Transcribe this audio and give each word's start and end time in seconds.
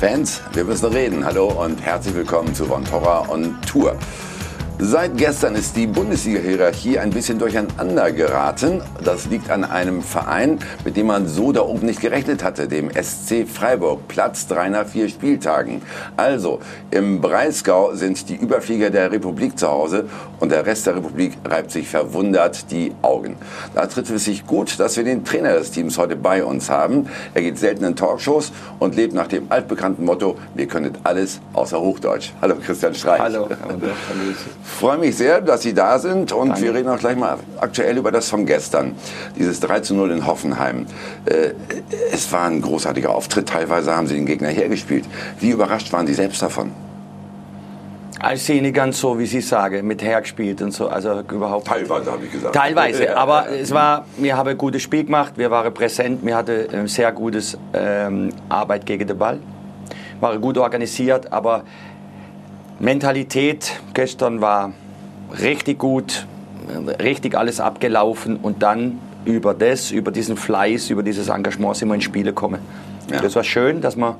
Fans, 0.00 0.40
wir 0.54 0.64
müssen 0.64 0.86
reden. 0.86 1.26
Hallo 1.26 1.48
und 1.48 1.82
herzlich 1.82 2.14
willkommen 2.14 2.54
zu 2.54 2.64
Von 2.64 2.82
Torra 2.86 3.28
on 3.28 3.60
Tour. 3.70 3.98
Seit 4.82 5.18
gestern 5.18 5.56
ist 5.56 5.76
die 5.76 5.86
Bundesliga-Hierarchie 5.86 6.98
ein 6.98 7.10
bisschen 7.10 7.38
durcheinander 7.38 8.12
geraten. 8.12 8.80
Das 9.04 9.26
liegt 9.26 9.50
an 9.50 9.62
einem 9.62 10.00
Verein, 10.00 10.58
mit 10.86 10.96
dem 10.96 11.08
man 11.08 11.28
so 11.28 11.52
da 11.52 11.60
oben 11.60 11.84
nicht 11.84 12.00
gerechnet 12.00 12.42
hatte, 12.42 12.66
dem 12.66 12.88
SC 12.90 13.46
Freiburg. 13.46 14.08
Platz 14.08 14.46
drei 14.46 14.70
nach 14.70 14.86
vier 14.86 15.10
Spieltagen. 15.10 15.82
Also, 16.16 16.60
im 16.90 17.20
Breisgau 17.20 17.94
sind 17.94 18.30
die 18.30 18.36
Überflieger 18.36 18.88
der 18.88 19.12
Republik 19.12 19.58
zu 19.58 19.68
Hause 19.68 20.06
und 20.38 20.50
der 20.50 20.64
Rest 20.64 20.86
der 20.86 20.96
Republik 20.96 21.34
reibt 21.44 21.72
sich 21.72 21.86
verwundert 21.86 22.70
die 22.70 22.92
Augen. 23.02 23.36
Da 23.74 23.84
trifft 23.86 24.10
es 24.10 24.24
sich 24.24 24.46
gut, 24.46 24.80
dass 24.80 24.96
wir 24.96 25.04
den 25.04 25.26
Trainer 25.26 25.58
des 25.58 25.72
Teams 25.72 25.98
heute 25.98 26.16
bei 26.16 26.42
uns 26.42 26.70
haben. 26.70 27.06
Er 27.34 27.42
geht 27.42 27.58
selten 27.58 27.84
in 27.84 27.96
Talkshows 27.96 28.50
und 28.78 28.96
lebt 28.96 29.12
nach 29.12 29.26
dem 29.26 29.52
altbekannten 29.52 30.06
Motto, 30.06 30.38
wir 30.54 30.66
können 30.66 30.96
alles 31.04 31.38
außer 31.52 31.78
Hochdeutsch. 31.78 32.30
Hallo 32.40 32.54
Christian 32.64 32.94
Streich. 32.94 33.20
Hallo. 33.20 33.46
Freue 34.78 34.98
mich 34.98 35.16
sehr, 35.16 35.40
dass 35.42 35.62
Sie 35.62 35.74
da 35.74 35.98
sind 35.98 36.32
und 36.32 36.48
Danke. 36.48 36.62
wir 36.62 36.74
reden 36.74 36.88
auch 36.88 36.98
gleich 36.98 37.16
mal 37.16 37.38
aktuell 37.58 37.98
über 37.98 38.10
das 38.10 38.30
von 38.30 38.46
gestern, 38.46 38.94
dieses 39.38 39.60
3 39.60 39.80
zu 39.80 39.94
0 39.94 40.10
in 40.10 40.26
Hoffenheim. 40.26 40.86
Äh, 41.26 41.50
es 42.12 42.32
war 42.32 42.44
ein 42.46 42.62
großartiger 42.62 43.14
Auftritt, 43.14 43.48
teilweise 43.48 43.94
haben 43.94 44.06
Sie 44.06 44.14
den 44.14 44.26
Gegner 44.26 44.48
hergespielt. 44.48 45.04
Wie 45.38 45.50
überrascht 45.50 45.92
waren 45.92 46.06
Sie 46.06 46.14
selbst 46.14 46.40
davon? 46.40 46.72
Ich 48.32 48.42
sehe 48.42 48.60
nicht 48.60 48.74
ganz 48.74 49.00
so, 49.00 49.18
wie 49.18 49.26
Sie 49.26 49.40
sagen, 49.40 49.86
mit 49.86 50.02
hergespielt 50.02 50.60
und 50.62 50.72
so. 50.72 50.88
Also 50.88 51.20
überhaupt. 51.20 51.66
Teilweise 51.66 52.12
habe 52.12 52.24
ich 52.24 52.32
gesagt. 52.32 52.54
Teilweise, 52.54 53.16
aber 53.16 53.48
es 53.50 53.72
war, 53.72 54.04
wir 54.18 54.36
haben 54.36 54.48
ein 54.48 54.58
gutes 54.58 54.82
Spiel 54.82 55.04
gemacht, 55.04 55.34
wir 55.36 55.50
waren 55.50 55.72
präsent, 55.74 56.24
wir 56.24 56.36
hatten 56.36 56.66
ein 56.72 56.86
sehr 56.86 57.12
gutes 57.12 57.58
ähm, 57.72 58.30
Arbeit 58.48 58.86
gegen 58.86 59.06
den 59.06 59.16
Ball, 59.16 59.38
war 60.20 60.38
gut 60.38 60.58
organisiert, 60.58 61.32
aber 61.32 61.64
Mentalität 62.80 63.78
gestern 63.92 64.40
war 64.40 64.72
richtig 65.38 65.78
gut, 65.78 66.26
richtig 66.98 67.36
alles 67.36 67.60
abgelaufen 67.60 68.36
und 68.36 68.62
dann 68.62 68.98
über 69.26 69.52
das, 69.52 69.90
über 69.90 70.10
diesen 70.10 70.38
Fleiß, 70.38 70.88
über 70.88 71.02
dieses 71.02 71.28
Engagement 71.28 71.76
sind 71.76 71.88
wir 71.88 71.94
ins 71.94 72.04
Spiel 72.04 72.24
gekommen. 72.24 72.60
Ja. 73.10 73.20
Das 73.20 73.36
war 73.36 73.44
schön, 73.44 73.82
dass 73.82 73.96
man 73.96 74.14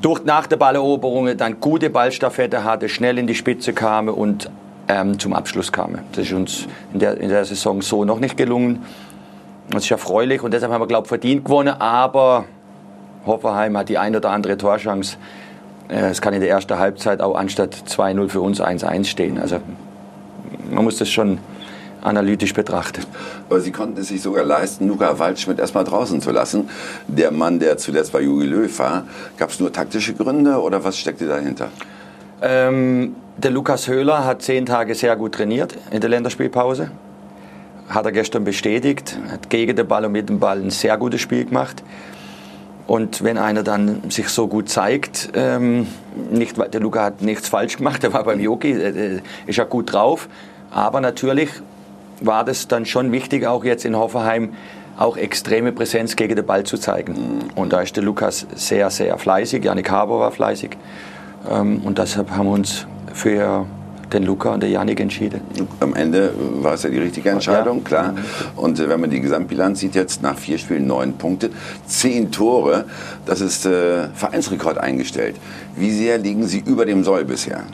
durch 0.00 0.24
nach 0.24 0.46
der 0.46 0.56
Balleroberung 0.56 1.36
dann 1.36 1.58
gute 1.58 1.90
Ballstaffette 1.90 2.62
hatte, 2.62 2.88
schnell 2.88 3.18
in 3.18 3.26
die 3.26 3.34
Spitze 3.34 3.72
kam 3.72 4.08
und 4.08 4.48
ähm, 4.86 5.18
zum 5.18 5.32
Abschluss 5.32 5.72
kam. 5.72 5.98
Das 6.12 6.26
ist 6.26 6.32
uns 6.32 6.66
in 6.92 7.00
der, 7.00 7.18
in 7.18 7.28
der 7.28 7.44
Saison 7.44 7.82
so 7.82 8.04
noch 8.04 8.20
nicht 8.20 8.36
gelungen. 8.36 8.84
Das 9.68 9.84
ist 9.84 9.90
erfreulich 9.90 10.42
und 10.44 10.54
deshalb 10.54 10.72
haben 10.72 10.80
wir, 10.80 10.86
glaube 10.86 11.06
ich, 11.06 11.08
verdient 11.08 11.44
gewonnen, 11.44 11.74
aber 11.80 12.44
Hoffenheim 13.26 13.76
hat 13.76 13.88
die 13.88 13.98
ein 13.98 14.14
oder 14.14 14.30
andere 14.30 14.56
Torchance 14.56 15.18
es 15.88 16.20
kann 16.20 16.34
in 16.34 16.40
der 16.40 16.50
ersten 16.50 16.78
Halbzeit 16.78 17.20
auch 17.20 17.36
anstatt 17.36 17.74
2-0 17.74 18.28
für 18.28 18.40
uns 18.40 18.60
1-1 18.60 19.04
stehen. 19.06 19.38
Also 19.38 19.60
man 20.70 20.84
muss 20.84 20.98
das 20.98 21.08
schon 21.08 21.38
analytisch 22.02 22.54
betrachten. 22.54 23.02
Aber 23.48 23.60
Sie 23.60 23.72
konnten 23.72 24.00
es 24.00 24.08
sich 24.08 24.22
sogar 24.22 24.44
leisten, 24.44 24.88
Luca 24.88 25.18
Waldschmidt 25.18 25.58
erstmal 25.58 25.84
draußen 25.84 26.20
zu 26.20 26.30
lassen. 26.30 26.68
Der 27.06 27.30
Mann, 27.30 27.58
der 27.58 27.76
zuletzt 27.78 28.12
bei 28.12 28.20
Jogi 28.20 28.46
Löw 28.46 28.78
war. 28.78 29.04
Gab 29.36 29.50
es 29.50 29.60
nur 29.60 29.72
taktische 29.72 30.14
Gründe 30.14 30.60
oder 30.60 30.84
was 30.84 30.98
steckte 30.98 31.26
dahinter? 31.26 31.70
Ähm, 32.40 33.16
der 33.36 33.50
Lukas 33.50 33.88
Höhler 33.88 34.24
hat 34.24 34.42
zehn 34.42 34.66
Tage 34.66 34.94
sehr 34.94 35.16
gut 35.16 35.34
trainiert 35.34 35.76
in 35.90 36.00
der 36.00 36.10
Länderspielpause. 36.10 36.90
Hat 37.88 38.04
er 38.04 38.12
gestern 38.12 38.44
bestätigt. 38.44 39.18
Hat 39.30 39.50
gegen 39.50 39.74
den 39.74 39.88
Ball 39.88 40.04
und 40.04 40.12
mit 40.12 40.28
dem 40.28 40.38
Ball 40.38 40.58
ein 40.58 40.70
sehr 40.70 40.96
gutes 40.98 41.20
Spiel 41.20 41.46
gemacht. 41.46 41.82
Und 42.88 43.22
wenn 43.22 43.36
einer 43.36 43.62
dann 43.62 44.10
sich 44.10 44.30
so 44.30 44.48
gut 44.48 44.70
zeigt, 44.70 45.28
ähm, 45.34 45.86
nicht, 46.30 46.56
der 46.56 46.80
Luca 46.80 47.04
hat 47.04 47.20
nichts 47.20 47.46
falsch 47.46 47.76
gemacht, 47.76 48.02
der 48.02 48.14
war 48.14 48.24
beim 48.24 48.40
Yogi, 48.40 48.72
äh, 48.72 49.20
ist 49.46 49.56
ja 49.56 49.64
gut 49.64 49.92
drauf. 49.92 50.28
Aber 50.70 51.00
natürlich 51.00 51.50
war 52.20 52.44
das 52.44 52.66
dann 52.66 52.86
schon 52.86 53.12
wichtig, 53.12 53.46
auch 53.46 53.62
jetzt 53.62 53.84
in 53.84 53.94
Hoffenheim 53.94 54.54
auch 54.96 55.18
extreme 55.18 55.70
Präsenz 55.70 56.16
gegen 56.16 56.34
den 56.34 56.46
Ball 56.46 56.64
zu 56.64 56.78
zeigen. 56.78 57.50
Und 57.54 57.74
da 57.74 57.82
ist 57.82 57.94
der 57.94 58.02
Lukas 58.02 58.46
sehr, 58.54 58.88
sehr 58.90 59.18
fleißig, 59.18 59.64
Janik 59.64 59.90
Haber 59.90 60.18
war 60.18 60.32
fleißig. 60.32 60.70
Ähm, 61.48 61.82
und 61.84 61.98
deshalb 61.98 62.30
haben 62.30 62.46
wir 62.46 62.54
uns 62.54 62.86
für 63.12 63.66
den 64.12 64.24
Luca 64.24 64.54
und 64.54 64.62
der 64.62 64.70
Janik 64.70 65.00
entschieden. 65.00 65.40
Am 65.80 65.94
Ende 65.94 66.32
war 66.60 66.74
es 66.74 66.82
ja 66.82 66.90
die 66.90 66.98
richtige 66.98 67.30
Entscheidung, 67.30 67.78
ja. 67.78 67.84
klar. 67.84 68.14
Und 68.56 68.80
äh, 68.80 68.88
wenn 68.88 69.00
man 69.00 69.10
die 69.10 69.20
Gesamtbilanz 69.20 69.80
sieht, 69.80 69.94
jetzt 69.94 70.22
nach 70.22 70.36
vier 70.36 70.58
Spielen 70.58 70.86
neun 70.86 71.14
Punkte, 71.14 71.50
zehn 71.86 72.30
Tore, 72.30 72.84
das 73.26 73.40
ist 73.40 73.66
äh, 73.66 74.08
Vereinsrekord 74.14 74.78
eingestellt. 74.78 75.36
Wie 75.76 75.90
sehr 75.90 76.18
liegen 76.18 76.46
Sie 76.46 76.62
über 76.64 76.86
dem 76.86 77.04
Soll 77.04 77.24
bisher? 77.24 77.64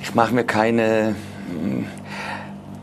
Ich 0.00 0.14
mache 0.14 0.34
mir 0.34 0.44
keine. 0.44 1.16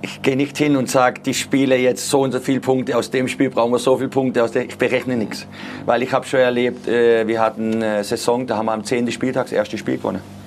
Ich 0.02 0.22
gehe 0.22 0.36
nicht 0.36 0.58
hin 0.58 0.76
und 0.76 0.90
sage, 0.90 1.22
die 1.22 1.34
Spiele 1.34 1.78
jetzt 1.78 2.10
so 2.10 2.22
und 2.22 2.34
so 2.34 2.42
viele 2.42 2.60
Punkte, 2.60 2.98
aus 2.98 3.10
dem 3.10 3.30
Spiel 3.30 3.50
brauchen 3.50 3.72
wir 3.72 3.80
so 3.80 3.96
viele 3.96 4.10
Punkte, 4.10 4.44
aus 4.44 4.52
dem, 4.52 4.68
ich 4.68 4.78
berechne 4.78 5.16
nichts. 5.16 5.48
Weil 5.86 6.04
ich 6.04 6.12
habe 6.12 6.26
schon 6.26 6.42
erlebt, 6.42 6.88
äh, 6.90 7.26
wir 7.26 7.40
hatten 7.40 7.76
eine 7.76 8.04
Saison, 8.04 8.46
da 8.46 8.58
haben 8.58 8.66
wir 8.66 8.74
am 8.74 8.84
10. 8.84 9.10
Spieltag 9.12 9.46
das 9.46 9.54
erste 9.54 9.78
Spiel 9.78 9.96
gewonnen. 9.96 10.43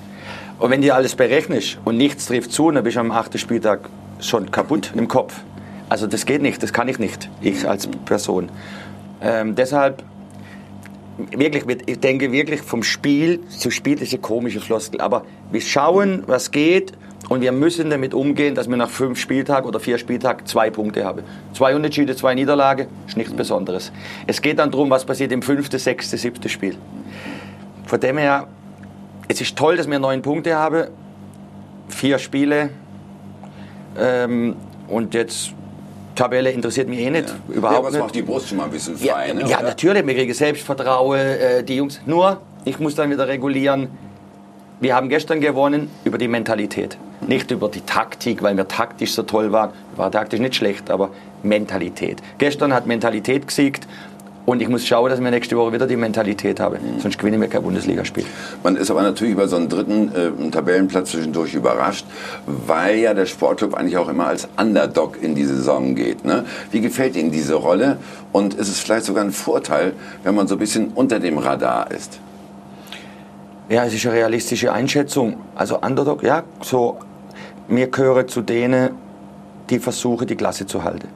Und 0.59 0.71
wenn 0.71 0.81
du 0.81 0.93
alles 0.93 1.15
berechnest 1.15 1.77
und 1.85 1.97
nichts 1.97 2.25
trifft 2.25 2.51
zu, 2.51 2.71
dann 2.71 2.83
bist 2.83 2.95
du 2.95 3.01
am 3.01 3.11
achten 3.11 3.37
Spieltag 3.37 3.89
schon 4.19 4.49
kaputt 4.49 4.91
im 4.95 5.07
Kopf. 5.07 5.35
Also 5.89 6.07
das 6.07 6.25
geht 6.25 6.41
nicht, 6.41 6.61
das 6.63 6.73
kann 6.73 6.87
ich 6.87 6.99
nicht, 6.99 7.29
ich 7.41 7.67
als 7.67 7.87
Person. 8.05 8.49
Ähm, 9.21 9.55
deshalb, 9.55 10.03
wirklich, 11.31 11.63
ich 11.85 11.99
denke 11.99 12.31
wirklich 12.31 12.61
vom 12.61 12.83
Spiel 12.83 13.39
zu 13.47 13.71
Spiel, 13.71 14.01
ist 14.01 14.13
eine 14.13 14.21
komische 14.21 14.59
Floskel, 14.59 14.99
aber 14.99 15.25
wir 15.51 15.61
schauen, 15.61 16.23
was 16.25 16.51
geht 16.51 16.93
und 17.29 17.41
wir 17.41 17.51
müssen 17.51 17.89
damit 17.89 18.13
umgehen, 18.13 18.55
dass 18.55 18.67
wir 18.67 18.77
nach 18.77 18.89
fünf 18.89 19.19
Spieltagen 19.19 19.67
oder 19.67 19.79
vier 19.79 19.97
Spieltagen 19.97 20.45
zwei 20.45 20.69
Punkte 20.69 21.05
haben. 21.05 21.23
Zwei 21.53 21.75
Unterschiede, 21.75 22.15
zwei 22.15 22.35
Niederlagen, 22.35 22.87
ist 23.07 23.15
nichts 23.15 23.33
Besonderes. 23.33 23.91
Es 24.25 24.41
geht 24.41 24.59
dann 24.59 24.71
darum, 24.71 24.89
was 24.89 25.05
passiert 25.05 25.31
im 25.31 25.41
fünften, 25.41 25.77
sechsten, 25.77 26.17
siebten 26.17 26.49
Spiel. 26.49 26.75
Von 27.85 27.99
dem 27.99 28.17
her, 28.17 28.47
es 29.27 29.41
ist 29.41 29.55
toll, 29.55 29.77
dass 29.77 29.89
wir 29.89 29.99
neun 29.99 30.21
Punkte 30.21 30.55
haben, 30.55 30.87
vier 31.89 32.19
Spiele 32.19 32.69
ähm, 33.97 34.55
und 34.87 35.13
jetzt 35.13 35.53
Tabelle 36.15 36.51
interessiert 36.51 36.89
mich 36.89 36.99
eh 36.99 37.09
nicht, 37.09 37.29
ja. 37.29 37.55
überhaupt 37.55 37.85
ja, 37.85 37.93
was 37.93 37.99
macht 37.99 38.15
die 38.15 38.23
Brust 38.23 38.49
schon 38.49 38.57
mal 38.57 38.65
ein 38.65 38.71
bisschen 38.71 38.97
frei, 38.97 39.27
ja, 39.27 39.33
ne, 39.33 39.47
ja 39.47 39.61
natürlich, 39.61 40.05
wir 40.05 40.15
kriegen 40.15 40.33
Selbstvertrauen, 40.33 41.19
äh, 41.19 41.63
die 41.63 41.75
Jungs. 41.75 42.01
Nur, 42.05 42.41
ich 42.65 42.79
muss 42.79 42.95
dann 42.95 43.11
wieder 43.11 43.27
regulieren, 43.27 43.89
wir 44.79 44.95
haben 44.95 45.09
gestern 45.09 45.41
gewonnen 45.41 45.89
über 46.03 46.17
die 46.17 46.27
Mentalität. 46.27 46.97
Nicht 47.21 47.49
über 47.49 47.67
die 47.67 47.81
Taktik, 47.81 48.43
weil 48.43 48.55
wir 48.55 48.67
taktisch 48.67 49.13
so 49.13 49.23
toll 49.23 49.51
waren. 49.51 49.71
War 49.95 50.11
taktisch 50.11 50.39
nicht 50.39 50.55
schlecht, 50.55 50.91
aber 50.91 51.09
Mentalität. 51.41 52.21
Gestern 52.37 52.71
hat 52.73 52.85
Mentalität 52.85 53.47
gesiegt 53.47 53.87
und 54.47 54.61
ich 54.61 54.69
muss 54.69 54.87
schauen, 54.87 55.09
dass 55.09 55.19
ich 55.19 55.25
nächste 55.29 55.57
Woche 55.57 55.73
wieder 55.73 55.87
die 55.87 55.97
Mentalität 55.97 56.61
habe. 56.61 56.79
Mhm. 56.79 57.01
Sonst 57.01 57.19
gewinne 57.19 57.35
ich 57.35 57.41
mir 57.41 57.49
kein 57.49 57.63
Bundesligaspiel. 57.63 58.23
Man 58.63 58.77
ist 58.77 58.89
aber 58.89 59.01
natürlich 59.01 59.33
über 59.33 59.45
so 59.49 59.57
einen 59.57 59.67
dritten 59.67 60.09
äh, 60.15 60.49
Tabellenplatz 60.51 61.11
zwischendurch 61.11 61.53
überrascht, 61.53 62.05
weil 62.45 62.99
ja 62.99 63.13
der 63.13 63.25
Sportclub 63.25 63.73
eigentlich 63.73 63.97
auch 63.97 64.07
immer 64.07 64.27
als 64.27 64.47
Underdog 64.57 65.21
in 65.21 65.35
die 65.35 65.43
Saison 65.43 65.95
geht. 65.95 66.23
Ne? 66.23 66.45
Wie 66.71 66.79
gefällt 66.79 67.17
Ihnen 67.17 67.29
diese 67.29 67.55
Rolle? 67.55 67.97
Und 68.31 68.53
ist 68.53 68.69
es 68.69 68.79
vielleicht 68.79 69.03
sogar 69.03 69.25
ein 69.25 69.33
Vorteil, 69.33 69.91
wenn 70.23 70.33
man 70.33 70.47
so 70.47 70.55
ein 70.55 70.59
bisschen 70.59 70.93
unter 70.95 71.19
dem 71.19 71.39
Radar 71.39 71.91
ist? 71.91 72.21
Ja, 73.67 73.83
es 73.83 73.93
ist 73.93 74.05
eine 74.05 74.15
realistische 74.15 74.71
Einschätzung. 74.71 75.41
Also 75.55 75.81
Underdog, 75.81 76.23
ja, 76.23 76.43
so, 76.61 76.99
mir 77.67 77.87
gehöre 77.87 78.25
zu 78.27 78.39
denen, 78.39 78.91
die 79.69 79.79
versuchen, 79.79 80.25
die 80.25 80.37
Klasse 80.37 80.65
zu 80.65 80.85
halten. 80.85 81.09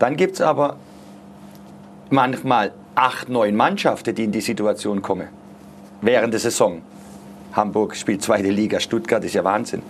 Dann 0.00 0.16
gibt 0.16 0.34
es 0.34 0.40
aber 0.40 0.78
manchmal 2.12 2.72
acht, 2.94 3.28
neun 3.28 3.56
Mannschaften, 3.56 4.14
die 4.14 4.24
in 4.24 4.32
die 4.32 4.40
Situation 4.40 5.02
kommen. 5.02 5.28
Während 6.02 6.32
der 6.32 6.40
Saison. 6.40 6.82
Hamburg 7.52 7.96
spielt 7.96 8.22
zweite 8.22 8.48
Liga, 8.48 8.78
Stuttgart 8.78 9.24
ist 9.24 9.34
ja 9.34 9.42
Wahnsinn. 9.42 9.82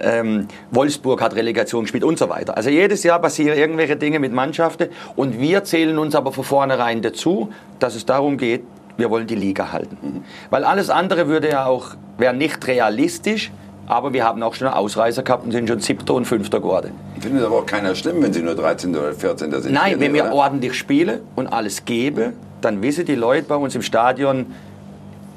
Ähm, 0.00 0.48
Wolfsburg 0.70 1.20
hat 1.20 1.34
Relegation 1.34 1.82
gespielt 1.82 2.02
und 2.02 2.18
so 2.18 2.30
weiter. 2.30 2.56
Also 2.56 2.70
jedes 2.70 3.02
Jahr 3.02 3.20
passieren 3.20 3.58
irgendwelche 3.58 3.96
Dinge 3.96 4.18
mit 4.18 4.32
Mannschaften 4.32 4.88
und 5.14 5.38
wir 5.38 5.64
zählen 5.64 5.98
uns 5.98 6.14
aber 6.14 6.32
von 6.32 6.44
vornherein 6.44 7.02
dazu, 7.02 7.52
dass 7.78 7.94
es 7.94 8.06
darum 8.06 8.38
geht, 8.38 8.62
wir 8.96 9.10
wollen 9.10 9.26
die 9.26 9.34
Liga 9.34 9.72
halten. 9.72 9.98
Mhm. 10.00 10.24
Weil 10.50 10.64
alles 10.64 10.88
andere 10.88 11.28
würde 11.28 11.50
ja 11.50 11.66
auch, 11.66 11.90
wäre 12.16 12.32
nicht 12.32 12.66
realistisch, 12.66 13.50
aber 13.86 14.12
wir 14.12 14.24
haben 14.24 14.42
auch 14.42 14.54
schon 14.54 14.68
Ausreißer 14.68 15.22
gehabt 15.22 15.44
und 15.44 15.52
sind 15.52 15.68
schon 15.68 15.80
siebter 15.80 16.14
und 16.14 16.24
fünfter 16.24 16.60
geworden. 16.60 16.92
Findet 17.20 17.44
aber 17.44 17.58
auch 17.58 17.66
keiner 17.66 17.94
schlimm, 17.94 18.22
wenn 18.22 18.32
sie 18.32 18.42
nur 18.42 18.54
13. 18.54 18.94
oder 18.96 19.12
14. 19.12 19.50
sind. 19.60 19.72
Nein, 19.72 20.00
wenn 20.00 20.14
wir 20.14 20.32
ordentlich 20.32 20.74
spielen 20.74 21.20
und 21.36 21.48
alles 21.48 21.84
geben, 21.84 22.32
dann 22.60 22.82
wissen 22.82 23.04
die 23.04 23.14
Leute 23.14 23.46
bei 23.46 23.56
uns 23.56 23.74
im 23.74 23.82
Stadion, 23.82 24.46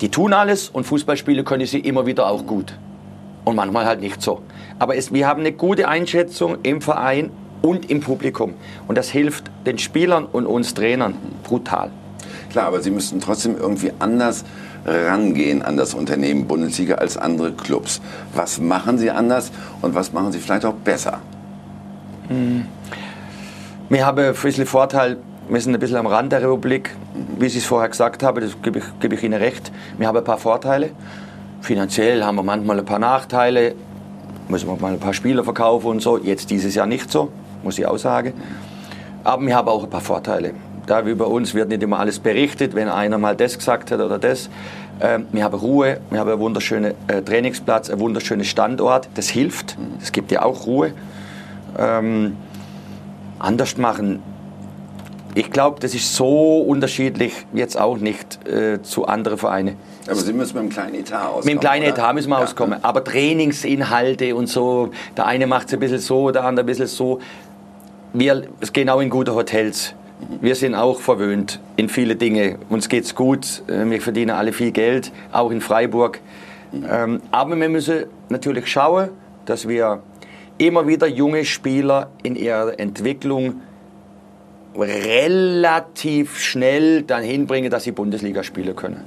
die 0.01 0.09
tun 0.09 0.33
alles 0.33 0.69
und 0.69 0.85
Fußballspiele 0.85 1.43
können 1.43 1.65
sie 1.65 1.79
immer 1.79 2.05
wieder 2.05 2.27
auch 2.27 2.45
gut. 2.45 2.73
Und 3.43 3.55
manchmal 3.55 3.85
halt 3.85 4.01
nicht 4.01 4.21
so. 4.21 4.41
Aber 4.79 4.95
es, 4.95 5.11
wir 5.11 5.27
haben 5.27 5.39
eine 5.39 5.51
gute 5.51 5.87
Einschätzung 5.87 6.57
im 6.63 6.81
Verein 6.81 7.31
und 7.61 7.89
im 7.89 8.01
Publikum. 8.01 8.53
Und 8.87 8.97
das 8.97 9.09
hilft 9.09 9.45
den 9.65 9.77
Spielern 9.77 10.25
und 10.25 10.45
uns 10.45 10.73
Trainern 10.73 11.15
brutal. 11.43 11.89
Klar, 12.51 12.67
aber 12.67 12.81
Sie 12.81 12.91
müssten 12.91 13.19
trotzdem 13.19 13.57
irgendwie 13.57 13.91
anders 13.99 14.45
rangehen 14.87 15.61
an 15.61 15.77
das 15.77 15.93
Unternehmen 15.93 16.47
Bundesliga 16.47 16.95
als 16.95 17.17
andere 17.17 17.51
Clubs. 17.51 18.01
Was 18.33 18.59
machen 18.59 18.97
Sie 18.97 19.11
anders 19.11 19.51
und 19.81 19.93
was 19.93 20.13
machen 20.13 20.31
Sie 20.31 20.39
vielleicht 20.39 20.65
auch 20.65 20.73
besser? 20.73 21.19
Hm. 22.29 22.65
Wir 23.89 24.05
haben 24.05 24.19
ein 24.19 24.33
bisschen 24.33 24.65
Vorteil, 24.65 25.17
wir 25.49 25.61
sind 25.61 25.73
ein 25.73 25.79
bisschen 25.79 25.97
am 25.97 26.07
Rand 26.07 26.31
der 26.31 26.41
Republik. 26.41 26.95
Wie 27.37 27.45
ich 27.45 27.55
es 27.55 27.65
vorher 27.65 27.89
gesagt 27.89 28.23
habe, 28.23 28.41
das 28.41 28.61
gebe 28.61 28.79
ich, 28.79 28.85
gebe 28.99 29.15
ich 29.15 29.23
Ihnen 29.23 29.39
recht. 29.39 29.71
Wir 29.97 30.07
haben 30.07 30.17
ein 30.17 30.23
paar 30.23 30.37
Vorteile. 30.37 30.91
Finanziell 31.61 32.23
haben 32.23 32.35
wir 32.35 32.43
manchmal 32.43 32.79
ein 32.79 32.85
paar 32.85 32.99
Nachteile. 32.99 33.75
Müssen 34.49 34.67
wir 34.67 34.77
mal 34.77 34.93
ein 34.93 34.99
paar 34.99 35.13
Spieler 35.13 35.43
verkaufen 35.43 35.87
und 35.87 36.01
so. 36.01 36.17
Jetzt 36.17 36.49
dieses 36.49 36.75
Jahr 36.75 36.85
nicht 36.85 37.11
so, 37.11 37.31
muss 37.63 37.79
ich 37.79 37.85
auch 37.85 37.97
sagen. 37.97 38.33
Aber 39.23 39.45
wir 39.45 39.55
haben 39.55 39.67
auch 39.67 39.83
ein 39.83 39.89
paar 39.89 40.01
Vorteile. 40.01 40.53
Da 40.87 41.05
wie 41.05 41.13
bei 41.13 41.25
uns 41.25 41.53
wird 41.53 41.69
nicht 41.69 41.83
immer 41.83 41.99
alles 41.99 42.19
berichtet, 42.19 42.73
wenn 42.73 42.89
einer 42.89 43.17
mal 43.17 43.35
das 43.35 43.57
gesagt 43.57 43.91
hat 43.91 43.99
oder 43.99 44.17
das. 44.17 44.49
Ähm, 44.99 45.27
wir 45.31 45.43
haben 45.43 45.53
Ruhe, 45.53 45.99
wir 46.09 46.19
haben 46.19 46.31
einen 46.31 46.39
wunderschönen 46.39 46.93
äh, 47.07 47.21
Trainingsplatz, 47.21 47.89
einen 47.91 47.99
wunderschönen 47.99 48.45
Standort. 48.45 49.09
Das 49.13 49.29
hilft, 49.29 49.77
das 49.99 50.11
gibt 50.11 50.31
ja 50.31 50.41
auch 50.41 50.65
Ruhe. 50.65 50.93
Ähm, 51.77 52.35
anders 53.37 53.77
machen 53.77 54.23
ich 55.37 55.51
glaube, 55.51 55.79
das 55.79 55.93
ist 55.93 56.15
so 56.15 56.61
unterschiedlich 56.61 57.45
jetzt 57.53 57.79
auch 57.79 57.97
nicht 57.97 58.47
äh, 58.47 58.81
zu 58.81 59.05
anderen 59.05 59.37
Vereinen. 59.37 59.77
Aber 60.07 60.15
Sie 60.15 60.33
müssen 60.33 60.53
mit 60.55 60.61
einem 60.63 60.69
kleinen 60.71 60.95
Etat 60.95 61.27
auskommen. 61.27 61.45
Mit 61.45 61.51
einem 61.51 61.59
kleinen 61.59 61.83
oder? 61.83 61.93
Etat 61.93 62.13
müssen 62.13 62.29
wir 62.29 62.37
ja. 62.37 62.43
auskommen. 62.43 62.79
Aber 62.83 63.03
Trainingsinhalte 63.03 64.35
und 64.35 64.47
so, 64.47 64.89
der 65.15 65.27
eine 65.27 65.45
macht 65.45 65.67
es 65.67 65.73
ein 65.73 65.79
bisschen 65.79 65.99
so, 65.99 66.31
der 66.31 66.43
andere 66.43 66.63
ein 66.63 66.65
bisschen 66.65 66.87
so. 66.87 67.19
Wir 68.13 68.47
gehen 68.73 68.89
auch 68.89 68.99
in 68.99 69.11
gute 69.11 69.35
Hotels. 69.35 69.93
Wir 70.41 70.55
sind 70.55 70.73
auch 70.73 70.99
verwöhnt 70.99 71.59
in 71.75 71.89
viele 71.89 72.15
Dinge. 72.15 72.57
Uns 72.69 72.89
geht 72.89 73.03
es 73.03 73.13
gut, 73.13 73.63
äh, 73.67 73.89
wir 73.89 74.01
verdienen 74.01 74.31
alle 74.31 74.51
viel 74.51 74.71
Geld, 74.71 75.11
auch 75.31 75.51
in 75.51 75.61
Freiburg. 75.61 76.19
Ähm, 76.89 77.21
aber 77.31 77.55
wir 77.59 77.69
müssen 77.69 78.05
natürlich 78.29 78.67
schauen, 78.67 79.09
dass 79.45 79.67
wir 79.67 80.01
immer 80.57 80.87
wieder 80.87 81.07
junge 81.07 81.45
Spieler 81.45 82.09
in 82.23 82.35
ihrer 82.35 82.79
Entwicklung 82.79 83.61
relativ 84.75 86.39
schnell 86.39 87.03
dann 87.03 87.23
hinbringen, 87.23 87.69
dass 87.69 87.83
sie 87.83 87.91
Bundesliga 87.91 88.43
spielen 88.43 88.75
können. 88.75 89.03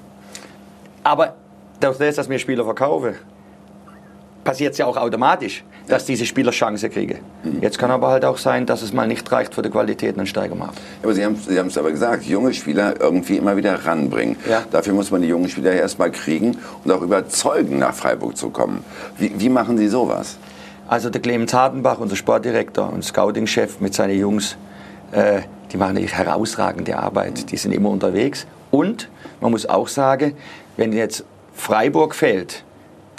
Aber 1.03 1.35
das, 1.81 1.99
dass 1.99 2.29
wir 2.29 2.39
Spieler 2.39 2.65
verkaufen, 2.65 3.15
passiert 4.51 4.73
es 4.73 4.79
ja 4.79 4.87
auch 4.87 4.97
automatisch, 4.97 5.63
dass 5.87 6.07
diese 6.07 6.27
Spieler 6.27 6.51
Chance 6.51 6.91
kriegen. 6.91 7.19
Jetzt 7.61 7.79
kann 7.79 7.93
aber 7.93 8.09
halt 8.09 8.25
auch 8.25 8.37
sein, 8.37 8.67
dass 8.67 8.83
es 8.83 8.93
mal 8.93 9.07
nicht 9.07 9.31
reicht 9.31 9.55
für 9.55 9.63
die 9.63 9.71
Qualität, 9.71 10.17
wir 10.17 10.23
ab. 10.25 10.75
Ja, 10.75 11.05
aber 11.05 11.15
Sie 11.15 11.25
haben 11.25 11.37
Sie 11.37 11.57
es 11.57 11.79
aber 11.79 11.93
gesagt, 11.93 12.25
junge 12.25 12.53
Spieler 12.53 13.01
irgendwie 13.01 13.37
immer 13.37 13.57
wieder 13.57 13.87
ranbringen. 13.87 14.35
Ja. 14.49 14.65
Dafür 14.73 14.93
muss 14.93 15.13
man 15.13 15.23
die 15.23 15.29
jungen 15.29 15.49
Spieler 15.49 15.71
erstmal 15.71 16.11
kriegen 16.11 16.59
und 16.83 16.91
auch 16.91 17.01
überzeugen, 17.01 17.79
nach 17.79 17.95
Freiburg 17.95 18.37
zu 18.37 18.51
kommen. 18.51 18.83
Wie, 19.19 19.33
wie 19.37 19.49
machen 19.49 19.79
Sie 19.79 19.87
sowas? 19.87 20.37
Also 20.89 21.11
der 21.11 21.21
Clemens 21.21 21.55
Hardenbach, 21.55 22.01
unser 22.01 22.17
Sportdirektor 22.17 22.93
und 22.93 23.05
Scouting-Chef 23.05 23.79
mit 23.79 23.95
seinen 23.95 24.19
Jungs, 24.19 24.57
äh, 25.13 25.43
die 25.71 25.77
machen 25.77 25.97
eine 25.97 26.05
herausragende 26.09 26.99
Arbeit. 26.99 27.53
Die 27.53 27.57
sind 27.57 27.71
immer 27.71 27.91
unterwegs. 27.91 28.49
Und 28.73 29.09
man 29.41 29.53
muss 29.53 29.67
auch 29.67 29.87
sagen, 29.87 30.35
wenn 30.77 30.93
jetzt 30.93 31.25
Freiburg 31.55 32.17
fällt, 32.17 32.65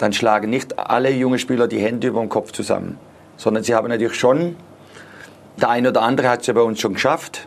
dann 0.02 0.12
schlagen 0.12 0.50
nicht 0.50 0.78
alle 0.78 1.10
junge 1.10 1.38
Spieler 1.38 1.68
die 1.68 1.78
Hände 1.78 2.08
über 2.08 2.20
den 2.20 2.28
Kopf 2.28 2.50
zusammen, 2.50 2.98
sondern 3.36 3.62
sie 3.62 3.74
haben 3.74 3.88
natürlich 3.88 4.18
schon, 4.18 4.56
der 5.56 5.70
eine 5.70 5.90
oder 5.90 6.02
andere 6.02 6.28
hat 6.28 6.40
es 6.40 6.48
ja 6.48 6.54
bei 6.54 6.60
uns 6.60 6.80
schon 6.80 6.94
geschafft. 6.94 7.46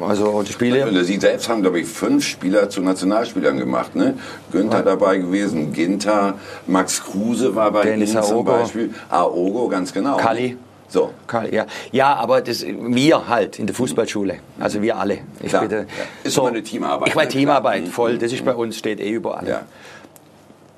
Also 0.00 0.42
die 0.42 0.52
Spiele. 0.52 1.04
Sie 1.04 1.18
selbst 1.18 1.48
haben, 1.48 1.62
glaube 1.62 1.80
ich, 1.80 1.86
fünf 1.86 2.24
Spieler 2.24 2.68
zu 2.68 2.82
Nationalspielern 2.82 3.58
gemacht. 3.58 3.94
Ne? 3.94 4.14
Günther 4.50 4.78
ja. 4.78 4.82
dabei 4.82 5.18
gewesen, 5.18 5.72
Ginter, 5.72 6.34
Max 6.66 7.02
Kruse 7.02 7.54
war 7.54 7.70
bei 7.70 7.82
Dennis 7.82 8.12
Ihnen 8.12 8.22
zum 8.22 8.36
Aogo. 8.38 8.52
Beispiel. 8.52 8.94
Aogo, 9.10 9.68
ganz 9.68 9.92
genau. 9.92 10.16
Kali. 10.16 10.56
So. 10.88 11.12
Ja, 11.50 11.66
ja 11.90 12.14
aber 12.14 12.42
das, 12.42 12.62
wir 12.66 13.26
halt 13.26 13.58
in 13.58 13.66
der 13.66 13.74
Fußballschule, 13.74 14.36
also 14.60 14.82
wir 14.82 14.98
alle. 14.98 15.20
Ich 15.40 15.48
Klar, 15.48 15.62
bitte, 15.62 15.76
ja. 15.76 15.84
Ist 16.24 16.34
so, 16.34 16.44
eine 16.44 16.62
Teamarbeit. 16.62 17.08
Ich 17.08 17.14
meine 17.14 17.28
ne? 17.28 17.32
Teamarbeit, 17.32 17.88
voll, 17.88 18.18
das 18.18 18.30
ist 18.30 18.44
bei 18.44 18.54
uns, 18.54 18.76
steht 18.76 19.00
eh 19.00 19.10
überall. 19.10 19.48
Ja. 19.48 19.62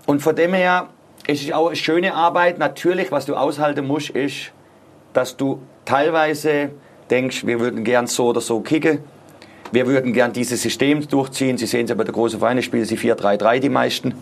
Und 0.07 0.21
von 0.21 0.37
dem 0.37 0.55
her 0.55 0.89
ist 1.27 1.43
es 1.43 1.53
auch 1.53 1.69
eine 1.69 1.77
schöne 1.77 2.15
Arbeit. 2.15 2.59
Natürlich, 2.59 3.11
was 3.11 3.27
du 3.27 3.35
aushalten 3.35 3.87
musst, 3.87 4.11
ist, 4.11 4.53
dass 5.13 5.37
du 5.37 5.63
teilweise 5.85 6.71
denkst, 7.11 7.47
wir 7.47 7.61
würden 7.61 7.85
gern 7.85 8.07
so 8.07 8.27
oder 8.27 8.41
so 8.41 8.61
kicken. 8.61 8.99
Wir 9.73 9.87
würden 9.87 10.13
gern 10.13 10.33
dieses 10.33 10.63
System 10.63 11.07
durchziehen. 11.09 11.59
Sie 11.59 11.67
sehen 11.67 11.85
es 11.85 11.91
ja 11.91 11.97
bei 11.97 12.05
der 12.05 12.13
großen 12.13 12.39
Vereine, 12.39 12.63
spielen 12.63 12.85
sie 12.85 12.97
4-3-3 12.97 13.61
die 13.61 13.69
meisten. 13.69 14.15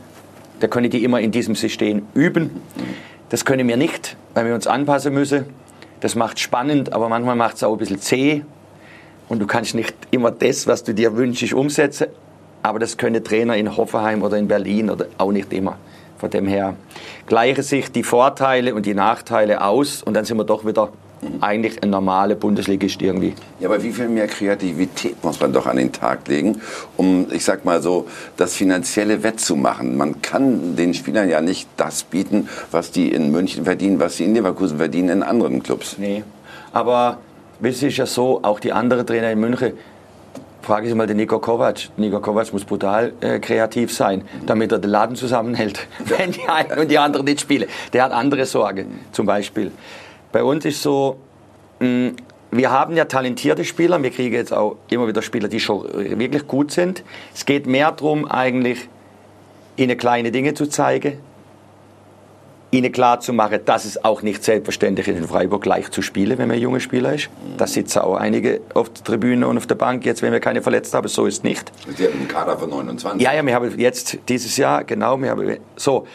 Da 0.61 0.69
können 0.69 0.91
die 0.91 1.03
immer 1.03 1.21
in 1.21 1.33
diesem 1.33 1.55
System 1.55 2.07
üben. 2.15 2.63
Das 3.29 3.45
können 3.45 3.67
wir 3.67 3.77
nicht, 3.77 4.17
weil 4.35 4.47
wir 4.47 4.55
uns 4.55 4.67
anpassen 4.67 5.13
müssen. 5.13 5.47
Das 6.01 6.15
macht 6.15 6.39
spannend, 6.39 6.93
aber 6.93 7.09
manchmal 7.09 7.37
macht 7.37 7.57
es 7.57 7.65
auch 7.65 7.73
ein 7.73 7.79
bisschen 7.79 8.01
zäh. 8.01 8.45
Und 9.29 9.41
du 9.41 9.47
kannst 9.47 9.75
nicht 9.75 9.95
immer 10.11 10.31
das, 10.31 10.67
was 10.67 10.85
du 10.85 10.95
dir 10.95 11.17
wünschst, 11.17 11.53
umsetzen. 11.53 12.09
Aber 12.63 12.79
das 12.79 12.97
können 12.97 13.23
Trainer 13.25 13.57
in 13.57 13.77
Hoffenheim 13.77 14.23
oder 14.23 14.37
in 14.37 14.49
Berlin 14.49 14.91
oder 14.91 15.07
auch 15.19 15.33
nicht 15.33 15.53
immer. 15.53 15.77
Von 16.19 16.31
dem 16.31 16.47
her 16.47 16.77
gleichen 17.27 17.63
sich 17.63 17.91
die 17.91 18.05
Vorteile 18.05 18.75
und 18.75 18.87
die 18.87 18.95
Nachteile 18.95 19.65
aus 19.65 20.03
und 20.03 20.15
dann 20.15 20.25
sind 20.25 20.37
wir 20.37 20.45
doch 20.45 20.65
wieder 20.65 20.91
eigentlich 21.41 21.83
ein 21.83 21.91
normaler 21.91 22.35
Bundesligist 22.35 23.01
irgendwie. 23.01 23.35
Ja, 23.61 23.69
aber 23.69 23.83
wie 23.83 23.93
viel 23.93 24.09
mehr 24.09 24.27
Kreativität 24.27 25.23
muss 25.23 25.41
man 25.41 25.53
doch 25.53 25.67
an 25.67 25.77
den 25.77 25.93
Tag 25.93 26.27
legen, 26.29 26.61
um, 26.97 27.27
ich 27.31 27.45
sag 27.45 27.65
mal 27.65 27.81
so, 27.81 28.09
das 28.37 28.55
finanzielle 28.55 29.23
wettzumachen? 29.23 29.97
Man 29.97 30.21
kann 30.23 30.77
den 30.77 30.95
Spielern 30.95 31.29
ja 31.29 31.41
nicht 31.41 31.69
das 31.77 32.03
bieten, 32.03 32.49
was 32.71 32.91
die 32.91 33.13
in 33.13 33.31
München 33.31 33.65
verdienen, 33.65 34.01
was 34.01 34.17
sie 34.17 34.25
in 34.25 34.35
Leverkusen 34.35 34.79
verdienen 34.79 35.09
in 35.09 35.23
anderen 35.23 35.63
Clubs. 35.63 35.97
Nee, 35.99 36.25
aber 36.73 37.19
es 37.63 37.83
ist 37.83 37.97
ja 37.97 38.07
so, 38.07 38.41
auch 38.43 38.59
die 38.59 38.73
anderen 38.73 39.07
Trainer 39.07 39.31
in 39.31 39.39
München, 39.39 39.73
frage 40.63 40.89
ich 40.89 40.95
mal 40.95 41.07
den 41.07 41.17
Nico 41.17 41.39
Kovac. 41.39 41.89
Nico 41.97 42.21
Kovac 42.21 42.53
muss 42.53 42.65
brutal 42.65 43.13
äh, 43.21 43.39
kreativ 43.41 43.93
sein, 43.93 44.23
damit 44.47 44.73
er 44.73 44.79
den 44.79 44.91
Laden 44.91 45.17
zusammenhält, 45.17 45.87
wenn 46.05 46.33
die 46.33 46.49
einen 46.49 46.79
und 46.79 46.91
die 46.91 46.99
anderen 46.99 47.27
nicht 47.27 47.41
spielen. 47.41 47.69
Der 47.93 48.05
hat 48.05 48.13
andere 48.13 48.47
Sorgen, 48.47 49.01
zum 49.13 49.27
Beispiel. 49.27 49.73
Bei 50.31 50.43
uns 50.43 50.65
ist 50.65 50.83
so, 50.83 51.19
mm, 51.81 52.09
wir 52.53 52.71
haben 52.71 52.97
ja 52.97 53.05
talentierte 53.05 53.65
Spieler, 53.65 54.03
wir 54.03 54.11
kriegen 54.11 54.35
jetzt 54.35 54.53
auch 54.53 54.77
immer 54.89 55.07
wieder 55.09 55.23
Spieler, 55.23 55.49
die 55.49 55.61
schon 55.61 55.85
wirklich 56.19 56.47
gut 56.47 56.71
sind. 56.71 57.03
Es 57.35 57.45
geht 57.45 57.67
mehr 57.67 57.91
darum, 57.93 58.31
eigentlich 58.31 58.89
ihnen 59.77 59.97
kleine 59.97 60.31
Dinge 60.31 60.55
zu 60.55 60.67
zeigen, 60.67 61.19
ihnen 62.73 62.91
klar 62.91 63.21
zu 63.21 63.33
machen, 63.33 63.61
dass 63.65 63.85
es 63.85 64.03
auch 64.03 64.23
nicht 64.23 64.43
selbstverständlich 64.43 65.07
ist, 65.07 65.19
in 65.19 65.29
Freiburg 65.29 65.65
leicht 65.67 65.93
zu 65.93 66.01
spielen, 66.01 66.39
wenn 66.39 66.49
man 66.49 66.57
ein 66.57 66.63
junger 66.63 66.81
Spieler 66.81 67.15
ist. 67.15 67.29
Da 67.59 67.67
sitzen 67.67 68.01
auch 68.01 68.17
einige 68.17 68.63
auf 68.75 68.89
der 68.89 69.05
Tribüne 69.05 69.47
und 69.47 69.59
auf 69.59 69.67
der 69.67 69.75
Bank, 69.75 70.05
jetzt, 70.07 70.23
wenn 70.23 70.33
wir 70.33 70.41
keine 70.41 70.63
verletzt 70.63 70.95
haben, 70.95 71.07
so 71.07 71.27
ist 71.27 71.45
nicht. 71.45 71.71
Sie 71.95 72.07
haben 72.07 72.15
einen 72.15 72.29
Kader 72.29 72.57
von 72.57 72.71
29. 72.71 73.23
Ja, 73.23 73.35
ja, 73.35 73.45
wir 73.45 73.55
haben 73.55 73.79
jetzt 73.79 74.19
dieses 74.27 74.57
Jahr, 74.57 74.85
genau, 74.85 75.21
wir 75.21 75.31
haben, 75.31 75.59
so. 75.77 76.07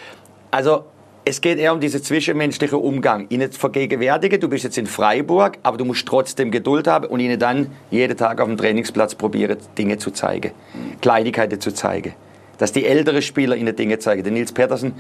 Also, 0.50 0.86
es 1.26 1.42
geht 1.42 1.60
eher 1.60 1.74
um 1.74 1.80
diesen 1.80 2.02
zwischenmenschlichen 2.02 2.80
Umgang. 2.80 3.28
Ihnen 3.30 3.52
vergegenwärtigen, 3.52 4.40
du 4.40 4.48
bist 4.48 4.64
jetzt 4.64 4.78
in 4.80 4.88
Freiburg, 4.88 5.60
aber 5.62 5.78
du 5.78 5.86
musst 5.86 6.08
trotzdem 6.08 6.50
Geduld 6.50 6.88
haben 6.88 7.06
und 7.08 7.20
ihnen 7.20 7.38
dann 7.38 7.70
jeden 7.92 8.18
Tag 8.18 8.42
auf 8.42 8.48
dem 8.48 8.58
Trainingsplatz 8.58 9.14
probieren, 9.14 9.58
Dinge 9.78 9.98
zu 9.98 10.10
zeigen, 10.10 10.52
Kleinigkeiten 11.02 11.60
zu 11.62 11.72
zeigen. 11.72 12.14
Dass 12.58 12.72
die 12.72 12.86
älteren 12.86 13.22
Spieler 13.22 13.56
ihnen 13.56 13.76
Dinge 13.76 14.00
zeigen. 14.00 14.24
Der 14.24 14.32
Nils 14.32 14.52
Petersen 14.52 14.94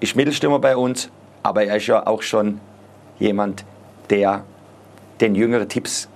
ist 0.00 0.16
Mittelstürmer 0.16 0.58
bei 0.58 0.76
uns, 0.76 1.10
aber 1.42 1.64
er 1.64 1.76
ist 1.76 1.86
ja 1.86 2.06
auch 2.06 2.22
schon 2.22 2.60
jemand, 3.18 3.64
der 4.08 4.44
den 5.20 5.34
Jüngeren 5.34 5.68
Tipps 5.68 6.08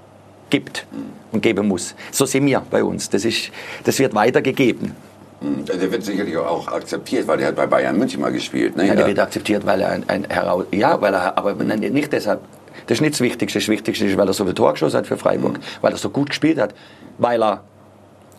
gibt 0.50 0.86
und 1.32 1.42
geben 1.42 1.68
muss. 1.68 1.94
So 2.10 2.26
sind 2.26 2.46
wir 2.46 2.62
bei 2.70 2.82
uns. 2.82 3.10
Das, 3.10 3.24
ist, 3.24 3.50
das 3.84 3.98
wird 3.98 4.14
weitergegeben. 4.14 4.94
Hm, 5.40 5.64
der 5.66 5.92
wird 5.92 6.04
sicherlich 6.04 6.36
auch 6.36 6.68
akzeptiert, 6.68 7.26
weil 7.26 7.40
er 7.40 7.48
hat 7.48 7.56
bei 7.56 7.66
Bayern 7.66 7.98
München 7.98 8.20
mal 8.20 8.32
gespielt. 8.32 8.76
Ne? 8.76 8.86
Ja, 8.86 8.94
der 8.94 9.06
wird 9.06 9.18
akzeptiert, 9.18 9.66
weil 9.66 9.80
er 9.80 9.90
ein, 9.90 10.08
ein 10.08 10.24
Heraus... 10.28 10.64
Ja, 10.70 11.00
weil 11.00 11.14
er, 11.14 11.36
aber 11.36 11.54
nicht 11.54 12.12
deshalb. 12.12 12.40
Das 12.86 12.98
ist 12.98 13.00
nicht 13.00 13.14
das 13.14 13.20
Wichtigste. 13.20 13.58
Das 13.58 13.68
Wichtigste 13.68 14.06
ist, 14.06 14.16
weil 14.16 14.28
er 14.28 14.32
so 14.32 14.44
viel 14.44 14.54
Tor 14.54 14.72
geschossen 14.72 14.98
hat 14.98 15.06
für 15.06 15.16
Freiburg, 15.16 15.54
mhm. 15.54 15.62
weil 15.80 15.92
er 15.92 15.98
so 15.98 16.10
gut 16.10 16.30
gespielt 16.30 16.58
hat, 16.58 16.74
weil 17.18 17.42
er 17.42 17.64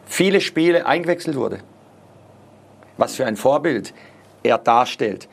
viele 0.05 0.41
Spiele 0.41 0.85
eingewechselt 0.85 1.35
wurde. 1.35 1.59
Was 2.97 3.15
für 3.15 3.25
ein 3.25 3.35
Vorbild 3.35 3.93
er 4.45 4.57
darstellt, 4.57 5.27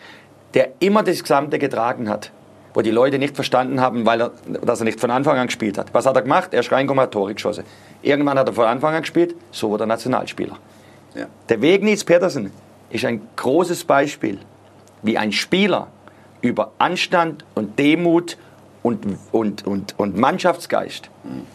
der 0.54 0.72
immer 0.80 1.02
das 1.02 1.22
Gesamte 1.22 1.58
getragen 1.58 2.08
hat, 2.08 2.30
wo 2.74 2.80
die 2.80 2.90
Leute 2.90 3.18
nicht 3.18 3.34
verstanden 3.34 3.80
haben, 3.80 4.06
weil 4.06 4.22
er, 4.22 4.30
dass 4.64 4.80
er 4.80 4.84
nicht 4.84 5.00
von 5.00 5.10
Anfang 5.10 5.38
an 5.38 5.46
gespielt 5.46 5.78
hat. 5.78 5.92
Was 5.92 6.06
hat 6.06 6.16
er 6.16 6.22
gemacht? 6.22 6.52
Er 6.52 6.60
ist 6.60 6.72
reingekommen, 6.72 7.02
hat 7.02 7.12
Tore 7.12 7.34
geschossen. 7.34 7.64
Irgendwann 8.02 8.38
hat 8.38 8.48
er 8.48 8.54
von 8.54 8.66
Anfang 8.66 8.94
an 8.94 9.02
gespielt, 9.02 9.34
so 9.50 9.70
wurde 9.70 9.84
er 9.84 9.86
Nationalspieler. 9.86 10.56
Ja. 11.14 11.26
Der 11.48 11.60
Weg 11.60 11.82
Nils 11.82 12.04
Petersen 12.04 12.50
ist 12.90 13.04
ein 13.04 13.20
großes 13.36 13.84
Beispiel, 13.84 14.38
wie 15.02 15.18
ein 15.18 15.32
Spieler 15.32 15.88
über 16.40 16.72
Anstand 16.78 17.44
und 17.54 17.78
Demut 17.78 18.36
und, 18.82 19.06
und, 19.30 19.66
und, 19.66 19.98
und 19.98 20.16
Mannschaftsgeist 20.16 21.10
mhm. 21.24 21.46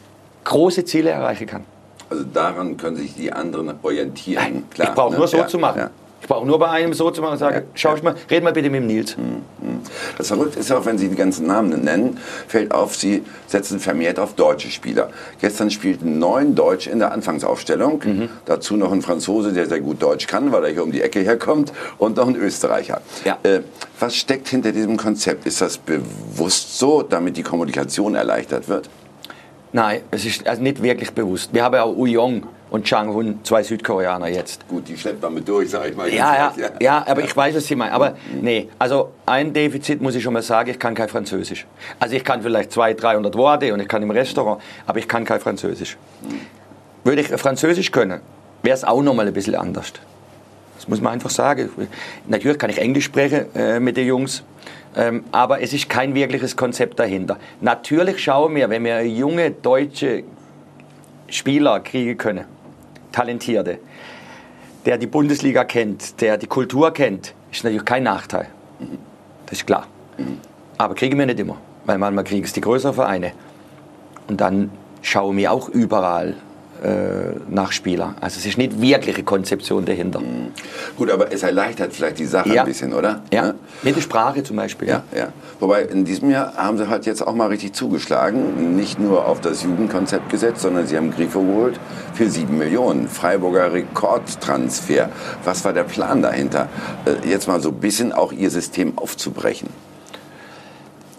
große 0.44 0.86
Ziele 0.86 1.10
erreichen 1.10 1.48
kann. 1.48 1.66
Also 2.10 2.24
daran 2.24 2.78
können 2.78 2.96
sich 2.96 3.16
die 3.16 3.32
anderen 3.34 3.74
orientieren. 3.82 4.64
Klar, 4.70 4.90
ich 4.90 4.96
brauche 4.96 5.12
ne? 5.12 5.18
nur 5.18 5.28
so 5.28 5.38
ja, 5.38 5.48
zu 5.48 5.58
machen. 5.58 5.80
Ja. 5.80 5.90
Ich 6.22 6.28
brauche 6.28 6.48
nur 6.48 6.60
bei 6.60 6.70
einem 6.70 6.94
so 6.94 7.12
zu 7.12 7.22
machen 7.22 7.34
und 7.34 7.38
sagen, 7.38 7.56
ja, 7.58 7.62
schau 7.76 7.96
ich 7.96 8.04
mal, 8.04 8.16
red 8.30 8.44
mal 8.44 8.52
bitte 8.52 8.70
mit 8.70 8.82
dem 8.82 8.88
Nils. 8.88 9.16
Mhm, 9.18 9.24
mhm. 9.62 9.80
Das 10.18 10.28
Verrückte 10.28 10.60
ist 10.60 10.72
auch, 10.72 10.86
wenn 10.86 10.98
Sie 10.98 11.10
die 11.10 11.16
ganzen 11.16 11.48
Namen 11.48 11.84
nennen, 11.84 12.20
fällt 12.48 12.74
auf, 12.74 12.96
Sie 12.96 13.24
setzen 13.46 13.80
vermehrt 13.80 14.20
auf 14.20 14.34
deutsche 14.34 14.70
Spieler. 14.70 15.10
Gestern 15.40 15.70
spielten 15.70 16.20
neun 16.20 16.56
Deutsche 16.56 16.90
in 16.90 17.00
der 17.00 17.12
Anfangsaufstellung. 17.12 18.02
Mhm. 18.04 18.30
Dazu 18.46 18.76
noch 18.78 18.92
ein 18.92 19.02
Franzose, 19.02 19.54
der 19.54 19.68
sehr 19.68 19.80
gut 19.80 20.02
Deutsch 20.02 20.28
kann, 20.28 20.52
weil 20.52 20.66
er 20.66 20.72
hier 20.72 20.84
um 20.84 20.92
die 20.92 21.02
Ecke 21.02 21.20
herkommt. 21.20 21.72
Und 21.98 22.18
noch 22.18 22.28
ein 22.28 22.36
Österreicher. 22.36 23.02
Ja. 23.24 23.38
Äh, 23.44 23.62
was 24.00 24.16
steckt 24.16 24.48
hinter 24.48 24.72
diesem 24.72 24.98
Konzept? 24.98 25.46
Ist 25.46 25.62
das 25.62 25.78
bewusst 25.78 26.78
so, 26.80 27.04
damit 27.04 27.38
die 27.38 27.44
Kommunikation 27.44 28.16
erleichtert 28.16 28.68
wird? 28.68 28.90
Nein, 29.72 30.02
es 30.12 30.26
ist 30.26 30.48
also 30.48 30.62
nicht 30.62 30.82
wirklich 30.82 31.12
bewusst. 31.12 31.54
Wir 31.54 31.64
haben 31.64 31.76
auch 31.76 31.96
Uyong 31.96 32.44
und 32.70 32.86
Chang 32.86 33.14
Hun, 33.14 33.40
zwei 33.44 33.64
Südkoreaner 33.64 34.28
jetzt. 34.28 34.68
Gut, 34.68 34.88
die 34.88 34.98
schleppt 34.98 35.22
man 35.22 35.34
mit 35.34 35.48
durch, 35.48 35.70
sag 35.70 35.90
ich 35.90 35.96
mal. 35.96 36.12
Ja, 36.14 36.54
ja, 36.58 36.70
ja, 36.80 37.06
aber 37.08 37.24
ich 37.24 37.36
weiß, 37.36 37.56
was 37.56 37.66
Sie 37.66 37.76
meinen. 37.76 37.92
Aber 37.92 38.16
nee, 38.42 38.68
also 38.78 39.12
ein 39.26 39.54
Defizit 39.54 40.02
muss 40.02 40.16
ich 40.16 40.24
schon 40.24 40.34
mal 40.34 40.42
sagen, 40.42 40.70
ich 40.70 40.80
kann 40.80 40.94
kein 40.96 41.08
Französisch. 41.08 41.66
Also 42.00 42.16
ich 42.16 42.24
kann 42.24 42.42
vielleicht 42.42 42.72
200, 42.72 43.04
300 43.04 43.36
Worte 43.36 43.74
und 43.74 43.80
ich 43.80 43.88
kann 43.88 44.04
im 44.04 44.12
Restaurant, 44.12 44.62
aber 44.86 45.00
ich 45.00 45.08
kann 45.08 45.24
kein 45.24 45.40
Französisch. 45.40 45.98
Würde 47.04 47.22
ich 47.22 47.28
Französisch 47.28 47.92
können, 47.92 48.20
wäre 48.64 48.76
es 48.76 48.84
auch 48.84 49.02
noch 49.02 49.14
mal 49.14 49.26
ein 49.26 49.34
bisschen 49.34 49.56
anders. 49.56 49.94
Das 50.76 50.88
muss 50.88 51.02
man 51.02 51.14
einfach 51.14 51.30
sagen. 51.30 51.70
Natürlich 52.28 52.58
kann 52.58 52.70
ich 52.70 52.80
Englisch 52.80 53.06
sprechen 53.06 53.46
äh, 53.56 53.80
mit 53.80 53.98
den 53.98 54.08
Jungs, 54.08 54.44
ähm, 54.96 55.24
aber 55.32 55.62
es 55.62 55.74
ist 55.74 55.90
kein 55.90 56.14
wirkliches 56.14 56.56
Konzept 56.56 57.00
dahinter. 57.00 57.38
Natürlich 57.62 58.20
schauen 58.20 58.56
wir, 58.56 58.70
wenn 58.70 58.84
wir 58.84 59.06
junge 59.06 59.52
deutsche 59.52 60.24
Spieler 61.30 61.80
kriegen 61.80 62.18
können, 62.18 62.46
Talentierte, 63.18 63.80
der 64.86 65.00
die 65.00 65.08
Bundesliga 65.08 65.64
kennt, 65.64 66.22
der 66.22 66.38
die 66.38 66.46
Kultur 66.46 66.94
kennt, 66.94 67.34
ist 67.52 67.64
natürlich 67.64 67.84
kein 67.84 68.04
Nachteil. 68.04 68.46
Das 69.48 69.58
ist 69.58 69.66
klar. 69.66 69.88
Aber 70.78 70.94
kriegen 70.94 71.18
wir 71.18 71.26
nicht 71.26 71.40
immer, 71.40 71.58
weil 71.88 71.98
manchmal 71.98 72.26
kriegen 72.26 72.46
es 72.46 72.54
die 72.54 72.62
größeren 72.62 72.94
Vereine. 72.94 73.32
Und 74.28 74.40
dann 74.40 74.70
schauen 75.02 75.36
wir 75.36 75.52
auch 75.52 75.68
überall 75.68 76.36
äh, 76.84 77.40
nach 77.50 77.72
Spieler. 77.72 78.16
Also 78.22 78.40
es 78.40 78.46
ist 78.46 78.58
nicht 78.58 78.82
wirklich 78.82 79.16
eine 79.16 79.24
Konzeption 79.24 79.86
dahinter. 79.86 80.20
Mhm. 80.20 80.52
Gut, 80.98 81.12
aber 81.12 81.32
es 81.32 81.44
erleichtert 81.44 81.94
vielleicht 81.94 82.20
die 82.20 82.26
Sache 82.26 82.54
ja. 82.54 82.62
ein 82.62 82.68
bisschen, 82.68 82.94
oder? 82.94 83.24
Ja, 83.32 83.54
mit 83.84 83.96
der 83.96 84.02
Sprache 84.02 84.44
zum 84.44 84.58
Beispiel. 84.58 84.88
Ja, 84.88 85.04
ja. 85.16 85.30
Wobei 85.60 85.84
in 85.84 86.06
diesem 86.06 86.30
Jahr 86.30 86.54
haben 86.56 86.78
sie 86.78 86.88
halt 86.88 87.06
jetzt 87.06 87.26
auch 87.26 87.34
mal 87.34 87.48
richtig 87.48 87.74
zugeschlagen. 87.74 88.76
Nicht 88.76 89.00
nur 89.00 89.26
auf 89.26 89.42
das 89.42 89.64
Jugendkonzept 89.64 90.30
gesetzt, 90.30 90.62
sondern 90.62 90.88
sie 90.88 90.98
haben 90.98 91.12
Grifo 91.12 91.42
geholt 91.42 91.80
für 92.14 92.30
sieben 92.30 92.58
Millionen. 92.58 93.08
Freiburger 93.08 93.74
Rekordtransfer. 93.74 95.10
Was 95.44 95.66
war 95.66 95.74
der 95.74 95.84
Plan 95.84 96.22
dahinter? 96.22 96.70
Äh, 97.06 97.28
jetzt 97.30 97.48
mal 97.48 97.60
so 97.62 97.70
ein 97.70 97.76
bisschen 97.76 98.12
auch 98.12 98.32
ihr 98.32 98.50
System 98.50 98.98
aufzubrechen. 98.98 99.70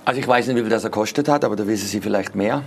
Also 0.04 0.20
ich 0.20 0.26
weiß 0.26 0.46
nicht, 0.46 0.56
wie 0.56 0.62
viel 0.62 0.70
das 0.70 0.84
er 0.84 0.90
kostet 0.90 1.28
hat, 1.28 1.44
aber 1.44 1.54
da 1.54 1.66
wissen 1.66 1.86
Sie 1.86 2.00
vielleicht 2.00 2.34
mehr. 2.34 2.62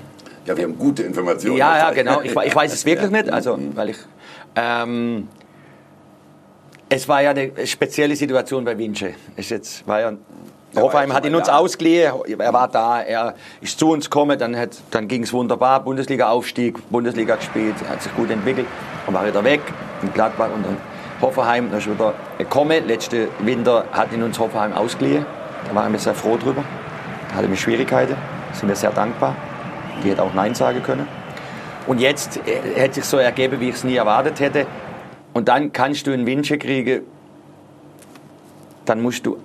Ja, 0.46 0.58
wir 0.58 0.64
haben 0.64 0.78
gute 0.78 1.04
Informationen. 1.04 1.58
Ja, 1.58 1.78
ja, 1.78 1.92
genau. 1.92 2.22
Ich, 2.22 2.36
ich 2.36 2.56
weiß 2.56 2.74
es 2.74 2.86
wirklich 2.86 3.12
ja. 3.12 3.22
nicht, 3.22 3.32
also, 3.32 3.58
weil 3.76 3.90
ich... 3.90 3.98
Ähm, 4.56 5.28
es 6.90 7.08
war 7.08 7.22
ja 7.22 7.30
eine 7.30 7.66
spezielle 7.66 8.16
Situation 8.18 8.66
bei 8.66 8.78
Vince. 8.78 9.14
Es 9.38 9.50
jetzt 9.50 9.88
war 9.88 10.02
ja 10.02 10.12
Hoffenheim 10.76 11.14
hat 11.14 11.26
ihn 11.26 11.36
uns 11.36 11.50
ausgeliehen, 11.50 12.14
er 12.40 12.54
war 12.54 12.68
da, 12.68 13.02
er 13.02 13.36
ist 13.60 13.78
zu 13.78 13.90
uns 13.90 14.06
gekommen, 14.06 14.40
dann, 14.40 14.56
dann 14.90 15.08
ging 15.08 15.24
es 15.24 15.34
wunderbar, 15.34 15.84
Bundesliga-Aufstieg, 15.84 16.90
Bundesliga 16.90 17.36
gespielt, 17.36 17.76
hat 17.90 18.02
sich 18.02 18.16
gut 18.16 18.30
entwickelt, 18.30 18.68
dann 19.06 19.14
war 19.14 19.26
wieder 19.28 19.44
weg 19.44 19.62
in 20.02 20.14
Gladbach 20.14 20.50
und 20.54 20.66
dann 20.66 20.78
Hoffenheim, 21.20 21.70
dann 21.70 21.80
ist 21.80 21.90
wieder 21.90 22.14
gekommen. 22.38 22.88
Letzte 22.88 23.28
Winter 23.40 23.86
hat 23.92 24.14
ihn 24.14 24.24
uns 24.24 24.40
Hoffenheim 24.40 24.74
ausgeliehen, 24.74 25.26
da 25.68 25.76
waren 25.76 25.92
wir 25.92 26.00
sehr 26.00 26.16
froh 26.16 26.38
drüber, 26.38 26.64
da 27.30 27.36
hatte 27.36 27.50
wir 27.50 27.58
Schwierigkeiten, 27.58 28.16
sind 28.54 28.70
wir 28.70 28.76
sehr 28.76 28.92
dankbar. 28.92 29.36
Die 30.04 30.10
hätte 30.10 30.24
auch 30.24 30.34
Nein 30.34 30.56
sagen 30.56 30.82
können. 30.84 31.08
Und 31.88 32.00
jetzt 32.00 32.38
äh, 32.48 32.80
hätte 32.80 32.96
sich 32.96 33.06
so 33.06 33.18
ergeben, 33.18 33.60
wie 33.60 33.70
ich 33.70 33.76
es 33.76 33.84
nie 33.84 33.96
erwartet 33.96 34.40
hätte. 34.40 34.68
Und 35.34 35.48
dann 35.48 35.72
kannst 35.72 36.08
du 36.08 36.12
einen 36.12 36.26
Wünsche 36.26 36.58
kriegen, 36.58 37.02
dann 38.86 39.02
musst 39.02 39.26
du, 39.26 39.38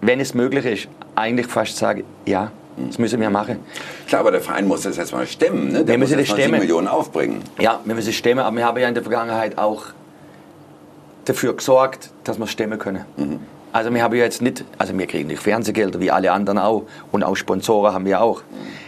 wenn 0.00 0.20
es 0.20 0.34
möglich 0.34 0.64
ist, 0.64 0.88
eigentlich 1.14 1.46
fast 1.46 1.76
sagen, 1.76 2.04
ja, 2.26 2.50
das 2.76 2.98
müssen 2.98 3.20
wir 3.20 3.30
machen. 3.30 3.58
Klar, 4.06 4.20
aber 4.20 4.30
der 4.30 4.40
Verein 4.40 4.66
muss 4.66 4.82
das 4.82 4.96
jetzt 4.96 5.12
mal 5.12 5.26
stemmen. 5.26 5.72
Ne? 5.72 5.78
Der 5.84 5.88
wir 5.88 5.98
müssen 5.98 6.18
muss 6.18 6.28
das 6.28 6.38
stemmen. 6.38 6.60
Millionen 6.60 6.88
aufbringen. 6.88 7.42
Ja, 7.58 7.80
wir 7.84 7.94
müssen 7.94 8.12
stemmen, 8.12 8.40
aber 8.40 8.56
wir 8.56 8.64
haben 8.64 8.78
ja 8.78 8.88
in 8.88 8.94
der 8.94 9.02
Vergangenheit 9.02 9.58
auch 9.58 9.86
dafür 11.24 11.54
gesorgt, 11.54 12.10
dass 12.24 12.38
wir 12.38 12.46
stemmen 12.46 12.78
können. 12.78 13.04
Mhm. 13.16 13.40
Also 13.72 13.92
wir 13.92 14.02
haben 14.02 14.14
ja 14.14 14.24
jetzt 14.24 14.42
nicht, 14.42 14.64
also 14.78 14.96
wir 14.96 15.06
kriegen 15.06 15.28
nicht 15.28 15.42
Fernsehgelder 15.42 16.00
wie 16.00 16.10
alle 16.10 16.32
anderen 16.32 16.58
auch 16.58 16.84
und 17.12 17.22
auch 17.22 17.36
Sponsoren 17.36 17.92
haben 17.92 18.04
wir 18.04 18.20
auch. 18.20 18.42
Mhm 18.42 18.79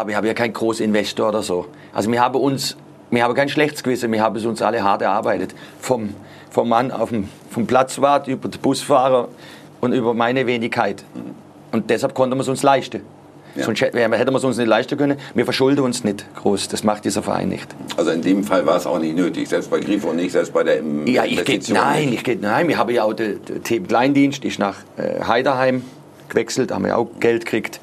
aber 0.00 0.10
ich 0.10 0.16
habe 0.16 0.26
ja 0.26 0.34
keinen 0.34 0.52
Großinvestor 0.52 1.28
oder 1.28 1.42
so. 1.42 1.66
Also 1.92 2.10
wir 2.10 2.20
haben 2.20 2.36
uns, 2.36 2.76
wir 3.10 3.22
haben 3.22 3.34
kein 3.34 3.48
schlechtes 3.48 3.82
Gewissen, 3.82 4.12
wir 4.12 4.22
haben 4.22 4.36
es 4.36 4.44
uns 4.44 4.62
alle 4.62 4.82
hart 4.82 5.02
erarbeitet. 5.02 5.54
Vom, 5.80 6.14
vom 6.50 6.68
Mann 6.68 6.90
auf 6.90 7.10
dem, 7.10 7.28
vom 7.50 7.66
Platzwart 7.66 8.28
über 8.28 8.48
den 8.48 8.60
Busfahrer 8.60 9.28
und 9.80 9.92
über 9.92 10.14
meine 10.14 10.46
Wenigkeit. 10.46 11.04
Und 11.72 11.90
deshalb 11.90 12.14
konnten 12.14 12.36
wir 12.36 12.42
es 12.42 12.48
uns 12.48 12.62
leisten. 12.62 13.02
Ja. 13.54 13.64
Sonst 13.64 13.80
hätten 13.80 13.96
wir 13.96 14.36
es 14.36 14.44
uns 14.44 14.56
nicht 14.56 14.68
leisten 14.68 14.96
können. 14.96 15.18
Wir 15.34 15.44
verschulden 15.44 15.80
uns 15.80 16.04
nicht 16.04 16.24
groß. 16.36 16.68
Das 16.68 16.84
macht 16.84 17.04
dieser 17.04 17.22
Verein 17.22 17.48
nicht. 17.48 17.66
Also 17.96 18.10
in 18.10 18.22
dem 18.22 18.44
Fall 18.44 18.64
war 18.66 18.76
es 18.76 18.86
auch 18.86 18.98
nicht 18.98 19.16
nötig. 19.16 19.48
Selbst 19.48 19.70
bei 19.70 19.80
Grifo 19.80 20.12
nicht, 20.12 20.32
selbst 20.32 20.52
bei 20.52 20.62
der 20.62 20.80
ja, 21.06 21.24
ich 21.24 21.44
geht, 21.44 21.68
Nein, 21.70 22.12
ich 22.12 22.22
geht, 22.22 22.40
nein. 22.40 22.68
Wir 22.68 22.78
haben 22.78 22.90
ja 22.90 23.02
auch 23.04 23.14
den, 23.14 23.40
den 23.68 23.88
Kleindienst, 23.88 24.44
ist 24.44 24.58
nach 24.58 24.76
äh, 24.96 25.24
Heiderheim 25.24 25.82
gewechselt, 26.28 26.72
haben 26.72 26.84
wir 26.84 26.96
auch 26.96 27.08
Geld 27.18 27.46
gekriegt. 27.46 27.80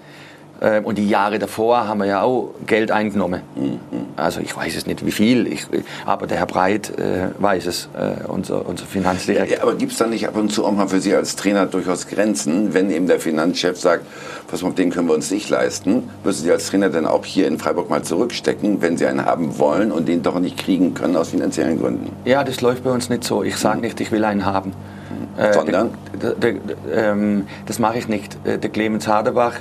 Ähm, 0.62 0.86
und 0.86 0.98
die 0.98 1.08
Jahre 1.08 1.40
davor 1.40 1.88
haben 1.88 2.00
wir 2.00 2.06
ja 2.06 2.22
auch 2.22 2.54
Geld 2.66 2.92
eingenommen. 2.92 3.42
Mhm. 3.56 3.80
Also 4.16 4.40
ich 4.40 4.56
weiß 4.56 4.76
es 4.76 4.86
nicht 4.86 5.06
wie 5.06 5.12
viel, 5.12 5.48
ich, 5.48 5.68
aber 6.06 6.28
der 6.28 6.38
Herr 6.38 6.46
Breit 6.46 6.98
äh, 6.98 7.30
weiß 7.38 7.66
es, 7.66 7.90
äh, 7.94 8.26
unser, 8.28 8.66
unser 8.66 8.86
Finanzdirektor. 8.86 9.58
Ja, 9.58 9.64
aber 9.64 9.76
gibt 9.76 9.92
es 9.92 9.98
da 9.98 10.08
nicht 10.08 10.28
ab 10.28 10.38
und 10.38 10.52
zu 10.52 10.66
auch 10.66 10.72
mal 10.72 10.88
für 10.88 11.02
Sie 11.02 11.14
als 11.14 11.36
Trainer 11.36 11.66
durchaus 11.66 12.08
Grenzen, 12.08 12.74
wenn 12.74 12.90
eben 12.92 13.08
der 13.08 13.20
Finanzchef 13.20 13.78
sagt, 13.78 14.06
was 14.50 14.64
auf 14.64 14.76
den 14.76 14.92
können 14.92 15.08
wir 15.08 15.16
uns 15.16 15.32
nicht 15.32 15.50
leisten, 15.50 16.10
müssen 16.24 16.44
Sie 16.44 16.52
als 16.52 16.68
Trainer 16.68 16.90
dann 16.90 17.06
auch 17.06 17.26
hier 17.26 17.48
in 17.48 17.60
Freiburg 17.60 17.90
mal 17.90 18.04
zurückstecken, 18.04 18.82
wenn 18.82 18.98
Sie 18.98 19.06
einen 19.06 19.26
haben 19.26 19.60
wollen 19.60 19.92
und 19.92 20.08
den 20.08 20.24
doch 20.24 20.40
nicht 20.40 20.58
kriegen 20.58 20.94
können 20.94 21.18
aus 21.18 21.30
finanziellen 21.30 21.80
Gründen? 21.80 22.12
Ja, 22.24 22.44
das 22.44 22.62
läuft 22.62 22.84
bei 22.84 22.92
uns 22.92 23.10
nicht 23.10 23.26
so. 23.26 23.44
Ich 23.44 23.58
sage 23.58 23.78
mhm. 23.78 23.84
nicht, 23.84 24.00
ich 24.00 24.12
will 24.12 24.24
einen 24.24 24.46
haben. 24.46 24.70
Mhm. 24.70 25.44
Äh, 25.44 25.54
Sondern? 25.54 25.90
Der, 26.22 26.32
der, 26.32 26.54
der, 26.54 27.12
ähm, 27.12 27.48
das 27.66 27.80
mache 27.80 27.98
ich 27.98 28.08
nicht. 28.08 28.38
Äh, 28.46 28.58
der 28.58 28.70
Clemens 28.70 29.08
Hadebach 29.08 29.56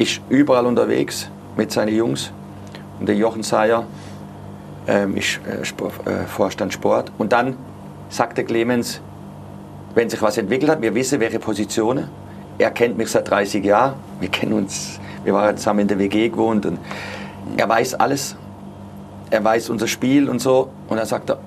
ist 0.00 0.22
überall 0.30 0.64
unterwegs 0.64 1.28
mit 1.56 1.70
seinen 1.70 1.94
Jungs. 1.94 2.32
Und 2.98 3.06
der 3.06 3.16
Jochen 3.16 3.42
Seyer 3.42 3.84
ähm, 4.88 5.14
ist 5.16 5.40
äh, 5.46 5.62
Sport, 5.62 5.92
äh, 6.06 6.24
Vorstand 6.26 6.72
Sport. 6.72 7.12
Und 7.18 7.32
dann 7.32 7.56
sagt 8.08 8.38
der 8.38 8.44
Clemens, 8.44 9.02
wenn 9.94 10.08
sich 10.08 10.22
was 10.22 10.38
entwickelt 10.38 10.70
hat, 10.70 10.80
wir 10.80 10.94
wissen, 10.94 11.20
welche 11.20 11.38
Positionen. 11.38 12.08
Er 12.56 12.70
kennt 12.70 12.96
mich 12.96 13.10
seit 13.10 13.28
30 13.28 13.62
Jahren. 13.62 13.94
Wir 14.20 14.30
kennen 14.30 14.54
uns, 14.54 14.98
wir 15.22 15.34
waren 15.34 15.56
zusammen 15.58 15.80
in 15.80 15.88
der 15.88 15.98
WG 15.98 16.30
gewohnt. 16.30 16.64
Und 16.64 16.78
er 17.58 17.68
weiß 17.68 17.94
alles. 17.94 18.36
Er 19.30 19.44
weiß 19.44 19.68
unser 19.68 19.86
Spiel 19.86 20.30
und 20.30 20.40
so. 20.40 20.70
Und 20.88 20.96
dann 20.96 21.06
sagt 21.06 21.28
er, 21.28 21.38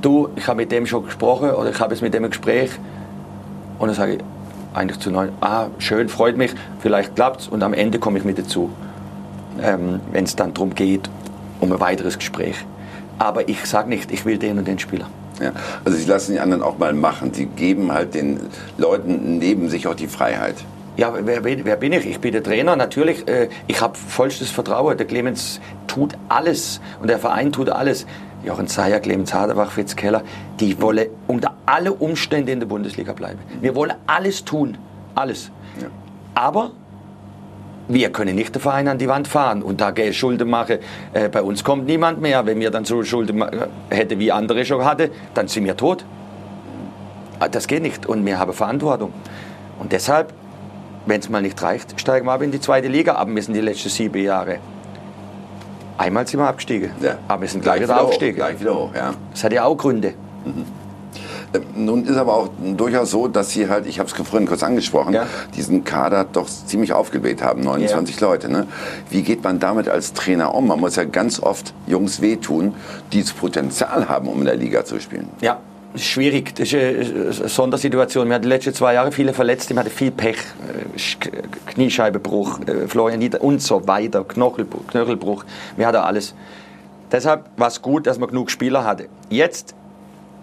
du, 0.00 0.30
ich 0.34 0.48
habe 0.48 0.56
mit 0.56 0.72
dem 0.72 0.84
schon 0.84 1.04
gesprochen 1.04 1.50
oder 1.50 1.70
ich 1.70 1.78
habe 1.78 1.94
es 1.94 2.00
mit 2.00 2.12
dem 2.12 2.28
Gespräch. 2.28 2.70
Und 3.78 3.86
dann 3.86 3.96
sage 3.96 4.14
ich, 4.14 4.20
eigentlich 4.74 5.00
zu 5.00 5.10
neu, 5.10 5.28
ah, 5.40 5.66
schön, 5.78 6.08
freut 6.08 6.36
mich, 6.36 6.54
vielleicht 6.80 7.14
klappt 7.14 7.42
es 7.42 7.48
und 7.48 7.62
am 7.62 7.74
Ende 7.74 7.98
komme 7.98 8.18
ich 8.18 8.24
mit 8.24 8.38
dazu, 8.38 8.70
ähm, 9.62 10.00
wenn 10.12 10.24
es 10.24 10.36
dann 10.36 10.54
darum 10.54 10.74
geht, 10.74 11.08
um 11.60 11.72
ein 11.72 11.80
weiteres 11.80 12.18
Gespräch. 12.18 12.64
Aber 13.18 13.48
ich 13.48 13.64
sage 13.66 13.88
nicht, 13.88 14.12
ich 14.12 14.24
will 14.24 14.38
den 14.38 14.58
und 14.58 14.68
den 14.68 14.78
Spieler. 14.78 15.06
Ja, 15.40 15.52
also 15.84 15.96
Sie 15.96 16.04
lassen 16.06 16.32
die 16.32 16.40
anderen 16.40 16.62
auch 16.62 16.78
mal 16.78 16.92
machen. 16.92 17.32
Sie 17.32 17.46
geben 17.46 17.92
halt 17.92 18.14
den 18.14 18.40
Leuten 18.76 19.38
neben 19.38 19.68
sich 19.68 19.86
auch 19.86 19.94
die 19.94 20.08
Freiheit. 20.08 20.56
Ja, 20.96 21.12
wer, 21.22 21.44
wer 21.44 21.76
bin 21.76 21.92
ich? 21.92 22.06
Ich 22.06 22.18
bin 22.18 22.32
der 22.32 22.42
Trainer, 22.42 22.74
natürlich. 22.74 23.28
Äh, 23.28 23.48
ich 23.68 23.80
habe 23.80 23.96
vollstes 23.96 24.50
Vertrauen. 24.50 24.96
Der 24.96 25.06
Clemens 25.06 25.60
tut 25.86 26.14
alles 26.28 26.80
und 27.00 27.08
der 27.08 27.20
Verein 27.20 27.52
tut 27.52 27.70
alles. 27.70 28.04
Jochen 28.44 28.68
Zeyer, 28.68 29.00
Clemens 29.00 29.34
Haderbach, 29.34 29.70
Fritz 29.70 29.96
Keller, 29.96 30.22
die 30.60 30.80
wollen 30.80 31.08
unter 31.26 31.54
alle 31.66 31.92
Umstände 31.92 32.52
in 32.52 32.60
der 32.60 32.66
Bundesliga 32.66 33.12
bleiben. 33.12 33.38
Wir 33.60 33.74
wollen 33.74 33.94
alles 34.06 34.44
tun, 34.44 34.78
alles. 35.14 35.50
Ja. 35.80 35.88
Aber 36.34 36.70
wir 37.88 38.10
können 38.10 38.36
nicht 38.36 38.54
den 38.54 38.60
Verein 38.60 38.86
an 38.86 38.98
die 38.98 39.08
Wand 39.08 39.26
fahren 39.26 39.62
und 39.62 39.80
da 39.80 39.90
Geld 39.90 40.14
Schulden 40.14 40.48
machen. 40.48 40.78
Äh, 41.14 41.28
bei 41.28 41.42
uns 41.42 41.64
kommt 41.64 41.86
niemand 41.86 42.20
mehr. 42.20 42.46
Wenn 42.46 42.60
wir 42.60 42.70
dann 42.70 42.84
so 42.84 43.02
Schulden 43.02 43.42
hätten, 43.88 44.18
wie 44.18 44.30
andere 44.30 44.64
schon 44.64 44.84
hatten, 44.84 45.10
dann 45.34 45.48
sind 45.48 45.64
wir 45.64 45.76
tot. 45.76 46.04
Ah, 47.40 47.48
das 47.48 47.66
geht 47.66 47.82
nicht 47.82 48.06
und 48.06 48.24
wir 48.26 48.38
haben 48.38 48.52
Verantwortung. 48.52 49.12
Und 49.78 49.92
deshalb, 49.92 50.32
wenn 51.06 51.20
es 51.20 51.28
mal 51.28 51.40
nicht 51.40 51.60
reicht, 51.62 51.98
steigen 52.00 52.26
wir 52.26 52.32
ab 52.32 52.42
in 52.42 52.50
die 52.50 52.60
zweite 52.60 52.88
Liga. 52.88 53.14
Aber 53.14 53.34
wir 53.34 53.42
sind 53.42 53.54
die 53.54 53.60
letzten 53.60 53.88
sieben 53.88 54.22
Jahre 54.22 54.58
Einmal 55.98 56.26
sind 56.26 56.40
wir 56.40 56.46
abgestiegen. 56.46 56.90
Ja. 57.02 57.18
Aber 57.28 57.42
wir 57.42 57.48
sind 57.48 57.62
gleich, 57.62 57.82
wieder 57.82 57.96
hoch, 57.96 58.02
aufgestiegen. 58.02 58.36
Gleich 58.36 58.60
wieder 58.60 58.74
hoch, 58.74 58.90
ja. 58.94 59.12
Das 59.32 59.44
hat 59.44 59.52
ja 59.52 59.64
auch 59.64 59.76
Gründe. 59.76 60.14
Äh, 61.52 61.60
Nun 61.74 62.04
ist 62.04 62.16
aber 62.16 62.34
auch 62.34 62.48
durchaus 62.76 63.10
so, 63.10 63.26
dass 63.26 63.50
Sie 63.50 63.68
halt, 63.68 63.86
ich 63.86 63.98
habe 63.98 64.08
es 64.08 64.14
vorhin 64.14 64.46
kurz 64.46 64.62
angesprochen, 64.62 65.14
Ja. 65.14 65.26
diesen 65.56 65.82
Kader 65.84 66.24
doch 66.24 66.46
ziemlich 66.46 66.92
aufgebläht 66.92 67.42
haben, 67.42 67.62
29 67.62 68.20
Leute. 68.20 68.50
Ne? 68.50 68.66
Wie 69.10 69.22
geht 69.22 69.42
man 69.42 69.58
damit 69.58 69.88
als 69.88 70.12
Trainer 70.12 70.54
um? 70.54 70.68
Man 70.68 70.78
muss 70.78 70.96
ja 70.96 71.04
ganz 71.04 71.40
oft 71.40 71.74
Jungs 71.86 72.20
wehtun, 72.20 72.74
die 73.12 73.22
das 73.22 73.32
Potenzial 73.32 74.08
haben, 74.08 74.28
um 74.28 74.38
in 74.40 74.44
der 74.44 74.56
Liga 74.56 74.84
zu 74.84 75.00
spielen. 75.00 75.28
Ja, 75.40 75.58
schwierig. 75.96 76.54
Das 76.54 76.72
ist 76.72 77.40
eine 77.40 77.48
Sondersituation. 77.48 78.28
Wir 78.28 78.34
hatten 78.34 78.42
die 78.42 78.48
letzten 78.48 78.74
zwei 78.74 78.94
Jahre 78.94 79.12
viele 79.12 79.32
Verletzte, 79.32 79.74
wir 79.74 79.80
hatten 79.80 79.90
viel 79.90 80.10
Pech. 80.10 80.36
Äh, 80.36 80.98
Sch- 80.98 81.30
Kniescheibenbruch, 81.66 82.60
äh, 82.66 82.86
Florian 82.88 83.18
Nieder 83.18 83.42
und 83.42 83.60
so 83.62 83.86
weiter, 83.86 84.24
Knochelbruch, 84.24 84.86
Knöchelbruch. 84.88 85.44
Wir 85.76 85.86
hatten 85.86 85.98
alles. 85.98 86.34
Deshalb 87.10 87.46
war 87.56 87.68
es 87.68 87.80
gut, 87.80 88.06
dass 88.06 88.18
man 88.18 88.28
genug 88.28 88.50
Spieler 88.50 88.84
hatte. 88.84 89.08
Jetzt 89.30 89.74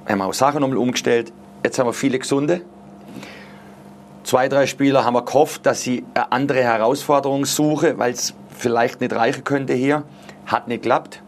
haben 0.08 0.18
wir 0.20 0.26
auch 0.26 0.34
Sachen 0.34 0.62
nochmal 0.62 0.78
umgestellt. 0.78 1.32
Jetzt 1.64 1.78
haben 1.80 1.88
wir 1.88 1.94
viele 1.94 2.18
Gesunde. 2.20 2.62
Zwei, 4.24 4.50
drei 4.50 4.66
Spieler 4.66 5.06
haben 5.06 5.14
wir 5.14 5.22
gehofft, 5.24 5.66
dass 5.68 5.82
sie 5.82 6.04
eine 6.16 6.32
andere 6.32 6.64
Herausforderung 6.64 7.46
suchen, 7.46 8.00
weil 8.00 8.14
es 8.14 8.34
vielleicht 8.58 9.00
nicht 9.02 9.14
reichen 9.14 9.44
könnte 9.44 9.74
hier. 9.74 10.04
Hat 10.48 10.68
nicht 10.68 10.82
geklappt. 10.82 11.22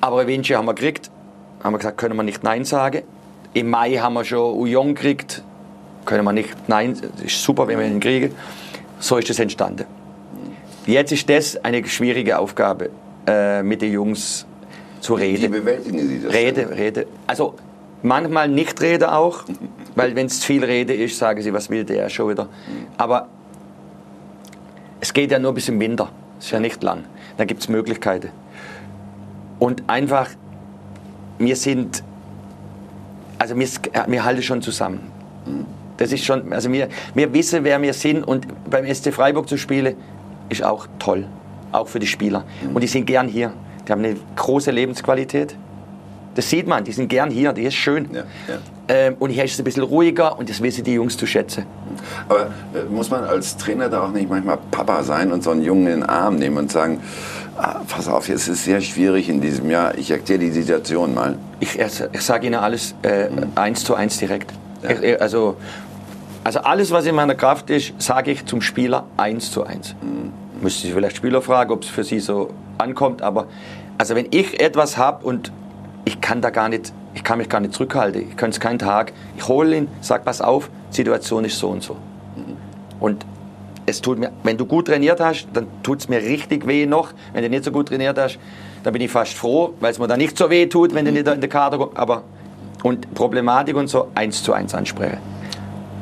Aber 0.00 0.26
Vinci 0.28 0.52
haben 0.52 0.66
wir 0.66 0.74
gekriegt. 0.74 1.10
Haben 1.62 1.74
wir 1.74 1.78
gesagt, 1.78 1.98
können 1.98 2.16
wir 2.16 2.22
nicht 2.22 2.42
Nein 2.42 2.64
sagen. 2.64 3.02
Im 3.54 3.70
Mai 3.70 3.96
haben 3.96 4.14
wir 4.14 4.24
schon 4.24 4.56
Ujon 4.58 4.94
gekriegt. 4.94 5.42
Können 6.04 6.24
wir 6.24 6.32
nicht 6.32 6.68
Nein. 6.68 6.96
Das 7.00 7.22
ist 7.24 7.42
super, 7.42 7.66
wenn 7.66 7.78
wir 7.78 7.86
ihn 7.86 8.00
kriegen. 8.00 8.34
So 9.00 9.16
ist 9.16 9.30
es 9.30 9.38
entstanden. 9.38 9.84
Jetzt 10.86 11.12
ist 11.12 11.28
das 11.28 11.62
eine 11.64 11.86
schwierige 11.86 12.38
Aufgabe, 12.38 12.90
äh, 13.26 13.62
mit 13.62 13.82
den 13.82 13.92
Jungs 13.92 14.46
zu 15.00 15.16
Wie 15.18 15.22
reden. 15.22 15.52
bewältigen 15.52 16.08
Sie 16.08 16.22
das? 16.22 16.32
Rede, 16.32 16.70
Rede. 16.70 17.06
Also 17.26 17.54
manchmal 18.02 18.48
nicht 18.48 18.80
Rede 18.80 19.12
auch, 19.12 19.44
weil 19.94 20.16
wenn 20.16 20.26
es 20.26 20.44
viel 20.44 20.64
Rede 20.64 20.94
ist, 20.94 21.18
sagen 21.18 21.42
sie, 21.42 21.52
was 21.52 21.68
will 21.70 21.84
der 21.84 22.08
schon 22.08 22.30
wieder. 22.30 22.48
Aber 22.96 23.28
es 25.00 25.12
geht 25.12 25.30
ja 25.30 25.38
nur 25.38 25.52
bis 25.52 25.68
im 25.68 25.78
Winter. 25.78 26.10
Das 26.36 26.46
ist 26.46 26.50
ja 26.52 26.60
nicht 26.60 26.82
lang. 26.82 27.04
Da 27.36 27.44
gibt 27.44 27.60
es 27.60 27.68
Möglichkeiten. 27.68 28.30
Und 29.58 29.82
einfach, 29.88 30.28
wir 31.38 31.56
sind, 31.56 32.02
also 33.38 33.58
wir, 33.58 33.68
wir 34.06 34.24
halten 34.24 34.42
schon 34.42 34.62
zusammen. 34.62 35.00
Das 35.96 36.12
ist 36.12 36.24
schon, 36.24 36.52
also 36.52 36.70
wir, 36.72 36.88
wir 37.14 37.32
wissen, 37.32 37.64
wer 37.64 37.80
wir 37.82 37.92
sind 37.92 38.22
und 38.22 38.46
beim 38.70 38.92
SC 38.92 39.12
Freiburg 39.12 39.48
zu 39.48 39.56
spielen, 39.56 39.96
ist 40.48 40.62
auch 40.62 40.86
toll. 40.98 41.26
Auch 41.72 41.88
für 41.88 41.98
die 41.98 42.06
Spieler. 42.06 42.44
Und 42.72 42.82
die 42.82 42.86
sind 42.86 43.06
gern 43.06 43.28
hier. 43.28 43.52
Die 43.86 43.92
haben 43.92 44.04
eine 44.04 44.16
große 44.36 44.70
Lebensqualität. 44.70 45.56
Das 46.34 46.48
sieht 46.48 46.66
man, 46.68 46.84
die 46.84 46.92
sind 46.92 47.08
gern 47.08 47.30
hier, 47.30 47.52
die 47.52 47.64
ist 47.64 47.74
schön. 47.74 48.08
Ja, 48.12 48.20
ja. 48.20 48.58
Ähm, 48.90 49.16
und 49.18 49.30
hier 49.30 49.44
ist 49.44 49.54
es 49.54 49.58
ein 49.58 49.64
bisschen 49.64 49.82
ruhiger 49.82 50.38
und 50.38 50.48
das 50.48 50.62
wissen 50.62 50.84
die 50.84 50.94
Jungs 50.94 51.16
zu 51.16 51.26
schätzen. 51.26 51.66
Aber 52.28 52.46
äh, 52.74 52.84
muss 52.88 53.10
man 53.10 53.24
als 53.24 53.56
Trainer 53.56 53.88
da 53.88 54.04
auch 54.04 54.12
nicht 54.12 54.30
manchmal 54.30 54.58
Papa 54.70 55.02
sein 55.02 55.32
und 55.32 55.42
so 55.42 55.50
einen 55.50 55.62
Jungen 55.62 55.86
in 55.88 56.00
den 56.00 56.02
Arm 56.04 56.36
nehmen 56.36 56.56
und 56.56 56.70
sagen, 56.70 57.00
ah, 57.58 57.80
pass 57.88 58.08
auf, 58.08 58.28
es 58.28 58.48
ist 58.48 58.64
sehr 58.64 58.80
schwierig 58.80 59.28
in 59.28 59.40
diesem 59.40 59.70
Jahr, 59.70 59.96
ich 59.96 60.10
erkläre 60.10 60.40
die 60.40 60.50
Situation 60.50 61.14
mal. 61.14 61.36
Ich, 61.60 61.78
ich 61.78 62.22
sage 62.22 62.46
Ihnen 62.46 62.56
alles 62.56 62.94
äh, 63.02 63.28
eins 63.54 63.84
zu 63.84 63.94
eins 63.94 64.18
direkt. 64.18 64.52
Ich, 64.82 65.02
ich, 65.02 65.20
also, 65.20 65.56
also 66.44 66.60
alles, 66.60 66.90
was 66.90 67.06
in 67.06 67.14
meiner 67.14 67.34
Kraft 67.34 67.68
ist, 67.70 67.94
sage 67.98 68.30
ich 68.30 68.46
zum 68.46 68.60
Spieler 68.60 69.04
eins 69.16 69.50
zu 69.50 69.64
eins. 69.64 69.94
Müsste 70.60 70.88
ich 70.88 70.94
vielleicht 70.94 71.16
Spieler 71.16 71.42
fragen, 71.42 71.72
ob 71.72 71.82
es 71.82 71.88
für 71.88 72.04
sie 72.04 72.20
so 72.20 72.50
ankommt, 72.78 73.22
aber 73.22 73.46
also 73.98 74.14
wenn 74.14 74.28
ich 74.30 74.60
etwas 74.60 74.96
habe 74.96 75.26
und 75.26 75.52
ich 76.04 76.20
kann 76.20 76.40
da 76.40 76.50
gar 76.50 76.68
nicht, 76.68 76.92
ich 77.14 77.24
kann 77.24 77.38
mich 77.38 77.48
gar 77.48 77.60
nicht 77.60 77.74
zurückhalten, 77.74 78.28
ich 78.30 78.36
kann 78.36 78.50
es 78.50 78.60
keinen 78.60 78.78
Tag, 78.78 79.12
ich 79.36 79.46
hole 79.48 79.76
ihn, 79.76 79.88
sag 80.00 80.24
pass 80.24 80.40
auf, 80.40 80.70
Situation 80.90 81.44
ist 81.44 81.58
so 81.58 81.68
und 81.68 81.82
so. 81.82 81.96
Und 83.00 83.26
es 83.88 84.00
tut 84.02 84.18
mir, 84.18 84.30
wenn 84.42 84.56
du 84.56 84.66
gut 84.66 84.86
trainiert 84.86 85.20
hast, 85.20 85.48
dann 85.54 85.66
tut 85.82 86.00
es 86.00 86.08
mir 86.08 86.18
richtig 86.18 86.66
weh 86.66 86.86
noch. 86.86 87.12
Wenn 87.32 87.42
du 87.42 87.48
nicht 87.50 87.64
so 87.64 87.70
gut 87.72 87.88
trainiert 87.88 88.18
hast, 88.18 88.38
dann 88.82 88.92
bin 88.92 89.02
ich 89.02 89.10
fast 89.10 89.32
froh, 89.34 89.72
weil 89.80 89.90
es 89.90 89.98
mir 89.98 90.06
dann 90.06 90.18
nicht 90.18 90.36
so 90.36 90.50
weh 90.50 90.66
tut, 90.66 90.94
wenn 90.94 91.04
du 91.04 91.12
nicht 91.12 91.26
in 91.26 91.40
der 91.40 91.48
Kader 91.48 91.78
kommst. 91.78 91.96
Aber 91.96 92.22
und 92.82 93.12
Problematik 93.14 93.76
und 93.76 93.88
so 93.88 94.08
eins 94.14 94.42
zu 94.42 94.52
eins 94.52 94.74
ansprechen. 94.74 95.18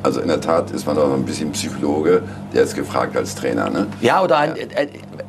Also 0.02 0.20
in 0.20 0.28
der 0.28 0.40
Tat 0.40 0.70
ist 0.72 0.86
man 0.86 0.98
auch 0.98 1.12
ein 1.12 1.24
bisschen 1.24 1.52
Psychologe, 1.52 2.22
der 2.52 2.62
ist 2.62 2.74
gefragt 2.74 3.16
als 3.16 3.34
Trainer. 3.34 3.70
Ne? 3.70 3.86
Ja, 4.00 4.22
oder 4.22 4.38
ein, 4.38 4.56
äh, 4.56 4.88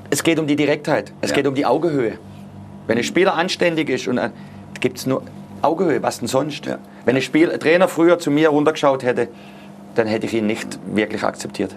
es 0.10 0.24
geht 0.24 0.40
um 0.40 0.46
die 0.48 0.56
Direktheit, 0.56 1.14
es 1.22 1.30
Ja. 1.30 1.36
geht 1.38 1.48
um 1.48 1.56
die 1.56 1.66
Augehöhe. 1.66 2.18
Wenn 2.86 2.98
ein 2.98 3.04
Spieler 3.04 3.36
anständig 3.36 3.90
ist 3.90 4.08
und 4.08 4.20
gibt 4.80 4.98
es 4.98 5.06
nur 5.06 5.22
Augehöhe, 5.62 6.04
was 6.04 6.20
denn 6.20 6.28
sonst? 6.28 6.66
Ja. 6.66 6.78
Wenn 7.06 7.16
ein, 7.16 7.22
Spiel, 7.22 7.52
ein 7.52 7.60
Trainer 7.60 7.88
früher 7.88 8.20
zu 8.20 8.30
mir 8.30 8.50
runtergeschaut 8.50 9.04
hätte, 9.04 9.30
dann 9.96 10.08
hätte 10.08 10.26
ich 10.28 10.34
ihn 10.34 10.48
nicht 10.48 10.80
wirklich 10.94 11.24
akzeptiert. 11.24 11.76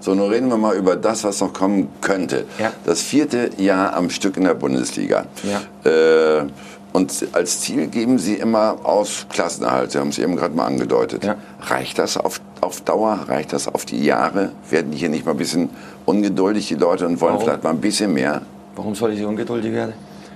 So, 0.00 0.14
nun 0.14 0.30
reden 0.30 0.48
wir 0.48 0.56
mal 0.56 0.76
über 0.76 0.96
das, 0.96 1.24
was 1.24 1.40
noch 1.40 1.52
kommen 1.52 1.88
könnte. 2.00 2.44
Ja. 2.58 2.72
Das 2.84 3.02
vierte 3.02 3.50
Jahr 3.58 3.94
am 3.94 4.10
Stück 4.10 4.36
in 4.36 4.44
der 4.44 4.54
Bundesliga. 4.54 5.24
Ja. 5.42 5.90
Äh, 5.90 6.46
und 6.92 7.26
als 7.32 7.60
Ziel 7.60 7.86
geben 7.88 8.18
Sie 8.18 8.34
immer 8.34 8.78
aus 8.84 9.26
Klassenerhalt. 9.28 9.92
Sie 9.92 9.98
haben 9.98 10.08
es 10.08 10.18
eben 10.18 10.36
gerade 10.36 10.54
mal 10.54 10.66
angedeutet. 10.66 11.24
Ja. 11.24 11.36
Reicht 11.60 11.98
das 11.98 12.16
auf, 12.16 12.40
auf 12.60 12.80
Dauer? 12.80 13.20
Reicht 13.28 13.52
das 13.52 13.68
auf 13.68 13.84
die 13.84 14.02
Jahre? 14.02 14.52
Werden 14.70 14.90
die 14.92 14.98
hier 14.98 15.08
nicht 15.10 15.26
mal 15.26 15.32
ein 15.32 15.36
bisschen 15.36 15.68
ungeduldig, 16.06 16.68
die 16.68 16.74
Leute, 16.76 17.06
und 17.06 17.20
wollen 17.20 17.34
Warum? 17.34 17.44
vielleicht 17.44 17.64
mal 17.64 17.70
ein 17.70 17.80
bisschen 17.80 18.12
mehr? 18.14 18.42
Warum 18.74 18.94
soll 18.94 19.12
ich 19.12 19.24
ungeduldig 19.24 19.72
werden? 19.72 19.92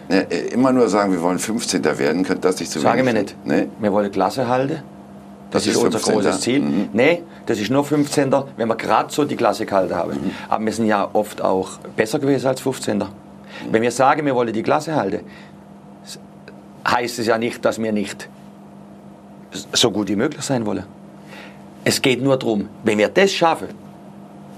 Ne, 0.09 0.27
äh, 0.31 0.49
immer 0.53 0.73
nur 0.73 0.89
sagen, 0.89 1.13
wir 1.13 1.23
wollen 1.23 1.39
15. 1.39 1.85
werden, 1.99 2.25
könnte 2.25 2.43
das 2.43 2.59
nicht 2.61 2.71
zu 2.71 2.81
Sagen 2.81 2.99
wir 2.99 3.07
wenig 3.07 3.23
nicht. 3.23 3.37
sein? 3.47 3.59
Nee? 3.61 3.69
Wir 3.81 3.93
wollen 3.93 4.11
Klasse 4.11 4.47
halten. 4.49 4.83
Das, 5.53 5.65
Das 5.65 5.75
ist, 5.75 5.77
unser 5.77 5.99
15. 5.99 6.15
großes 6.15 6.41
Ziel. 6.41 6.61
Mhm. 6.61 6.89
Nee, 6.93 7.23
das 7.47 7.59
ist 7.61 7.71
nur 7.71 7.85
15. 7.85 8.33
wenn 8.57 8.69
wir 8.69 8.77
gerade 8.77 9.13
so 9.13 9.25
die 9.25 9.37
Klasse 9.37 9.67
gehalten 9.67 9.95
haben. 9.95 10.13
Mhm. 10.13 10.31
Aber 10.49 10.65
wir 10.65 10.73
sind 10.73 10.87
ja 10.87 11.09
oft 11.13 11.43
auch 11.43 11.79
besser 11.95 12.19
gewesen 12.19 12.47
als 12.47 12.61
15. 12.61 13.05
Wenn 13.71 13.83
wir 13.83 13.91
sagen, 13.91 14.25
wir 14.25 14.35
wollen 14.35 14.53
die 14.53 14.63
Klasse 14.63 14.97
halten, 14.97 15.21
heißt 16.89 17.19
es 17.19 17.27
ja 17.27 17.39
nicht, 17.39 17.65
dass 17.65 17.81
wir 17.81 17.93
nicht 17.93 18.29
so 19.73 19.91
gut 19.91 20.09
wie 20.09 20.17
möglich 20.17 20.43
sein 20.43 20.65
wollen. 20.65 20.85
Es 21.85 22.01
geht 22.01 22.23
nur 22.23 22.39
darum, 22.39 22.69
wenn 22.85 22.97
wir 22.99 23.09
das 23.09 23.33
schaffen, 23.33 23.69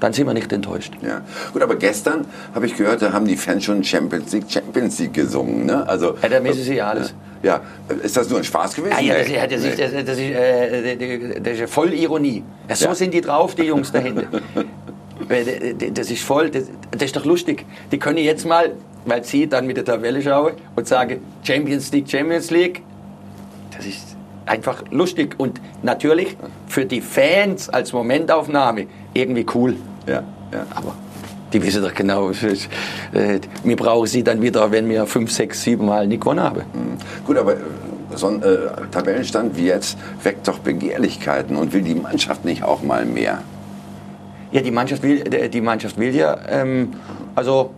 dann 0.00 0.12
sind 0.12 0.26
wir 0.26 0.34
nicht 0.34 0.52
enttäuscht. 0.52 0.92
Ja. 1.02 1.22
Gut, 1.52 1.62
aber 1.62 1.76
gestern 1.76 2.26
habe 2.54 2.66
ich 2.66 2.76
gehört, 2.76 3.00
da 3.02 3.12
haben 3.12 3.26
die 3.26 3.36
Fans 3.36 3.64
schon 3.64 3.82
Champions 3.84 4.32
League, 4.32 4.44
Champions 4.50 4.98
League 4.98 5.14
gesungen. 5.14 5.66
Ne? 5.66 5.86
Also, 5.88 6.16
Ja, 6.22 6.28
da 6.28 6.44
wissen 6.44 6.62
sie 6.62 6.74
ja 6.74 6.88
alles. 6.88 7.14
Ja, 7.42 7.60
ist 8.02 8.16
das 8.16 8.28
nur 8.30 8.38
ein 8.38 8.44
Spaß 8.44 8.74
gewesen? 8.74 8.96
Ja, 9.00 9.18
ja, 9.18 9.46
das, 9.46 9.62
ist- 9.64 9.78
das, 9.78 9.92
ist, 9.92 9.92
das, 9.92 9.92
ist- 9.92 10.08
das, 10.08 10.18
ist, 10.18 10.30
äh, 10.30 11.40
das 11.40 11.58
ist 11.60 11.72
voll 11.72 11.92
Ironie. 11.92 12.42
Ja, 12.68 12.74
so 12.76 12.86
Ja. 12.86 12.94
sind 12.94 13.12
die 13.14 13.20
drauf, 13.20 13.54
die 13.54 13.64
Jungs 13.64 13.92
da 13.92 13.98
hinten. 13.98 14.26
Weil, 15.28 15.46
äh, 15.48 15.74
das 15.92 16.10
ist 16.10 16.22
voll, 16.24 16.50
das, 16.50 16.64
das 16.90 17.02
ist 17.02 17.16
doch 17.16 17.24
lustig. 17.24 17.64
Die 17.92 17.98
können 17.98 18.18
jetzt 18.18 18.46
mal, 18.46 18.72
weil 19.06 19.22
sie 19.24 19.46
dann 19.46 19.66
mit 19.66 19.76
der 19.76 19.84
Tabelle 19.84 20.20
schauen 20.22 20.54
und 20.74 20.88
sagen, 20.88 21.20
Champions 21.42 21.92
League, 21.92 22.10
Champions 22.10 22.50
League. 22.50 22.82
Das 23.76 23.86
ist 23.86 24.16
einfach 24.46 24.82
lustig 24.90 25.34
und 25.38 25.60
natürlich 25.82 26.36
für 26.66 26.84
die 26.84 27.00
Fans 27.00 27.68
als 27.68 27.92
Momentaufnahme 27.92 28.86
irgendwie 29.14 29.46
cool. 29.54 29.76
Ja, 30.06 30.22
ja. 30.52 30.66
Aber 30.74 30.94
die 31.52 31.62
wissen 31.62 31.82
doch 31.82 31.94
genau, 31.94 32.30
ist, 32.30 32.42
äh, 33.12 33.40
wir 33.62 33.76
brauchen 33.76 34.06
sie 34.06 34.22
dann 34.22 34.42
wieder, 34.42 34.70
wenn 34.70 34.88
wir 34.88 35.06
fünf, 35.06 35.32
sechs, 35.32 35.62
sieben 35.62 35.86
Mal 35.86 36.06
nicht 36.06 36.20
gewonnen 36.20 36.42
haben. 36.42 36.62
Gut, 37.24 37.38
aber 37.38 37.54
äh, 37.54 37.56
so 38.14 38.26
ein 38.26 38.42
äh, 38.42 38.56
Tabellenstand 38.90 39.56
wie 39.56 39.66
jetzt 39.66 39.96
weckt 40.22 40.46
doch 40.48 40.58
Begehrlichkeiten 40.58 41.56
und 41.56 41.72
will 41.72 41.82
die 41.82 41.94
Mannschaft 41.94 42.44
nicht 42.44 42.62
auch 42.62 42.82
mal 42.82 43.04
mehr? 43.04 43.38
Ja, 44.52 44.60
die 44.60 44.70
Mannschaft 44.70 45.02
will, 45.02 45.32
äh, 45.32 45.48
die 45.48 45.60
Mannschaft 45.60 45.98
will 45.98 46.14
ja, 46.14 46.38
ähm, 46.48 46.92
also 47.34 47.70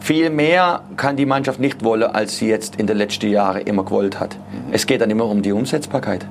viel 0.00 0.28
mehr 0.28 0.82
kann 0.96 1.16
die 1.16 1.24
Mannschaft 1.24 1.60
nicht 1.60 1.82
wollen, 1.82 2.02
als 2.02 2.36
sie 2.36 2.48
jetzt 2.48 2.76
in 2.76 2.86
den 2.86 2.98
letzten 2.98 3.30
Jahren 3.30 3.62
immer 3.62 3.84
gewollt 3.84 4.20
hat. 4.20 4.36
Es 4.70 4.84
geht 4.86 5.00
dann 5.00 5.10
immer 5.10 5.24
um 5.24 5.40
die 5.40 5.52
Umsetzbarkeit. 5.52 6.26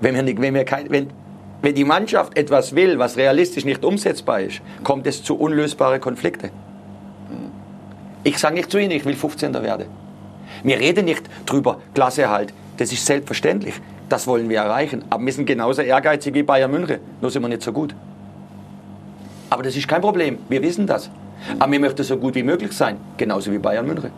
Wenn, 0.00 0.14
wir 0.14 0.22
nicht, 0.22 0.40
wenn, 0.40 0.54
wir 0.54 0.64
kein, 0.64 0.88
wenn, 0.90 1.08
wenn 1.60 1.74
die 1.74 1.84
Mannschaft 1.84 2.36
etwas 2.36 2.74
will, 2.74 2.98
was 2.98 3.16
realistisch 3.16 3.64
nicht 3.64 3.84
umsetzbar 3.84 4.40
ist, 4.40 4.60
kommt 4.84 5.06
es 5.06 5.22
zu 5.22 5.36
unlösbaren 5.36 6.00
Konflikten. 6.00 6.50
Ich 8.22 8.38
sage 8.38 8.54
nicht 8.54 8.70
zu 8.70 8.78
Ihnen, 8.78 8.92
ich 8.92 9.04
will 9.04 9.16
15. 9.16 9.54
werden. 9.54 9.86
Wir 10.62 10.78
reden 10.78 11.04
nicht 11.04 11.22
drüber, 11.46 11.80
Klasseerhalt. 11.94 12.52
Das 12.76 12.92
ist 12.92 13.04
selbstverständlich. 13.04 13.74
Das 14.08 14.26
wollen 14.26 14.48
wir 14.48 14.58
erreichen. 14.58 15.04
Aber 15.10 15.24
wir 15.24 15.32
sind 15.32 15.46
genauso 15.46 15.82
ehrgeizig 15.82 16.34
wie 16.34 16.42
Bayern 16.42 16.70
München. 16.70 16.98
Nur 17.20 17.30
sind 17.30 17.42
wir 17.42 17.48
nicht 17.48 17.62
so 17.62 17.72
gut. 17.72 17.94
Aber 19.50 19.62
das 19.62 19.76
ist 19.76 19.88
kein 19.88 20.00
Problem. 20.00 20.38
Wir 20.48 20.62
wissen 20.62 20.86
das. 20.86 21.10
Aber 21.58 21.72
wir 21.72 21.80
möchten 21.80 22.02
so 22.04 22.16
gut 22.16 22.34
wie 22.34 22.42
möglich 22.42 22.72
sein. 22.72 22.96
Genauso 23.16 23.52
wie 23.52 23.58
Bayern 23.58 23.86
München. 23.86 24.10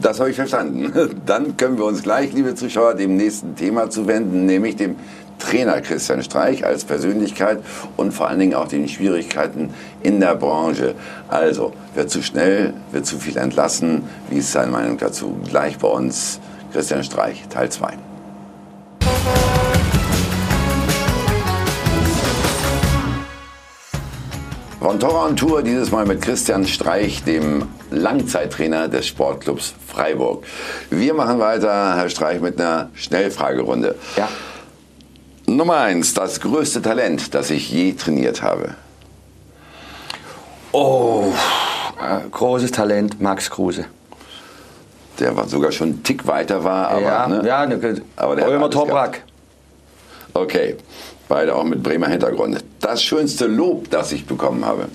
Das 0.00 0.18
habe 0.18 0.30
ich 0.30 0.36
verstanden. 0.36 1.20
Dann 1.26 1.56
können 1.56 1.78
wir 1.78 1.84
uns 1.84 2.02
gleich, 2.02 2.32
liebe 2.32 2.54
Zuschauer, 2.54 2.94
dem 2.94 3.16
nächsten 3.16 3.54
Thema 3.54 3.90
zuwenden, 3.90 4.46
nämlich 4.46 4.76
dem 4.76 4.96
Trainer 5.40 5.80
Christian 5.80 6.22
Streich 6.22 6.64
als 6.64 6.84
Persönlichkeit 6.84 7.58
und 7.96 8.12
vor 8.12 8.28
allen 8.28 8.38
Dingen 8.38 8.54
auch 8.54 8.68
den 8.68 8.86
Schwierigkeiten 8.88 9.74
in 10.02 10.20
der 10.20 10.36
Branche. 10.36 10.94
Also, 11.28 11.72
wird 11.94 12.10
zu 12.10 12.22
schnell, 12.22 12.74
wird 12.92 13.06
zu 13.06 13.18
viel 13.18 13.36
entlassen. 13.36 14.04
Wie 14.28 14.38
ist 14.38 14.52
seine 14.52 14.70
Meinung 14.70 14.98
dazu? 14.98 15.36
Gleich 15.48 15.78
bei 15.78 15.88
uns 15.88 16.38
Christian 16.72 17.02
Streich, 17.02 17.42
Teil 17.48 17.70
2. 17.70 17.94
Von 24.80 24.98
Tora 24.98 25.26
und 25.26 25.38
Tour 25.38 25.62
dieses 25.62 25.90
Mal 25.90 26.06
mit 26.06 26.22
Christian 26.22 26.66
Streich, 26.66 27.22
dem 27.24 27.68
Langzeittrainer 27.90 28.88
des 28.88 29.06
Sportclubs 29.06 29.74
Freiburg. 29.86 30.44
Wir 30.88 31.12
machen 31.12 31.38
weiter, 31.38 31.96
Herr 31.96 32.08
Streich, 32.08 32.40
mit 32.40 32.58
einer 32.58 32.88
Schnellfragerunde. 32.94 33.96
Ja. 34.16 34.28
Nummer 35.56 35.78
eins, 35.78 36.14
das 36.14 36.40
größte 36.40 36.82
Talent, 36.82 37.34
das 37.34 37.50
ich 37.50 37.70
je 37.70 37.92
trainiert 37.92 38.42
habe. 38.42 38.74
Oh, 40.72 41.32
äh, 42.00 42.28
großes 42.30 42.70
Talent, 42.70 43.20
Max 43.20 43.50
Kruse. 43.50 43.86
Der 45.18 45.36
war 45.36 45.48
sogar 45.48 45.72
schon 45.72 45.88
einen 45.88 46.02
Tick 46.02 46.26
weiter 46.26 46.64
war, 46.64 46.88
aber, 46.88 47.02
ja, 47.02 47.28
ne? 47.28 47.42
ja, 47.46 47.66
ne, 47.66 48.02
aber 48.16 48.36
der 48.36 48.48
Römer 48.48 48.70
Toprak. 48.70 49.22
Okay, 50.32 50.76
beide 51.28 51.54
auch 51.54 51.64
mit 51.64 51.82
Bremer 51.82 52.08
Hintergrund. 52.08 52.64
Das 52.80 53.02
schönste 53.02 53.46
Lob, 53.46 53.90
das 53.90 54.12
ich 54.12 54.24
bekommen 54.24 54.64
habe. 54.64 54.88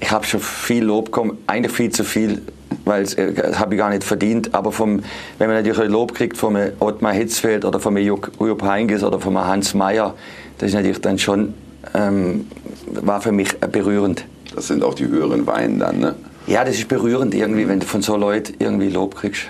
Ich 0.00 0.10
habe 0.10 0.24
schon 0.24 0.40
viel 0.40 0.84
Lob 0.84 1.06
bekommen, 1.06 1.38
eigentlich 1.46 1.72
viel 1.72 1.90
zu 1.90 2.02
viel, 2.04 2.42
weil 2.86 3.02
es 3.02 3.14
äh, 3.14 3.34
das 3.34 3.58
habe 3.58 3.74
ich 3.74 3.78
gar 3.78 3.90
nicht 3.90 4.04
verdient. 4.04 4.54
Aber 4.54 4.72
vom, 4.72 5.02
wenn 5.38 5.48
man 5.48 5.62
natürlich 5.62 5.90
Lob 5.90 6.14
kriegt 6.14 6.38
von 6.38 6.56
einem 6.56 6.72
Ottmar 6.80 7.12
Hitzfeld 7.12 7.66
oder 7.66 7.78
von 7.78 7.94
einem 7.94 8.06
Jupp 8.06 8.62
Heynckes 8.62 9.02
oder 9.02 9.20
von 9.20 9.36
Hans 9.36 9.74
Meyer, 9.74 10.14
das 10.56 10.68
ist 10.68 10.74
natürlich 10.74 11.00
dann 11.02 11.18
schon, 11.18 11.52
ähm, 11.92 12.46
war 12.86 13.20
für 13.20 13.32
mich 13.32 13.50
äh, 13.60 13.68
berührend. 13.68 14.24
Das 14.54 14.68
sind 14.68 14.82
auch 14.82 14.94
die 14.94 15.06
höheren 15.06 15.46
Weinen 15.46 15.78
dann, 15.78 15.98
ne? 15.98 16.14
Ja, 16.46 16.64
das 16.64 16.76
ist 16.76 16.88
berührend 16.88 17.34
irgendwie, 17.34 17.68
wenn 17.68 17.80
du 17.80 17.86
von 17.86 18.02
so 18.02 18.16
Leuten 18.16 18.54
irgendwie 18.60 18.88
Lob 18.88 19.16
kriegst. 19.16 19.42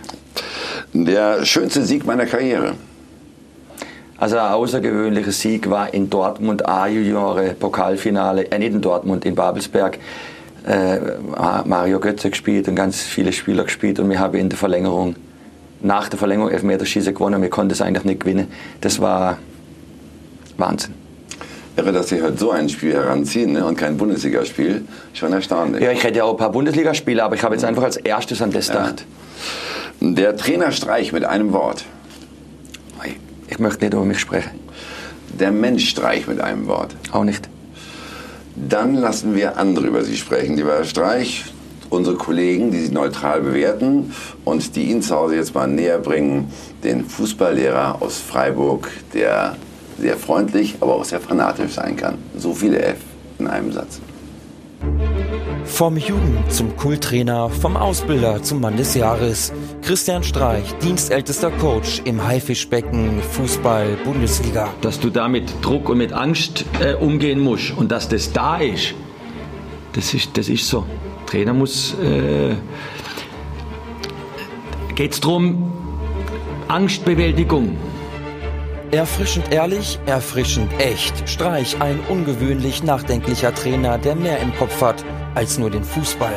Der 0.94 1.44
schönste 1.44 1.84
Sieg 1.84 2.06
meiner 2.06 2.24
Karriere. 2.24 2.72
Also 4.18 4.38
ein 4.38 4.52
außergewöhnlicher 4.52 5.32
Sieg 5.32 5.68
war 5.68 5.92
in 5.92 6.08
Dortmund 6.08 6.66
A-Juniore 6.66 7.54
Pokalfinale, 7.58 8.50
äh, 8.50 8.58
nicht 8.58 8.72
in 8.72 8.80
Dortmund, 8.80 9.26
in 9.26 9.34
Babelsberg. 9.34 9.98
Äh, 10.66 10.98
Mario 11.64 12.00
Götze 12.00 12.30
gespielt 12.30 12.66
und 12.66 12.74
ganz 12.74 13.00
viele 13.00 13.32
Spieler 13.32 13.64
gespielt 13.64 14.00
und 14.00 14.10
wir 14.10 14.18
haben 14.18 14.36
in 14.36 14.48
der 14.48 14.58
Verlängerung, 14.58 15.14
nach 15.80 16.08
der 16.08 16.18
Verlängerung 16.18 16.50
Elfmeterschießen 16.50 17.14
gewonnen. 17.14 17.40
Wir 17.40 17.50
konnten 17.50 17.72
es 17.72 17.80
eigentlich 17.80 18.04
nicht 18.04 18.20
gewinnen. 18.20 18.48
Das 18.80 19.00
war 19.00 19.38
Wahnsinn. 20.56 20.94
Irre, 21.76 21.92
dass 21.92 22.08
Sie 22.08 22.20
heute 22.20 22.38
so 22.38 22.50
ein 22.50 22.68
Spiel 22.68 22.94
heranziehen 22.94 23.52
ne? 23.52 23.64
und 23.64 23.76
kein 23.76 23.96
Bundesligaspiel. 23.96 24.82
Schon 25.12 25.32
erstaunlich. 25.32 25.82
Ja, 25.82 25.92
ich 25.92 26.02
hätte 26.02 26.18
ja 26.18 26.24
auch 26.24 26.32
ein 26.32 26.38
paar 26.38 26.50
Bundesligaspiele, 26.50 27.22
aber 27.22 27.36
ich 27.36 27.42
habe 27.44 27.54
jetzt 27.54 27.64
einfach 27.64 27.84
als 27.84 27.98
erstes 27.98 28.42
an 28.42 28.50
das 28.50 28.68
gedacht. 28.68 29.04
Der 30.00 30.36
Trainerstreich 30.36 31.12
mit 31.12 31.24
einem 31.24 31.52
Wort. 31.52 31.84
Ich 33.48 33.58
möchte 33.58 33.84
nicht 33.84 33.94
über 33.94 34.04
mich 34.04 34.18
sprechen. 34.18 34.50
Der 35.38 35.52
Menschstreich 35.52 36.26
mit 36.26 36.40
einem 36.40 36.66
Wort. 36.66 36.96
Auch 37.12 37.24
nicht. 37.24 37.48
Dann 38.56 38.94
lassen 38.94 39.34
wir 39.34 39.58
andere 39.58 39.86
über 39.86 40.02
Sie 40.02 40.16
sprechen, 40.16 40.56
lieber 40.56 40.72
Herr 40.72 40.84
Streich. 40.84 41.44
Unsere 41.90 42.16
Kollegen, 42.16 42.70
die 42.70 42.80
Sie 42.80 42.92
neutral 42.92 43.42
bewerten 43.42 44.12
und 44.44 44.74
die 44.74 44.90
Ihnen 44.90 45.02
zu 45.02 45.14
Hause 45.14 45.36
jetzt 45.36 45.54
mal 45.54 45.68
näher 45.68 45.98
bringen, 45.98 46.50
den 46.82 47.04
Fußballlehrer 47.04 48.00
aus 48.00 48.18
Freiburg, 48.18 48.90
der 49.14 49.56
sehr 49.98 50.16
freundlich, 50.16 50.76
aber 50.80 50.94
auch 50.94 51.04
sehr 51.04 51.20
fanatisch 51.20 51.74
sein 51.74 51.96
kann. 51.96 52.18
So 52.36 52.54
viele 52.54 52.80
F 52.80 52.96
in 53.38 53.46
einem 53.46 53.72
Satz. 53.72 54.00
Vom 55.64 55.96
Jugend 55.96 56.50
zum 56.50 56.76
Kulttrainer, 56.76 57.50
vom 57.50 57.76
Ausbilder 57.76 58.42
zum 58.42 58.60
Mann 58.60 58.76
des 58.76 58.94
Jahres. 58.94 59.52
Christian 59.82 60.22
Streich, 60.22 60.72
dienstältester 60.82 61.50
Coach 61.50 62.00
im 62.04 62.26
Haifischbecken 62.26 63.20
Fußball 63.20 63.96
Bundesliga. 64.04 64.72
dass 64.80 64.98
du 64.98 65.10
da 65.10 65.28
mit 65.28 65.52
Druck 65.62 65.88
und 65.88 65.98
mit 65.98 66.12
Angst 66.12 66.64
äh, 66.80 66.94
umgehen 66.94 67.40
musst 67.40 67.76
und 67.76 67.92
dass 67.92 68.08
das 68.08 68.32
da 68.32 68.58
ist, 68.58 68.94
das 69.92 70.14
ist, 70.14 70.36
das 70.36 70.48
ist 70.48 70.68
so. 70.68 70.84
Trainer 71.26 71.52
muss, 71.52 71.94
äh, 71.98 72.54
geht 74.94 75.12
es 75.12 75.20
darum, 75.20 75.72
Angstbewältigung. 76.68 77.76
Erfrischend 78.96 79.52
ehrlich, 79.52 79.98
erfrischend 80.06 80.72
echt. 80.78 81.28
Streich, 81.28 81.76
ein 81.82 82.00
ungewöhnlich 82.08 82.82
nachdenklicher 82.82 83.54
Trainer, 83.54 83.98
der 83.98 84.16
mehr 84.16 84.40
im 84.40 84.56
Kopf 84.56 84.80
hat 84.80 85.04
als 85.34 85.58
nur 85.58 85.68
den 85.68 85.84
Fußball. 85.84 86.32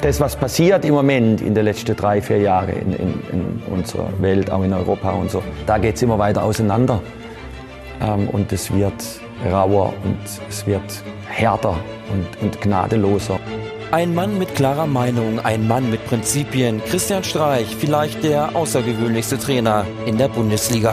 das, 0.00 0.20
was 0.20 0.36
passiert 0.36 0.86
im 0.86 0.94
Moment 0.94 1.42
in 1.42 1.54
den 1.54 1.66
letzten 1.66 1.94
drei, 1.94 2.22
vier 2.22 2.38
Jahren 2.38 2.70
in, 2.70 2.92
in, 2.94 3.22
in 3.30 3.62
unserer 3.70 4.08
Welt, 4.22 4.50
auch 4.50 4.62
in 4.62 4.72
Europa 4.72 5.10
und 5.10 5.30
so, 5.30 5.42
da 5.66 5.76
geht 5.76 5.96
es 5.96 6.02
immer 6.02 6.18
weiter 6.18 6.42
auseinander. 6.42 7.02
Ähm, 8.00 8.26
und 8.30 8.50
es 8.50 8.72
wird 8.72 9.20
rauer 9.52 9.92
und 10.04 10.18
es 10.48 10.66
wird 10.66 11.02
härter 11.26 11.76
und, 12.10 12.42
und 12.42 12.58
gnadenloser. 12.62 13.38
Ein 13.90 14.14
Mann 14.14 14.36
mit 14.36 14.54
klarer 14.54 14.86
Meinung, 14.86 15.40
ein 15.40 15.66
Mann 15.66 15.90
mit 15.90 16.04
Prinzipien. 16.04 16.82
Christian 16.84 17.24
Streich, 17.24 17.74
vielleicht 17.74 18.22
der 18.22 18.54
außergewöhnlichste 18.54 19.38
Trainer 19.38 19.86
in 20.04 20.18
der 20.18 20.28
Bundesliga. 20.28 20.92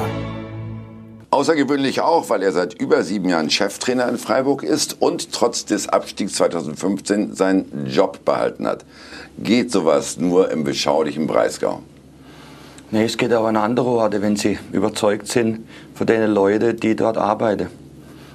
Außergewöhnlich 1.30 2.00
auch, 2.00 2.30
weil 2.30 2.42
er 2.42 2.54
seit 2.54 2.74
über 2.80 3.04
sieben 3.04 3.28
Jahren 3.28 3.50
Cheftrainer 3.50 4.08
in 4.08 4.18
Freiburg 4.18 4.64
ist 4.64 5.02
und 5.02 5.34
trotz 5.34 5.66
des 5.66 5.90
Abstiegs 5.90 6.36
2015 6.36 7.36
seinen 7.36 7.86
Job 7.86 8.24
behalten 8.24 8.66
hat. 8.66 8.86
Geht 9.38 9.74
sowas 9.74 10.16
nur 10.16 10.50
im 10.50 10.64
beschaulichen 10.64 11.28
Breisgau? 11.28 11.82
Nee, 12.92 13.04
es 13.04 13.18
geht 13.18 13.34
auch 13.34 13.46
an 13.46 13.58
andere 13.58 13.90
Orte, 13.90 14.22
wenn 14.22 14.38
sie 14.38 14.58
überzeugt 14.72 15.28
sind 15.28 15.68
von 15.96 16.08
den 16.08 16.32
Leuten, 16.32 16.80
die 16.80 16.96
dort 16.96 17.18
arbeiten. 17.18 17.68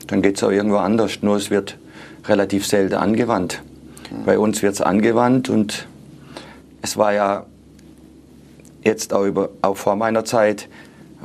Dann 0.06 0.20
geht 0.20 0.36
es 0.36 0.44
auch 0.44 0.50
irgendwo 0.50 0.76
anders, 0.76 1.22
nur 1.22 1.36
es 1.36 1.50
wird 1.50 1.78
relativ 2.26 2.66
selten 2.66 2.96
angewandt. 2.96 3.62
Bei 4.24 4.38
uns 4.38 4.62
wird 4.62 4.74
es 4.74 4.80
angewandt 4.80 5.48
und 5.48 5.86
es 6.82 6.96
war 6.96 7.12
ja 7.12 7.46
jetzt 8.82 9.12
auch, 9.12 9.24
über, 9.24 9.50
auch 9.62 9.76
vor 9.76 9.96
meiner 9.96 10.24
Zeit, 10.24 10.68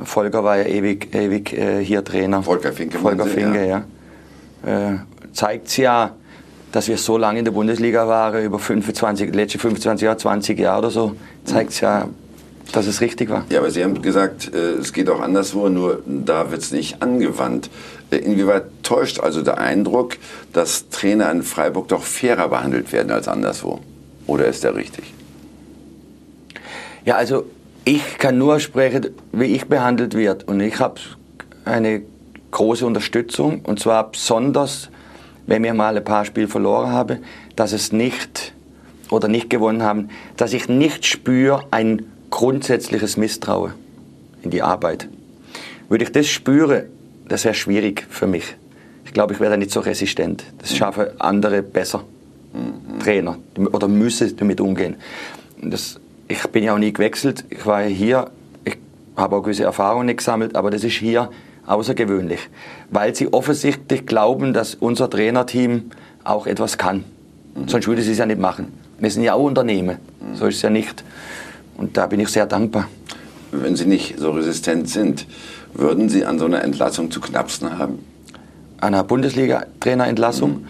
Volker 0.02 0.44
war 0.44 0.58
ja 0.58 0.64
ewig, 0.64 1.14
ewig 1.14 1.52
äh, 1.52 1.82
hier 1.82 2.04
Trainer. 2.04 2.42
Volker 2.42 2.72
Finke, 2.72 2.98
Volker 2.98 3.26
Finke, 3.26 3.66
ja. 3.66 3.78
Äh, 4.64 4.98
Zeigt 5.32 5.76
ja, 5.76 6.12
dass 6.72 6.88
wir 6.88 6.98
so 6.98 7.18
lange 7.18 7.38
in 7.38 7.44
der 7.44 7.52
Bundesliga 7.52 8.06
waren, 8.08 8.44
über 8.44 8.58
25, 8.58 9.34
letzte 9.34 9.58
25 9.58 10.04
Jahre, 10.04 10.16
20 10.16 10.58
Jahre 10.58 10.78
oder 10.78 10.90
so, 10.90 11.16
zeigt 11.44 11.80
ja, 11.80 12.08
dass 12.72 12.86
es 12.86 13.00
richtig 13.00 13.30
war. 13.30 13.44
Ja, 13.48 13.60
aber 13.60 13.70
Sie 13.70 13.82
haben 13.82 14.02
gesagt, 14.02 14.52
äh, 14.54 14.72
es 14.72 14.92
geht 14.92 15.08
auch 15.08 15.20
anderswo, 15.20 15.68
nur 15.68 16.02
da 16.06 16.50
wird 16.50 16.62
es 16.62 16.72
nicht 16.72 17.02
angewandt. 17.02 17.70
Äh, 18.10 18.18
Inwieweit 18.18 18.64
täuscht 18.82 19.20
also 19.20 19.42
der 19.42 19.58
Eindruck, 19.58 20.16
dass 20.52 20.88
Trainer 20.88 21.30
in 21.30 21.42
Freiburg 21.42 21.88
doch 21.88 22.02
fairer 22.02 22.48
behandelt 22.48 22.92
werden 22.92 23.10
als 23.10 23.28
anderswo? 23.28 23.80
Oder 24.26 24.46
ist 24.46 24.64
der 24.64 24.74
richtig? 24.74 25.12
Ja, 27.04 27.16
also 27.16 27.46
ich 27.84 28.18
kann 28.18 28.36
nur 28.36 28.58
sprechen, 28.58 29.10
wie 29.32 29.44
ich 29.44 29.66
behandelt 29.66 30.14
wird. 30.14 30.48
Und 30.48 30.60
ich 30.60 30.80
habe 30.80 31.00
eine 31.64 32.02
große 32.50 32.84
Unterstützung. 32.84 33.60
Und 33.60 33.78
zwar 33.78 34.10
besonders, 34.10 34.90
wenn 35.46 35.62
wir 35.62 35.72
mal 35.72 35.96
ein 35.96 36.02
paar 36.02 36.24
Spiele 36.24 36.48
verloren 36.48 36.90
haben, 36.90 37.18
dass 37.54 37.72
es 37.72 37.92
nicht 37.92 38.52
oder 39.10 39.28
nicht 39.28 39.50
gewonnen 39.50 39.84
haben, 39.84 40.08
dass 40.36 40.52
ich 40.52 40.68
nicht 40.68 41.06
spüre 41.06 41.64
ein 41.70 42.06
grundsätzliches 42.30 43.16
Misstrauen 43.16 43.72
in 44.42 44.50
die 44.50 44.62
Arbeit. 44.62 45.08
Würde 45.88 46.04
ich 46.04 46.12
das 46.12 46.26
spüren, 46.26 46.84
das 47.28 47.44
wäre 47.44 47.54
schwierig 47.54 48.06
für 48.08 48.26
mich. 48.26 48.56
Ich 49.04 49.12
glaube, 49.12 49.34
ich 49.34 49.40
wäre 49.40 49.52
da 49.52 49.56
nicht 49.56 49.70
so 49.70 49.80
resistent. 49.80 50.44
Das 50.58 50.76
schaffen 50.76 51.06
andere 51.18 51.62
besser. 51.62 52.04
Trainer 53.02 53.38
oder 53.72 53.88
müssen 53.88 54.36
damit 54.36 54.60
umgehen. 54.60 54.96
Das, 55.62 56.00
ich 56.28 56.42
bin 56.48 56.64
ja 56.64 56.74
auch 56.74 56.78
nie 56.78 56.92
gewechselt. 56.92 57.44
Ich 57.50 57.66
war 57.66 57.82
ja 57.82 57.88
hier, 57.88 58.30
ich 58.64 58.76
habe 59.16 59.36
auch 59.36 59.42
gewisse 59.42 59.64
Erfahrungen 59.64 60.16
gesammelt, 60.16 60.56
aber 60.56 60.70
das 60.70 60.82
ist 60.84 60.94
hier 60.94 61.30
außergewöhnlich, 61.66 62.40
weil 62.90 63.14
sie 63.14 63.32
offensichtlich 63.32 64.06
glauben, 64.06 64.52
dass 64.52 64.74
unser 64.74 65.10
Trainerteam 65.10 65.90
auch 66.24 66.46
etwas 66.46 66.78
kann. 66.78 67.04
Sonst 67.66 67.86
würde 67.86 68.02
sie 68.02 68.12
es 68.12 68.18
ja 68.18 68.26
nicht 68.26 68.40
machen. 68.40 68.72
Wir 68.98 69.10
sind 69.10 69.22
ja 69.22 69.34
auch 69.34 69.44
Unternehmen, 69.44 69.98
so 70.34 70.46
ist 70.46 70.56
es 70.56 70.62
ja 70.62 70.70
nicht. 70.70 71.04
Und 71.76 71.96
da 71.96 72.06
bin 72.06 72.20
ich 72.20 72.28
sehr 72.28 72.46
dankbar. 72.46 72.88
Wenn 73.52 73.76
Sie 73.76 73.86
nicht 73.86 74.18
so 74.18 74.30
resistent 74.32 74.88
sind, 74.88 75.26
würden 75.74 76.08
Sie 76.08 76.24
an 76.24 76.38
so 76.38 76.46
einer 76.46 76.62
Entlassung 76.62 77.10
zu 77.10 77.20
knapsen 77.20 77.78
haben? 77.78 77.98
An 78.78 78.94
einer 78.94 79.04
Bundesliga-Trainerentlassung, 79.04 80.66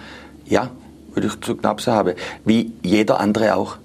ja, 0.47 0.71
würde 1.14 1.29
ich 1.29 1.40
zu 1.40 1.57
knapp 1.57 1.85
haben. 1.87 2.14
Wie 2.45 2.73
jeder 2.83 3.21
andere 3.21 3.57
auch. 3.57 3.77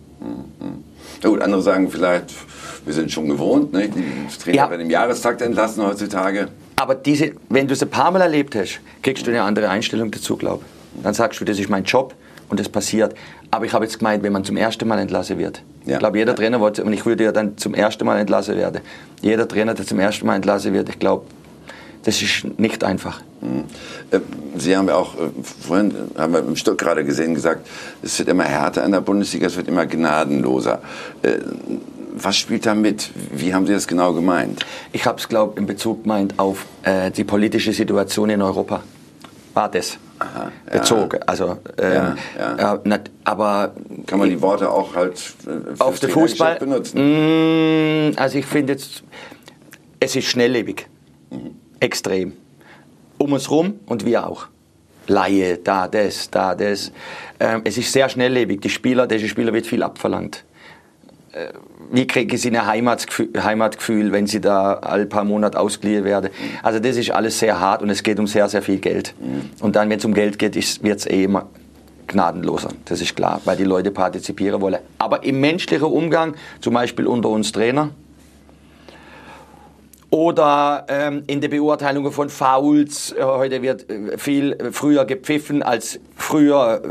Na 1.24 1.30
gut, 1.30 1.42
andere 1.42 1.62
sagen 1.62 1.90
vielleicht, 1.90 2.34
wir 2.86 2.94
sind 2.94 3.12
schon 3.12 3.30
gewohnt, 3.30 3.74
ne? 3.74 3.90
die 3.90 4.04
Trainer 4.44 4.58
Ja. 4.58 4.70
werden 4.70 4.82
im 4.82 4.90
Jahrestakt 4.90 5.42
entlassen 5.42 5.84
heutzutage. 5.86 6.48
Aber 6.78 6.96
diese, 6.96 7.32
wenn 7.50 7.68
du 7.68 7.74
es 7.74 7.84
ein 7.84 7.90
paar 7.90 8.12
Mal 8.12 8.22
erlebt 8.22 8.56
hast, 8.56 8.80
kriegst 9.04 9.26
du 9.26 9.32
eine 9.32 9.44
andere 9.44 9.70
Einstellung 9.70 10.10
dazu, 10.12 10.36
glaube 10.36 10.64
ich. 10.96 11.04
Dann 11.04 11.14
sagst 11.14 11.40
du, 11.40 11.46
das 11.46 11.60
ist 11.60 11.70
mein 11.70 11.84
Job 11.84 12.16
und 12.50 12.60
das 12.60 12.68
passiert. 12.70 13.14
Aber 13.52 13.66
ich 13.66 13.74
habe 13.74 13.86
jetzt 13.86 14.00
gemeint, 14.00 14.24
wenn 14.24 14.34
man 14.34 14.44
zum 14.44 14.58
ersten 14.58 14.88
Mal 14.88 15.00
entlassen 15.00 15.38
wird. 15.38 15.62
Ja. 15.86 15.94
Ich 15.94 16.00
glaube, 16.00 16.18
jeder 16.18 16.36
Trainer 16.36 16.60
wollte, 16.60 16.84
und 16.84 16.94
ich 16.94 17.06
würde 17.06 17.24
ja 17.24 17.32
dann 17.32 17.58
zum 17.58 17.74
ersten 17.74 18.06
Mal 18.06 18.20
entlassen 18.20 18.56
werden. 18.56 18.82
Jeder 19.22 19.48
Trainer, 19.48 19.74
der 19.74 19.86
zum 19.86 20.00
ersten 20.00 20.26
Mal 20.28 20.36
entlassen 20.36 20.74
wird, 20.74 20.90
ich 20.90 21.00
glaube, 21.00 21.26
das 22.04 22.22
ist 22.22 22.46
nicht 22.58 22.84
einfach. 22.84 23.22
Äh, 24.12 24.20
Sie 24.58 24.76
haben 24.76 24.88
ja 24.88 24.96
auch 24.96 25.16
äh, 25.16 25.30
vorhin, 25.68 25.92
äh, 25.92 26.20
haben 26.20 26.34
wir 26.34 26.40
im 26.40 26.56
Stück 26.56 26.78
gerade 26.78 27.04
gesehen, 27.04 27.34
gesagt, 27.34 27.68
es 28.02 28.18
wird 28.20 28.30
immer 28.30 28.44
härter 28.44 28.84
in 28.84 28.92
der 28.92 29.02
Bundesliga, 29.02 29.48
es 29.48 29.56
wird 29.56 29.68
immer 29.68 29.86
gnadenloser. 29.86 30.82
Was 32.14 32.36
spielt 32.36 32.66
da 32.66 32.76
mit? 32.76 33.12
Wie 33.32 33.54
haben 33.54 33.66
Sie 33.66 33.74
das 33.74 33.88
genau 33.88 34.14
gemeint? 34.14 34.66
Ich 34.92 35.06
habe 35.06 35.18
es, 35.18 35.30
glaube 35.30 35.60
in 35.60 35.66
Bezug 35.66 36.04
gemeint 36.04 36.38
auf 36.38 36.66
äh, 36.84 37.10
die 37.12 37.24
politische 37.24 37.72
Situation 37.72 38.30
in 38.30 38.42
Europa. 38.42 38.84
War 39.54 39.70
das 39.70 39.98
Aha, 40.22 40.52
ja. 40.72 40.80
bezogen. 40.80 41.20
Also, 41.26 41.58
ähm, 41.78 41.94
Ja, 41.94 42.16
ja. 42.40 42.58
ja, 42.58 42.80
nat- 42.84 43.10
aber 43.24 43.74
Kann 44.06 44.20
man 44.20 44.30
die 44.30 44.42
Worte 44.42 44.70
auch 44.70 44.96
halt 44.96 45.20
äh, 45.48 45.82
auf 45.82 46.00
den 46.00 46.10
Fußball 46.12 46.56
benutzen? 46.58 48.10
Mm, 48.10 48.14
Also 48.18 48.38
ich 48.38 48.46
finde 48.46 48.74
jetzt, 48.74 49.04
es 50.00 50.16
ist 50.16 50.26
schnelllebig, 50.26 50.88
extrem. 51.80 52.34
Um 53.18 53.34
uns 53.34 53.50
rum 53.52 53.80
und 53.88 54.06
wir 54.06 54.28
auch. 54.28 54.48
Laie, 55.08 55.58
da 55.58 55.88
das, 55.88 56.30
da 56.30 56.56
das. 56.56 56.92
Ähm, 57.40 57.62
es 57.64 57.78
ist 57.78 57.92
sehr 57.92 58.08
schnelllebig. 58.08 58.62
Die 58.62 58.70
Spieler, 58.70 59.08
diese 59.08 59.28
Spieler 59.28 59.52
wird 59.54 59.66
viel 59.66 59.82
abverlangt. 59.84 60.44
Äh, 61.34 61.54
Wie 61.92 62.08
kriegen 62.08 62.38
sie 62.38 62.50
ein 62.50 62.66
Heimatgefühl, 62.66 63.30
Heimatgefühl, 63.38 64.12
wenn 64.12 64.28
sie 64.28 64.42
da 64.42 64.74
alle 64.74 65.06
paar 65.06 65.24
Monate 65.24 65.60
ausgeliehen 65.60 66.04
werden? 66.04 66.30
Also 66.64 66.80
das 66.80 66.98
ist 66.98 67.12
alles 67.12 67.40
sehr 67.40 67.60
hart 67.60 67.82
und 67.82 67.90
es 67.90 68.04
geht 68.04 68.20
um 68.20 68.28
sehr, 68.28 68.48
sehr 68.50 68.62
viel 68.62 68.78
Geld. 68.78 69.14
Und 69.60 69.76
dann, 69.76 69.90
wenn 69.90 70.00
es 70.00 70.06
um 70.06 70.14
Geld 70.14 70.40
geht, 70.40 70.56
wird 70.56 71.00
es 71.00 71.06
eh 71.06 71.24
immer 71.24 71.50
gnadenloser. 72.08 72.70
Das 72.86 73.02
ist 73.02 73.16
klar, 73.16 73.42
weil 73.46 73.58
die 73.58 73.64
Leute 73.64 73.92
partizipieren 73.92 74.62
wollen. 74.62 74.80
Aber 74.98 75.24
im 75.24 75.40
menschlichen 75.40 75.88
Umgang, 75.88 76.36
zum 76.60 76.74
Beispiel 76.74 77.08
unter 77.08 77.30
uns 77.30 77.52
Trainer, 77.52 77.90
oder 80.12 80.86
ähm, 80.90 81.24
in 81.28 81.40
der 81.42 81.48
Beurteilung 81.48 82.12
von 82.12 82.30
Fouls. 82.30 83.14
Äh, 83.18 83.24
heute 83.24 83.62
wird 83.62 83.90
äh, 83.90 84.18
viel 84.18 84.58
früher 84.72 85.06
gepfiffen 85.06 85.64
als 85.64 86.00
früher. 86.16 86.82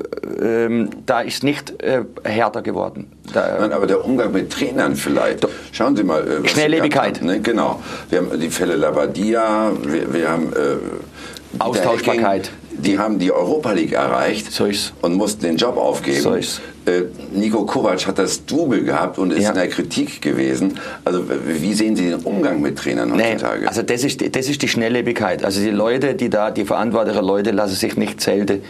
Äh, 0.41 0.65
ähm, 0.65 0.91
da 1.07 1.21
ist 1.21 1.45
nicht 1.45 1.83
äh, 1.83 2.03
härter 2.25 2.63
geworden. 2.63 3.13
Da, 3.33 3.59
Nein, 3.61 3.73
aber 3.73 3.87
der 3.87 4.05
Umgang 4.05 4.33
mit 4.33 4.51
Trainern 4.51 4.97
vielleicht. 4.97 5.47
Schauen 5.71 5.97
Sie 5.97 6.03
mal. 6.03 6.27
äh, 6.27 6.49
Schnelllebigkeit. 6.49 7.19
haben, 7.21 7.27
Ne? 7.27 7.41
Genau. 7.41 7.83
Wir 8.09 8.21
haben 8.21 8.41
die 8.41 8.51
Fälle 8.51 8.75
Labadia, 8.77 9.71
wir, 9.83 10.13
wir 10.13 10.31
haben 10.31 10.53
äh, 10.55 11.59
Austauschbarkeit. 11.59 12.51
Die 12.83 12.99
haben 12.99 13.19
die 13.19 13.31
Europa 13.33 13.73
League 13.73 13.93
erreicht 13.93 14.51
So 14.53 14.69
und 15.03 15.15
mussten 15.15 15.43
den 15.43 15.57
Job 15.57 15.77
aufgeben. 15.77 16.21
So. 16.21 16.35
Äh, 16.35 17.03
Nico 17.33 17.65
Kovac 17.67 18.07
hat 18.07 18.19
das 18.19 18.45
Double 18.47 18.83
gehabt 18.83 19.19
und 19.19 19.33
ist 19.33 19.43
Ja. 19.43 19.51
in 19.51 19.55
der 19.57 19.69
Kritik 19.69 20.23
gewesen. 20.23 20.79
Also 21.05 21.23
wie 21.47 21.75
sehen 21.75 21.95
Sie 21.97 22.09
den 22.09 22.21
Umgang 22.21 22.61
mit 22.61 22.79
Trainern 22.79 23.11
Nee, 23.17 23.33
heutzutage? 23.35 23.69
also 23.69 23.83
das 23.83 24.03
ist, 24.05 24.21
die- 24.21 24.31
das 24.33 24.49
ist 24.49 24.63
die 24.63 24.69
Schnelllebigkeit. 24.69 25.45
Also 25.45 25.61
die 25.61 25.71
Leute, 25.71 26.15
die 26.15 26.31
da, 26.31 26.51
die 26.51 26.65
verantwortlichen 26.65 27.25
Leute 27.25 27.51
lassen 27.51 27.75
sich 27.77 27.97
nicht 27.97 28.21
selten 28.21 28.63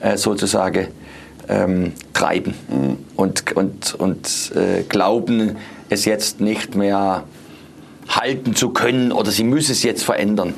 äh, 0.00 0.16
sozusagen 0.18 0.88
ähm, 1.48 1.92
treiben 2.12 2.54
und, 3.16 3.54
und, 3.56 3.94
und 3.98 4.52
äh, 4.54 4.82
glauben 4.88 5.56
es 5.88 6.04
jetzt 6.04 6.40
nicht 6.40 6.74
mehr 6.74 7.24
halten 8.08 8.54
zu 8.54 8.70
können 8.70 9.12
oder 9.12 9.30
sie 9.30 9.44
müssen 9.44 9.72
es 9.72 9.82
jetzt 9.82 10.02
verändern. 10.04 10.54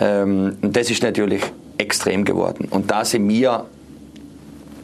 Ähm, 0.00 0.56
und 0.60 0.76
das 0.76 0.90
ist 0.90 1.02
natürlich 1.02 1.42
extrem 1.82 2.24
geworden. 2.24 2.68
Und 2.70 2.90
da 2.90 3.04
sind 3.04 3.28
wir 3.28 3.66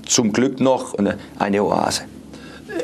zum 0.06 0.32
Glück 0.32 0.61
noch 0.61 0.94
eine, 1.38 1.62
Oase. 1.62 2.02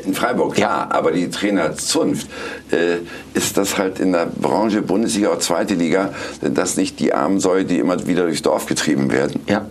In 0.05 0.13
Freiburg, 0.13 0.55
klar, 0.55 0.89
aber 0.91 1.11
die 1.11 1.29
Trainerzunft, 1.29 2.27
äh, 2.71 2.97
ist 3.33 3.57
das 3.57 3.77
halt 3.77 3.99
in 3.99 4.11
der 4.11 4.25
Branche 4.25 4.81
Bundesliga 4.81 5.29
oder 5.29 5.39
zweite 5.39 5.75
Liga, 5.75 6.13
sind 6.41 6.57
das 6.57 6.75
nicht 6.75 6.99
die 6.99 7.13
armen 7.13 7.39
Säue, 7.39 7.65
die 7.65 7.79
immer 7.79 8.05
wieder 8.07 8.23
durchs 8.23 8.41
Dorf 8.41 8.65
getrieben 8.65 9.11
werden? 9.11 9.41
Ja, 9.47 9.65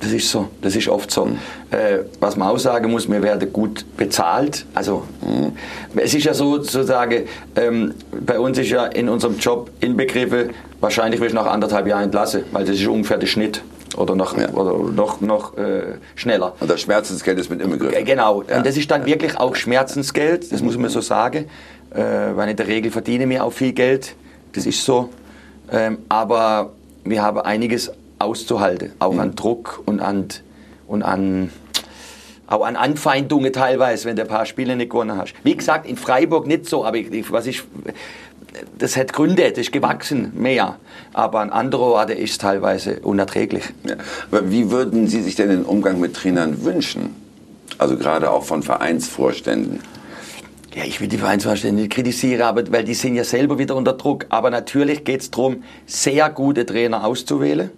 das 0.00 0.12
ist 0.12 0.30
so. 0.30 0.48
Das 0.62 0.74
ist 0.74 0.88
oft 0.88 1.10
so. 1.10 1.28
Äh, 1.70 2.00
was 2.20 2.36
man 2.36 2.48
auch 2.48 2.58
sagen 2.58 2.90
muss, 2.90 3.08
wir 3.08 3.22
werden 3.22 3.52
gut 3.52 3.84
bezahlt. 3.96 4.66
Also 4.74 5.04
es 5.94 6.14
ist 6.14 6.24
ja 6.24 6.34
so 6.34 6.56
sozusagen, 6.56 7.26
ähm, 7.54 7.94
bei 8.26 8.38
uns 8.38 8.58
ist 8.58 8.70
ja 8.70 8.86
in 8.86 9.08
unserem 9.08 9.38
Job 9.38 9.70
inbegriffen, 9.80 10.50
wahrscheinlich 10.80 11.20
wirst 11.20 11.32
du 11.32 11.36
nach 11.36 11.46
anderthalb 11.46 11.86
Jahren 11.86 12.04
entlassen, 12.04 12.44
weil 12.52 12.64
das 12.64 12.76
ist 12.76 12.86
ungefähr 12.86 13.18
der 13.18 13.26
Schnitt. 13.26 13.62
Oder 13.96 14.14
noch, 14.14 14.38
Ja. 14.38 14.48
oder 14.50 14.78
noch, 14.92 15.20
noch 15.20 15.56
äh, 15.58 15.94
schneller. 16.14 16.54
Und 16.60 16.70
das 16.70 16.80
Schmerzensgeld 16.80 17.38
ist 17.38 17.50
mit 17.50 17.60
im 17.60 17.70
Begriff. 17.70 17.92
Äh, 17.92 18.04
Genau, 18.04 18.42
Ja. 18.48 18.58
und 18.58 18.66
das 18.66 18.76
ist 18.76 18.90
dann 18.90 19.04
wirklich 19.04 19.36
auch 19.38 19.54
Schmerzensgeld, 19.56 20.52
das 20.52 20.62
muss 20.62 20.76
man 20.78 20.90
so 20.90 21.00
sagen, 21.00 21.46
äh, 21.92 22.00
weil 22.34 22.48
in 22.50 22.56
der 22.56 22.68
Regel 22.68 22.90
verdienen 22.92 23.28
wir 23.30 23.44
auch 23.44 23.52
viel 23.52 23.72
Geld, 23.72 24.14
das 24.52 24.66
ist 24.66 24.84
so, 24.84 25.08
ähm, 25.72 25.98
aber 26.08 26.70
wir 27.04 27.22
haben 27.22 27.40
einiges 27.40 27.90
auszuhalten, 28.20 28.92
auch 29.00 29.16
an 29.18 29.34
Druck 29.34 29.82
und 29.86 30.00
an, 30.00 30.26
und 30.86 31.02
an, 31.02 31.50
auch 32.46 32.64
an 32.64 32.76
Anfeindungen 32.76 33.52
teilweise, 33.52 34.04
wenn 34.08 34.16
du 34.16 34.22
ein 34.22 34.28
paar 34.28 34.46
Spiele 34.46 34.76
nicht 34.76 34.90
gewonnen 34.90 35.16
hast. 35.16 35.34
Wie 35.42 35.56
gesagt, 35.56 35.86
in 35.88 35.96
Freiburg 35.96 36.46
nicht 36.46 36.66
so, 36.68 36.84
aber 36.84 36.96
ich- 36.98 37.32
was 37.32 37.46
ich, 37.46 37.62
das 38.78 38.96
hat 38.96 39.12
Gründe, 39.12 39.48
das 39.50 39.58
ist 39.58 39.72
gewachsen, 39.72 40.32
mehr, 40.34 40.76
aber 41.12 41.40
an 41.40 41.50
anderen 41.50 41.84
Orten 41.84 42.16
ist 42.16 42.32
es 42.32 42.38
teilweise 42.38 43.00
unerträglich. 43.00 43.64
Ja. 43.86 43.96
Wie 44.50 44.70
würden 44.70 45.06
Sie 45.06 45.22
sich 45.22 45.36
denn 45.36 45.48
den 45.48 45.64
Umgang 45.64 46.00
mit 46.00 46.14
Trainern 46.14 46.64
wünschen? 46.64 47.14
Also 47.78 47.96
gerade 47.96 48.30
auch 48.30 48.44
von 48.44 48.62
Vereinsvorständen. 48.62 49.80
Ja, 50.74 50.84
ich 50.84 51.00
will 51.00 51.08
die 51.08 51.18
Vereinsvorstände 51.18 51.82
nicht 51.82 51.92
kritisieren, 51.92 52.42
aber, 52.42 52.70
weil 52.70 52.84
die 52.84 52.94
sind 52.94 53.16
ja 53.16 53.24
selber 53.24 53.58
wieder 53.58 53.74
unter 53.74 53.94
Druck. 53.94 54.26
Aber 54.28 54.50
natürlich 54.50 55.04
geht 55.04 55.20
es 55.20 55.30
darum, 55.30 55.64
sehr 55.86 56.30
gute 56.30 56.64
Trainer 56.64 57.04
auszuwählen, 57.04 57.70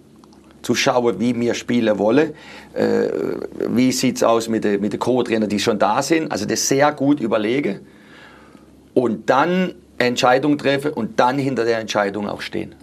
zu 0.61 0.75
schauen, 0.75 1.19
wie 1.19 1.39
wir 1.39 1.55
spielen 1.55 1.97
wollen. 1.97 2.33
Äh, 2.73 3.09
wie 3.69 3.91
sieht 3.91 4.17
es 4.17 4.23
aus 4.23 4.47
mit 4.47 4.63
den 4.63 4.79
mit 4.81 4.93
den 4.93 4.99
Co-Trainern, 4.99 5.49
die 5.49 5.59
schon 5.59 5.79
da 5.79 6.01
sind. 6.01 6.31
Also 6.31 6.45
das 6.45 6.67
sehr 6.67 6.91
gut 6.91 7.19
überlegen 7.19 7.79
und 8.93 9.29
dann 9.29 9.73
Entscheidung 9.97 10.57
treffen 10.57 10.91
und 10.91 11.19
dann 11.19 11.37
hinter 11.37 11.65
der 11.65 11.79
Entscheidung 11.79 12.27
auch 12.27 12.41
stehen. 12.41 12.75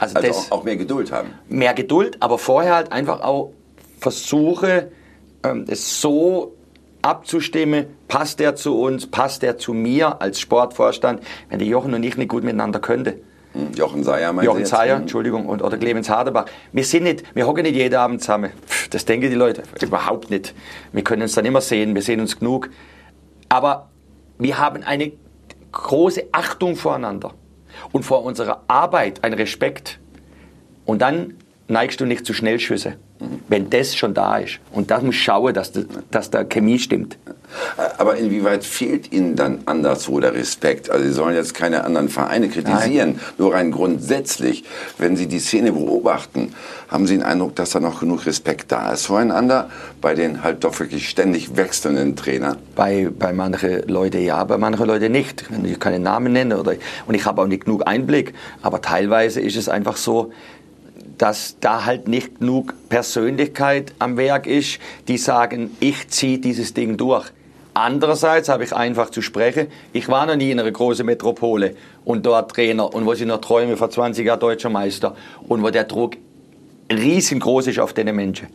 Also, 0.00 0.16
Also 0.16 0.28
das 0.28 0.50
auch, 0.50 0.58
auch 0.60 0.64
mehr 0.64 0.76
Geduld 0.76 1.12
haben. 1.12 1.30
mehr 1.48 1.74
Geduld, 1.74 2.16
aber 2.20 2.38
vorher 2.38 2.74
halt 2.74 2.92
einfach 2.92 3.20
auch 3.20 3.52
versuche, 4.00 4.90
ähm, 5.44 5.64
es 5.68 6.00
so 6.00 6.54
abzustimmen, 7.02 7.86
passt 8.08 8.40
der 8.40 8.56
zu 8.56 8.80
uns, 8.80 9.06
passt 9.06 9.42
der 9.42 9.58
zu 9.58 9.72
mir 9.74 10.20
als 10.20 10.40
Sportvorstand, 10.40 11.22
wenn 11.50 11.58
die 11.58 11.66
Jochen 11.66 11.94
und 11.94 12.02
ich 12.02 12.16
nicht 12.16 12.28
gut 12.28 12.42
miteinander 12.42 12.80
könnte. 12.80 13.20
Hm, 13.52 13.72
Jochen 13.74 14.02
Seyer 14.02 14.32
meinte 14.32 14.46
Jochen 14.46 14.60
jetzt, 14.60 14.70
Zeyer, 14.70 14.96
hm, 14.96 15.02
Entschuldigung, 15.02 15.46
und, 15.46 15.62
oder 15.62 15.76
Clemens 15.78 16.10
Hardenbach. 16.10 16.46
Wir 16.72 16.84
sind 16.84 17.04
nicht, 17.04 17.22
wir 17.34 17.46
hocken 17.46 17.62
nicht 17.62 17.76
jeden 17.76 17.94
Abend 17.94 18.20
zusammen. 18.22 18.50
Das 18.90 19.04
denken 19.04 19.30
die 19.30 19.36
Leute 19.36 19.62
überhaupt 19.80 20.30
nicht. 20.30 20.54
Wir 20.92 21.04
können 21.04 21.22
uns 21.22 21.34
dann 21.34 21.44
immer 21.44 21.60
sehen, 21.60 21.94
wir 21.94 22.02
sehen 22.02 22.20
uns 22.20 22.38
genug. 22.38 22.70
Aber 23.48 23.88
wir 24.38 24.58
haben 24.58 24.82
eine 24.82 25.12
große 25.76 26.28
Achtung 26.32 26.76
voreinander 26.76 27.34
und 27.92 28.04
vor 28.04 28.24
unserer 28.24 28.62
Arbeit 28.68 29.22
einen 29.24 29.34
Respekt. 29.34 29.98
Und 30.84 31.02
dann 31.02 31.34
neigst 31.68 32.00
du 32.00 32.06
nicht 32.06 32.24
zu 32.26 32.32
Schnellschüsse, 32.32 32.94
wenn 33.48 33.70
das 33.70 33.96
schon 33.96 34.14
da 34.14 34.38
ist. 34.38 34.58
Und 34.72 34.90
da 34.90 35.00
muss 35.00 35.16
schauen, 35.16 35.54
dass, 35.54 35.72
das, 35.72 35.86
dass 36.10 36.30
da 36.30 36.44
Chemie 36.44 36.78
stimmt. 36.78 37.16
Aber 37.98 38.16
inwieweit 38.16 38.64
fehlt 38.64 39.12
Ihnen 39.12 39.36
dann 39.36 39.60
anderswo 39.66 40.20
der 40.20 40.34
Respekt? 40.34 40.90
Also 40.90 41.04
Sie 41.04 41.12
sollen 41.12 41.34
jetzt 41.34 41.54
keine 41.54 41.84
anderen 41.84 42.08
Vereine 42.08 42.48
kritisieren, 42.48 43.20
nur 43.38 43.54
rein 43.54 43.70
grundsätzlich. 43.70 44.64
Wenn 44.98 45.16
Sie 45.16 45.26
die 45.26 45.38
Szene 45.38 45.72
beobachten, 45.72 46.54
haben 46.88 47.06
Sie 47.06 47.14
den 47.14 47.22
Eindruck, 47.22 47.54
dass 47.56 47.70
da 47.70 47.80
noch 47.80 48.00
genug 48.00 48.26
Respekt 48.26 48.72
da 48.72 48.92
ist 48.92 49.06
voreinander 49.06 49.70
bei 50.00 50.14
den 50.14 50.42
halt 50.42 50.64
doch 50.64 50.78
wirklich 50.78 51.08
ständig 51.08 51.56
wechselnden 51.56 52.16
Trainern? 52.16 52.58
Bei, 52.74 53.08
bei 53.16 53.32
manchen 53.32 53.88
Leuten 53.88 54.22
ja, 54.22 54.42
bei 54.44 54.58
manchen 54.58 54.86
Leuten 54.86 55.12
nicht. 55.12 55.44
Ich 55.64 55.80
keine 55.80 55.98
Namen 55.98 56.32
nenne. 56.32 56.58
Oder, 56.58 56.74
und 57.06 57.14
ich 57.14 57.24
habe 57.24 57.42
auch 57.42 57.46
nicht 57.46 57.64
genug 57.64 57.86
Einblick. 57.86 58.34
Aber 58.62 58.80
teilweise 58.80 59.40
ist 59.40 59.56
es 59.56 59.68
einfach 59.68 59.96
so, 59.96 60.32
dass 61.18 61.56
da 61.60 61.84
halt 61.84 62.08
nicht 62.08 62.40
genug 62.40 62.74
Persönlichkeit 62.88 63.92
am 63.98 64.16
Werk 64.16 64.46
ist, 64.46 64.78
die 65.08 65.18
sagen, 65.18 65.76
ich 65.80 66.08
ziehe 66.08 66.38
dieses 66.38 66.74
Ding 66.74 66.96
durch. 66.96 67.30
Andererseits 67.74 68.48
habe 68.48 68.64
ich 68.64 68.74
einfach 68.74 69.10
zu 69.10 69.20
sprechen, 69.20 69.66
ich 69.92 70.08
war 70.08 70.24
noch 70.24 70.36
nie 70.36 70.50
in 70.50 70.58
einer 70.58 70.70
großen 70.70 71.04
Metropole 71.04 71.76
und 72.06 72.24
dort 72.24 72.50
Trainer 72.52 72.94
und 72.94 73.04
wo 73.04 73.12
ich 73.12 73.24
noch 73.26 73.40
träume, 73.40 73.76
vor 73.76 73.90
20 73.90 74.24
Jahren 74.24 74.40
deutscher 74.40 74.70
Meister 74.70 75.14
und 75.46 75.62
wo 75.62 75.68
der 75.68 75.84
Druck 75.84 76.16
riesengroß 76.90 77.66
ist 77.66 77.78
auf 77.78 77.92
den 77.92 78.14
Menschen. 78.16 78.48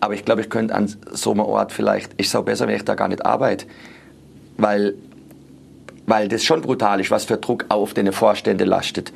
Aber 0.00 0.12
ich 0.12 0.26
glaube, 0.26 0.42
ich 0.42 0.50
könnte 0.50 0.74
an 0.74 0.94
so 1.12 1.30
einem 1.30 1.40
Ort 1.40 1.72
vielleicht, 1.72 2.12
es 2.18 2.36
auch 2.36 2.44
besser, 2.44 2.66
wenn 2.66 2.76
ich 2.76 2.84
da 2.84 2.94
gar 2.94 3.08
nicht 3.08 3.24
arbeite. 3.24 3.64
Weil 4.58 4.94
weil 6.06 6.28
das 6.28 6.44
schon 6.44 6.60
brutal 6.60 7.00
ist, 7.00 7.10
was 7.10 7.24
für 7.24 7.36
Druck 7.36 7.64
auf 7.68 7.94
den 7.94 8.12
Vorstände 8.12 8.64
lastet 8.64 9.12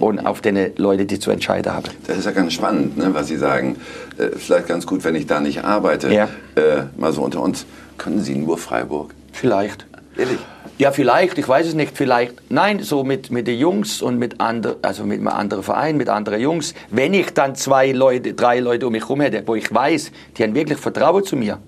und 0.00 0.18
auf 0.20 0.40
den 0.40 0.72
Leute, 0.76 1.04
die 1.04 1.18
zu 1.18 1.30
entscheiden 1.30 1.72
haben. 1.72 1.84
Das 2.06 2.18
ist 2.18 2.24
ja 2.24 2.30
ganz 2.30 2.54
spannend, 2.54 2.96
ne, 2.96 3.12
was 3.12 3.28
Sie 3.28 3.36
sagen. 3.36 3.76
Äh, 4.18 4.36
vielleicht 4.36 4.68
ganz 4.68 4.86
gut, 4.86 5.04
wenn 5.04 5.14
ich 5.14 5.26
da 5.26 5.40
nicht 5.40 5.64
arbeite. 5.64 6.12
Ja. 6.12 6.28
Äh, 6.54 6.84
mal 6.96 7.12
so 7.12 7.22
unter 7.22 7.40
uns. 7.42 7.66
Können 7.98 8.20
Sie 8.20 8.34
nur 8.34 8.58
Freiburg? 8.58 9.14
Vielleicht. 9.32 9.86
Ehrlich? 10.16 10.38
Ja, 10.78 10.90
vielleicht, 10.90 11.38
ich 11.38 11.48
weiß 11.48 11.68
es 11.68 11.74
nicht, 11.74 11.96
vielleicht. 11.96 12.34
Nein, 12.50 12.80
so 12.80 13.04
mit, 13.04 13.30
mit 13.30 13.46
den 13.46 13.58
Jungs 13.58 14.02
und 14.02 14.18
mit 14.18 14.40
anderen, 14.40 14.76
also 14.82 15.04
mit 15.04 15.18
einem 15.18 15.28
anderen 15.28 15.62
Verein, 15.62 15.96
mit 15.96 16.08
anderen 16.08 16.40
Jungs. 16.40 16.74
Wenn 16.90 17.14
ich 17.14 17.32
dann 17.34 17.54
zwei 17.54 17.92
Leute, 17.92 18.34
drei 18.34 18.58
Leute 18.58 18.86
um 18.86 18.92
mich 18.92 19.02
herum 19.02 19.20
hätte, 19.20 19.42
wo 19.46 19.54
ich 19.54 19.72
weiß, 19.72 20.10
die 20.36 20.42
haben 20.42 20.54
wirklich 20.54 20.78
Vertrauen 20.78 21.24
zu 21.24 21.36
mir, 21.36 21.58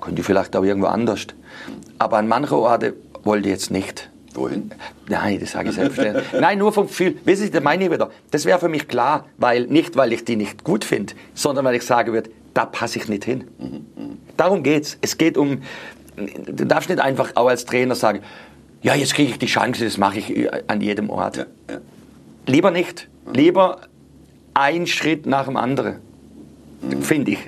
könnte 0.00 0.20
ich 0.20 0.26
vielleicht 0.26 0.54
auch 0.56 0.64
irgendwo 0.64 0.88
anders. 0.88 1.26
Aber 1.98 2.18
an 2.18 2.28
manchen 2.28 2.54
Orten 2.54 2.92
wollte 3.24 3.48
jetzt 3.48 3.70
nicht. 3.70 4.10
Wohin? 4.34 4.70
Nein, 5.08 5.38
das 5.38 5.52
sage 5.52 5.68
ich 5.68 5.76
selbstverständlich. 5.76 6.26
Nein, 6.40 6.58
nur 6.58 6.72
vom 6.72 6.88
Gefühl. 6.88 7.16
Wissen 7.24 7.44
Sie, 7.44 7.50
das 7.50 7.62
meine 7.62 7.84
ich 7.84 7.90
wieder. 7.90 8.10
Das 8.30 8.44
wäre 8.44 8.58
für 8.58 8.68
mich 8.68 8.88
klar, 8.88 9.26
weil 9.38 9.66
nicht, 9.66 9.96
weil 9.96 10.12
ich 10.12 10.24
die 10.24 10.36
nicht 10.36 10.64
gut 10.64 10.84
finde, 10.84 11.14
sondern 11.34 11.64
weil 11.64 11.76
ich 11.76 11.82
sagen 11.82 12.12
würde, 12.12 12.30
da 12.52 12.66
passe 12.66 12.98
ich 12.98 13.08
nicht 13.08 13.24
hin. 13.24 13.44
Darum 14.36 14.62
geht's. 14.62 14.98
Es 15.00 15.18
geht 15.18 15.36
um, 15.36 15.62
du 16.16 16.66
darfst 16.66 16.88
nicht 16.88 17.00
einfach 17.00 17.32
auch 17.36 17.48
als 17.48 17.64
Trainer 17.64 17.94
sagen, 17.94 18.20
ja, 18.82 18.94
jetzt 18.94 19.14
kriege 19.14 19.30
ich 19.30 19.38
die 19.38 19.46
Chance, 19.46 19.84
das 19.84 19.98
mache 19.98 20.18
ich 20.18 20.48
an 20.68 20.80
jedem 20.80 21.10
Ort. 21.10 21.36
Ja, 21.36 21.46
ja. 21.70 21.78
Lieber 22.46 22.70
nicht. 22.70 23.08
Lieber 23.32 23.80
ein 24.52 24.86
Schritt 24.86 25.26
nach 25.26 25.46
dem 25.46 25.56
anderen. 25.56 25.96
Finde 27.00 27.32
ich. 27.32 27.38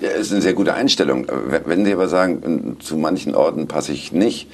Ja, 0.00 0.10
ist 0.10 0.30
eine 0.30 0.40
sehr 0.40 0.52
gute 0.52 0.74
Einstellung. 0.74 1.26
Wenn 1.64 1.84
Sie 1.84 1.92
aber 1.92 2.08
sagen, 2.08 2.76
zu 2.78 2.96
manchen 2.96 3.34
Orten 3.34 3.66
passe 3.66 3.92
ich 3.92 4.12
nicht, 4.12 4.48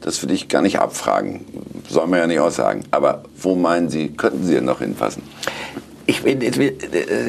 das 0.00 0.22
würde 0.22 0.34
ich 0.34 0.48
gar 0.48 0.62
nicht 0.62 0.78
abfragen. 0.78 1.44
Soll 1.88 2.06
man 2.06 2.20
ja 2.20 2.26
nicht 2.26 2.40
aussagen. 2.40 2.84
Aber 2.90 3.24
wo 3.38 3.54
meinen 3.54 3.88
Sie, 3.88 4.08
könnten 4.08 4.44
Sie 4.44 4.54
denn 4.54 4.64
noch 4.64 4.80
hinpassen? 4.80 5.22
Ich 6.06 6.22
will, 6.22 6.40
ich, 6.42 6.56
will, 6.56 6.76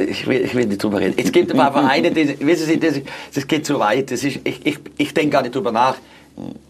ich, 0.09 0.27
will, 0.27 0.41
ich 0.41 0.53
will 0.53 0.65
nicht 0.67 0.83
drüber 0.83 0.99
reden. 0.99 1.15
Es 1.17 1.31
gibt 1.31 1.51
ein 1.51 1.57
paar 1.57 1.71
Vereine, 1.71 2.11
die, 2.13 2.39
wissen 2.45 2.67
Sie, 2.67 2.79
das, 2.79 2.95
das 3.33 3.47
geht 3.47 3.65
zu 3.65 3.79
weit. 3.79 4.11
Das 4.11 4.23
ist, 4.23 4.39
ich, 4.43 4.65
ich, 4.65 4.79
ich 4.97 5.13
denke 5.13 5.31
gar 5.31 5.41
nicht 5.41 5.55
drüber 5.55 5.71
nach. 5.71 5.95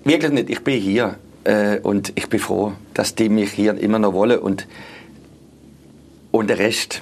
Wirklich 0.04 0.32
nicht. 0.32 0.50
Ich 0.50 0.64
bin 0.64 0.80
hier 0.80 1.18
äh, 1.44 1.80
und 1.80 2.14
ich 2.16 2.30
bin 2.30 2.40
froh, 2.40 2.74
dass 2.94 3.16
die 3.16 3.30
mich 3.30 3.52
hier 3.52 3.78
immer 3.78 4.00
noch 4.00 4.14
wollen 4.14 4.40
und, 4.40 4.68
und 6.32 6.50
der 6.50 6.60
Rest. 6.60 7.02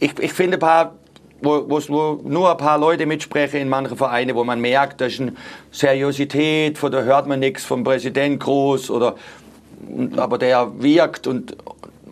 Ich, 0.00 0.18
ich 0.18 0.32
finde 0.32 0.56
ein 0.56 0.60
paar, 0.60 0.94
wo, 1.40 1.64
wo's 1.68 1.88
nur, 1.88 2.20
nur 2.24 2.50
ein 2.50 2.56
paar 2.56 2.78
Leute 2.78 3.06
mitsprechen 3.06 3.60
in 3.60 3.68
manchen 3.68 3.96
Vereinen, 3.96 4.34
wo 4.34 4.44
man 4.44 4.60
merkt, 4.60 5.00
da 5.00 5.06
ist 5.06 5.20
eine 5.20 5.32
Seriosität, 5.70 6.78
von 6.78 6.90
da 6.92 7.02
hört 7.02 7.26
man 7.26 7.40
nichts 7.40 7.64
vom 7.64 7.84
Präsident 7.84 8.40
groß 8.40 8.90
oder 8.90 9.14
aber 10.16 10.38
der 10.38 10.72
wirkt 10.82 11.26
und 11.26 11.56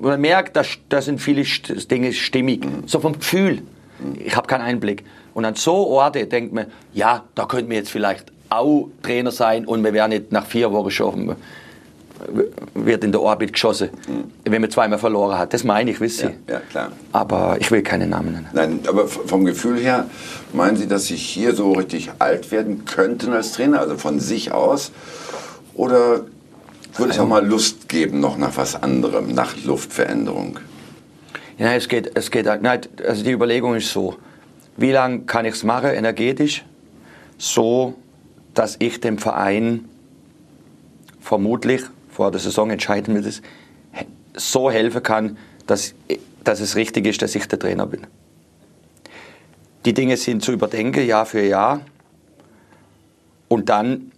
man 0.01 0.21
merkt, 0.21 0.57
da, 0.57 0.63
da 0.89 1.01
sind 1.03 1.21
viele 1.21 1.43
St- 1.43 1.75
das 1.75 1.89
Ding 1.89 2.05
ist 2.05 2.19
stimmig. 2.19 2.67
So 2.87 3.01
vom 3.01 3.15
Gefühl. 3.15 3.63
Ich 4.19 4.37
habe 4.37 4.47
keinen 4.47 4.61
Einblick. 4.63 5.05
Und 5.35 5.45
an 5.45 5.55
so 5.55 5.75
Orte 5.89 6.27
denkt 6.27 6.53
man, 6.53 6.67
ja, 6.93 7.25
da 7.35 7.47
könnten 7.47 7.71
wir 7.71 7.79
jetzt 7.79 7.91
vielleicht 7.91 8.27
auch 8.51 8.89
Trainer 9.03 9.33
sein 9.33 9.65
und 9.67 9.83
wir 9.83 9.93
wären 9.93 10.11
nicht 10.11 10.33
nach 10.33 10.47
vier 10.47 10.71
Wochen 10.73 10.91
schon 10.91 11.37
wird 12.75 13.05
in 13.05 13.13
der 13.13 13.21
Orbit 13.21 13.53
geschossen, 13.53 13.91
wenn 14.45 14.61
man 14.61 14.71
zweimal 14.71 14.99
verloren 14.99 15.39
hat. 15.39 15.53
Das 15.53 15.65
meine 15.65 15.91
ich, 15.91 16.01
wissen 16.01 16.29
Sie. 16.47 16.53
Ja, 16.53 16.59
ja, 16.59 16.63
klar. 16.71 16.93
Aber 17.13 17.57
ich 17.61 17.71
will 17.71 17.83
keine 17.83 18.07
Namen 18.07 18.33
nennen. 18.33 18.49
Nein, 18.53 18.81
aber 18.89 19.07
vom 19.07 19.45
Gefühl 19.45 19.79
her, 19.79 20.07
meinen 20.53 20.77
Sie, 20.77 20.87
dass 20.87 21.07
Sie 21.07 21.17
hier 21.17 21.55
so 21.55 21.73
richtig 21.73 22.11
alt 22.19 22.51
werden 22.51 22.85
könnten 22.85 23.33
als 23.33 23.53
Trainer, 23.53 23.81
also 23.81 23.97
von 23.97 24.21
sich 24.21 24.53
aus? 24.53 24.93
Oder 25.75 26.23
würde 26.97 27.13
es 27.13 27.19
auch 27.19 27.29
mal 27.29 27.47
Lust 27.47 27.89
geben, 27.89 28.21
noch 28.21 28.39
nach 28.39 28.57
was 28.57 28.83
anderem, 28.83 29.35
nach 29.35 29.55
Luftveränderung? 29.65 30.59
Ja, 31.59 31.75
es 31.75 31.89
geht, 31.89 32.13
es 32.15 32.31
geht, 32.31 32.47
nein, 32.47 32.81
also 33.07 33.25
die 33.25 33.33
Überlegung 33.33 33.75
ist 33.75 33.91
so, 33.91 34.17
wie 34.77 34.93
lange 34.93 35.21
kann 35.21 35.45
ich 35.45 35.55
es 35.55 35.65
machen, 35.65 35.91
energetisch, 35.91 36.65
so, 37.39 37.95
dass 38.55 38.77
ich 38.79 39.01
dem 39.01 39.19
Verein 39.19 39.87
vermutlich, 41.21 41.83
vor 42.17 42.31
der 42.31 42.41
Saison 42.41 42.71
entscheiden 42.71 43.15
wir 43.15 43.21
das, 43.21 43.43
so 44.35 44.71
helfen 44.71 45.03
kann, 45.03 45.37
dass, 45.67 45.95
dass 46.45 46.61
es 46.61 46.75
richtig 46.75 47.07
ist, 47.07 47.21
dass 47.21 47.35
ich 47.35 47.47
der 47.47 47.59
Trainer 47.59 47.87
bin. 47.87 48.07
Die 49.85 49.93
Dinge 49.93 50.17
sind 50.17 50.43
zu 50.43 50.53
überdenken, 50.53 51.07
Jahr 51.07 51.27
für 51.27 51.43
Jahr, 51.43 51.83
und 53.49 53.69
dann 53.69 54.13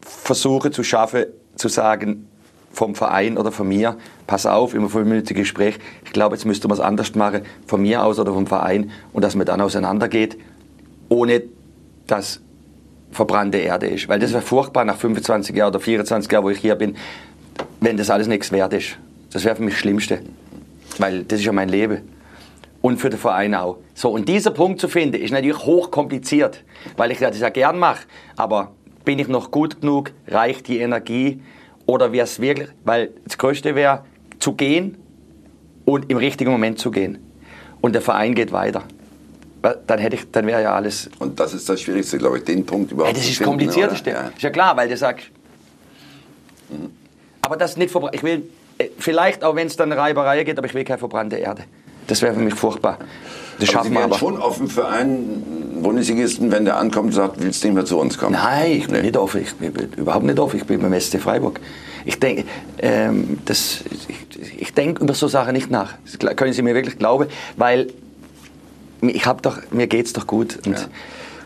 versuche 0.00 0.70
zu 0.70 0.82
schaffen, 0.82 1.26
zu 1.56 1.68
sagen, 1.68 2.26
vom 2.72 2.94
Verein 2.94 3.36
oder 3.36 3.52
von 3.52 3.68
mir, 3.68 3.98
pass 4.26 4.46
auf, 4.46 4.72
immer 4.72 4.88
fünfminütige 4.88 5.42
Gespräch, 5.42 5.78
ich 6.06 6.12
glaube, 6.12 6.34
jetzt 6.34 6.46
müsste 6.46 6.68
man 6.68 6.78
es 6.78 6.82
anders 6.82 7.14
machen, 7.14 7.42
von 7.66 7.82
mir 7.82 8.02
aus 8.02 8.18
oder 8.18 8.32
vom 8.32 8.46
Verein, 8.46 8.90
und 9.12 9.22
dass 9.22 9.34
man 9.34 9.46
dann 9.46 9.60
auseinandergeht, 9.60 10.38
ohne 11.10 11.42
dass 12.06 12.40
verbrannte 13.14 13.58
Erde 13.58 13.86
ist. 13.86 14.08
Weil 14.08 14.18
das 14.18 14.32
wäre 14.32 14.42
furchtbar 14.42 14.84
nach 14.84 14.96
25 14.96 15.56
Jahren 15.56 15.70
oder 15.70 15.80
24 15.80 16.30
Jahren, 16.30 16.44
wo 16.44 16.50
ich 16.50 16.58
hier 16.58 16.74
bin, 16.74 16.96
wenn 17.80 17.96
das 17.96 18.10
alles 18.10 18.26
nichts 18.26 18.52
wert 18.52 18.72
ist. 18.72 18.98
Das 19.32 19.44
wäre 19.44 19.56
für 19.56 19.62
mich 19.62 19.74
das 19.74 19.80
Schlimmste. 19.80 20.20
Weil 20.98 21.24
das 21.24 21.40
ist 21.40 21.46
ja 21.46 21.52
mein 21.52 21.68
Leben. 21.68 22.02
Und 22.82 22.98
für 22.98 23.08
den 23.08 23.18
Verein 23.18 23.54
auch. 23.54 23.78
So, 23.94 24.10
und 24.10 24.28
dieser 24.28 24.50
Punkt 24.50 24.80
zu 24.80 24.88
finden, 24.88 25.16
ist 25.16 25.30
natürlich 25.30 25.58
hochkompliziert, 25.58 26.62
weil 26.96 27.10
ich 27.12 27.18
das 27.18 27.38
ja 27.40 27.48
gern 27.48 27.78
mache. 27.78 28.06
Aber 28.36 28.72
bin 29.04 29.18
ich 29.18 29.28
noch 29.28 29.50
gut 29.50 29.80
genug? 29.80 30.10
Reicht 30.28 30.68
die 30.68 30.80
Energie? 30.80 31.40
Oder 31.86 32.12
wäre 32.12 32.24
es 32.24 32.40
wirklich, 32.40 32.68
weil 32.84 33.10
das 33.24 33.38
Größte 33.38 33.74
wäre, 33.74 34.04
zu 34.38 34.52
gehen 34.52 34.96
und 35.84 36.10
im 36.10 36.18
richtigen 36.18 36.50
Moment 36.50 36.78
zu 36.78 36.90
gehen. 36.90 37.18
Und 37.80 37.94
der 37.94 38.02
Verein 38.02 38.34
geht 38.34 38.52
weiter. 38.52 38.84
Dann, 39.86 39.98
hätte 39.98 40.16
ich, 40.16 40.30
dann 40.30 40.46
wäre 40.46 40.62
ja 40.62 40.74
alles 40.74 41.08
Und 41.18 41.40
das 41.40 41.54
ist 41.54 41.68
das 41.68 41.80
Schwierigste, 41.80 42.18
glaube 42.18 42.38
ich, 42.38 42.44
den 42.44 42.66
Punkt 42.66 42.90
ja, 42.90 42.94
überhaupt 42.96 43.16
das 43.16 43.24
zu 43.24 43.30
ist 43.30 43.40
das 43.40 44.02
Ja. 44.06 44.28
Ist 44.28 44.42
ja 44.42 44.50
klar, 44.50 44.76
weil 44.76 44.88
du 44.88 44.96
sagst. 44.96 45.26
Aber 47.40 47.56
das 47.56 47.76
nicht 47.76 47.90
verbrannt. 47.90 48.14
Ich 48.14 48.22
will, 48.22 48.42
äh, 48.78 48.88
vielleicht 48.98 49.42
auch 49.44 49.56
wenn 49.56 49.66
es 49.66 49.76
dann 49.76 49.92
Reiberei 49.92 50.44
geht, 50.44 50.58
aber 50.58 50.66
ich 50.66 50.74
will 50.74 50.84
keine 50.84 50.98
verbrannte 50.98 51.36
Erde. 51.36 51.64
Das 52.06 52.20
wäre 52.20 52.34
für 52.34 52.40
mich 52.40 52.54
furchtbar. 52.54 52.98
Das 53.58 53.68
Aber 53.68 53.72
schaffen 53.78 53.88
Sie 53.90 53.94
wir 53.94 54.04
aber. 54.04 54.18
schon 54.18 54.38
offen 54.38 54.68
für 54.68 54.86
einen 54.88 55.80
Bundesligisten, 55.82 56.50
wenn 56.50 56.64
der 56.64 56.76
ankommt 56.76 57.06
und 57.08 57.12
sagt, 57.12 57.42
willst 57.42 57.62
du 57.62 57.68
nicht 57.68 57.74
mehr 57.74 57.84
zu 57.84 57.98
uns 57.98 58.18
kommen? 58.18 58.32
Nein, 58.32 58.72
ich 58.72 58.88
bin 58.88 59.02
nicht 59.02 59.16
offen. 59.16 59.42
Ich 59.42 59.54
bin 59.54 59.72
überhaupt 59.96 60.24
nicht 60.24 60.38
offen. 60.38 60.56
Ich 60.56 60.66
bin 60.66 60.80
beim 60.80 60.98
SC 60.98 61.20
Freiburg. 61.20 61.60
Ich 62.04 62.18
denke, 62.20 62.44
ähm, 62.78 63.38
das, 63.46 63.84
ich, 64.08 64.60
ich 64.60 64.74
denke 64.74 65.02
über 65.02 65.14
so 65.14 65.28
Sachen 65.28 65.52
nicht 65.54 65.70
nach. 65.70 65.94
Das 66.04 66.36
können 66.36 66.52
Sie 66.52 66.62
mir 66.62 66.74
wirklich 66.74 66.98
glauben, 66.98 67.28
weil 67.56 67.88
ich 69.08 69.26
hab 69.26 69.42
doch, 69.42 69.58
mir 69.70 69.86
geht's 69.86 70.12
doch 70.12 70.26
gut. 70.26 70.58
Und 70.66 70.78
Ja. 70.78 70.86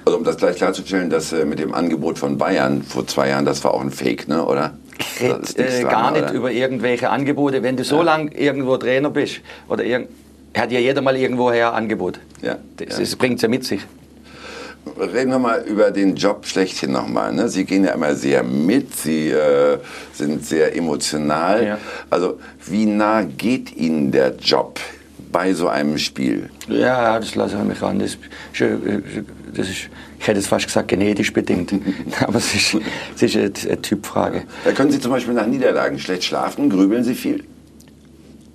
Also 0.04 0.16
um 0.16 0.24
das 0.24 0.38
gleich 0.38 0.56
klarzustellen, 0.56 1.10
dass 1.10 1.34
äh, 1.34 1.44
mit 1.44 1.58
dem 1.58 1.74
Angebot 1.74 2.18
von 2.18 2.38
Bayern 2.38 2.82
vor 2.82 3.06
zwei 3.06 3.28
Jahren, 3.28 3.44
das 3.44 3.62
war 3.62 3.74
auch 3.74 3.82
ein 3.82 3.90
Fake, 3.90 4.26
ne, 4.26 4.42
oder? 4.42 4.72
Ich 4.98 5.20
rede 5.20 5.42
äh, 5.56 5.82
dran, 5.82 5.90
gar 5.90 6.10
nicht 6.12 6.22
oder? 6.22 6.32
über 6.32 6.50
irgendwelche 6.50 7.10
Angebote. 7.10 7.62
Wenn 7.62 7.76
du 7.76 7.84
so 7.84 8.00
lang 8.02 8.32
irgendwo 8.32 8.78
Trainer 8.78 9.10
bist, 9.10 9.40
oder 9.68 9.84
irgend, 9.84 10.08
hat 10.56 10.72
ja 10.72 10.78
jeder 10.78 11.02
mal 11.02 11.14
irgendwoher 11.14 11.74
Angebot. 11.74 12.20
Ja, 12.40 12.56
Das, 12.78 12.88
ja. 12.88 13.00
das 13.00 13.16
bringt 13.16 13.42
ja 13.42 13.48
mit 13.48 13.64
sich. 13.66 13.82
Reden 14.98 15.30
wir 15.30 15.38
mal 15.38 15.62
über 15.66 15.90
den 15.90 16.16
Job 16.16 16.46
schlechthin 16.46 16.92
nochmal. 16.92 17.34
Ne? 17.34 17.50
Sie 17.50 17.66
gehen 17.66 17.84
ja 17.84 17.92
immer 17.92 18.14
sehr 18.14 18.42
mit, 18.42 18.96
Sie 18.96 19.28
äh, 19.28 19.78
sind 20.14 20.44
sehr 20.46 20.74
emotional. 20.74 21.66
Ja. 21.66 21.78
Also 22.08 22.40
wie 22.64 22.86
nah 22.86 23.22
geht 23.24 23.76
Ihnen 23.76 24.10
der 24.10 24.36
Job 24.36 24.80
bei 25.32 25.52
so 25.52 25.68
einem 25.68 25.98
Spiel? 25.98 26.48
Ja, 26.68 27.18
das 27.18 27.34
lasse 27.34 27.56
ich 27.58 27.64
mich 27.64 27.82
an. 27.82 27.98
Das, 27.98 28.10
ist, 28.52 28.60
äh, 28.60 28.76
das 29.54 29.68
ist, 29.68 29.88
ich 30.18 30.26
hätte 30.26 30.38
jetzt 30.38 30.48
fast 30.48 30.66
gesagt, 30.66 30.88
genetisch 30.88 31.32
bedingt. 31.32 31.72
Aber 32.20 32.36
es 32.38 32.54
ist, 32.54 32.76
es 33.16 33.22
ist 33.22 33.36
eine, 33.36 33.52
eine 33.72 33.82
Typfrage. 33.82 34.42
Da 34.64 34.72
können 34.72 34.90
Sie 34.90 35.00
zum 35.00 35.12
Beispiel 35.12 35.34
nach 35.34 35.46
Niederlagen 35.46 35.98
schlecht 35.98 36.24
schlafen, 36.24 36.70
grübeln 36.70 37.04
Sie 37.04 37.14
viel? 37.14 37.44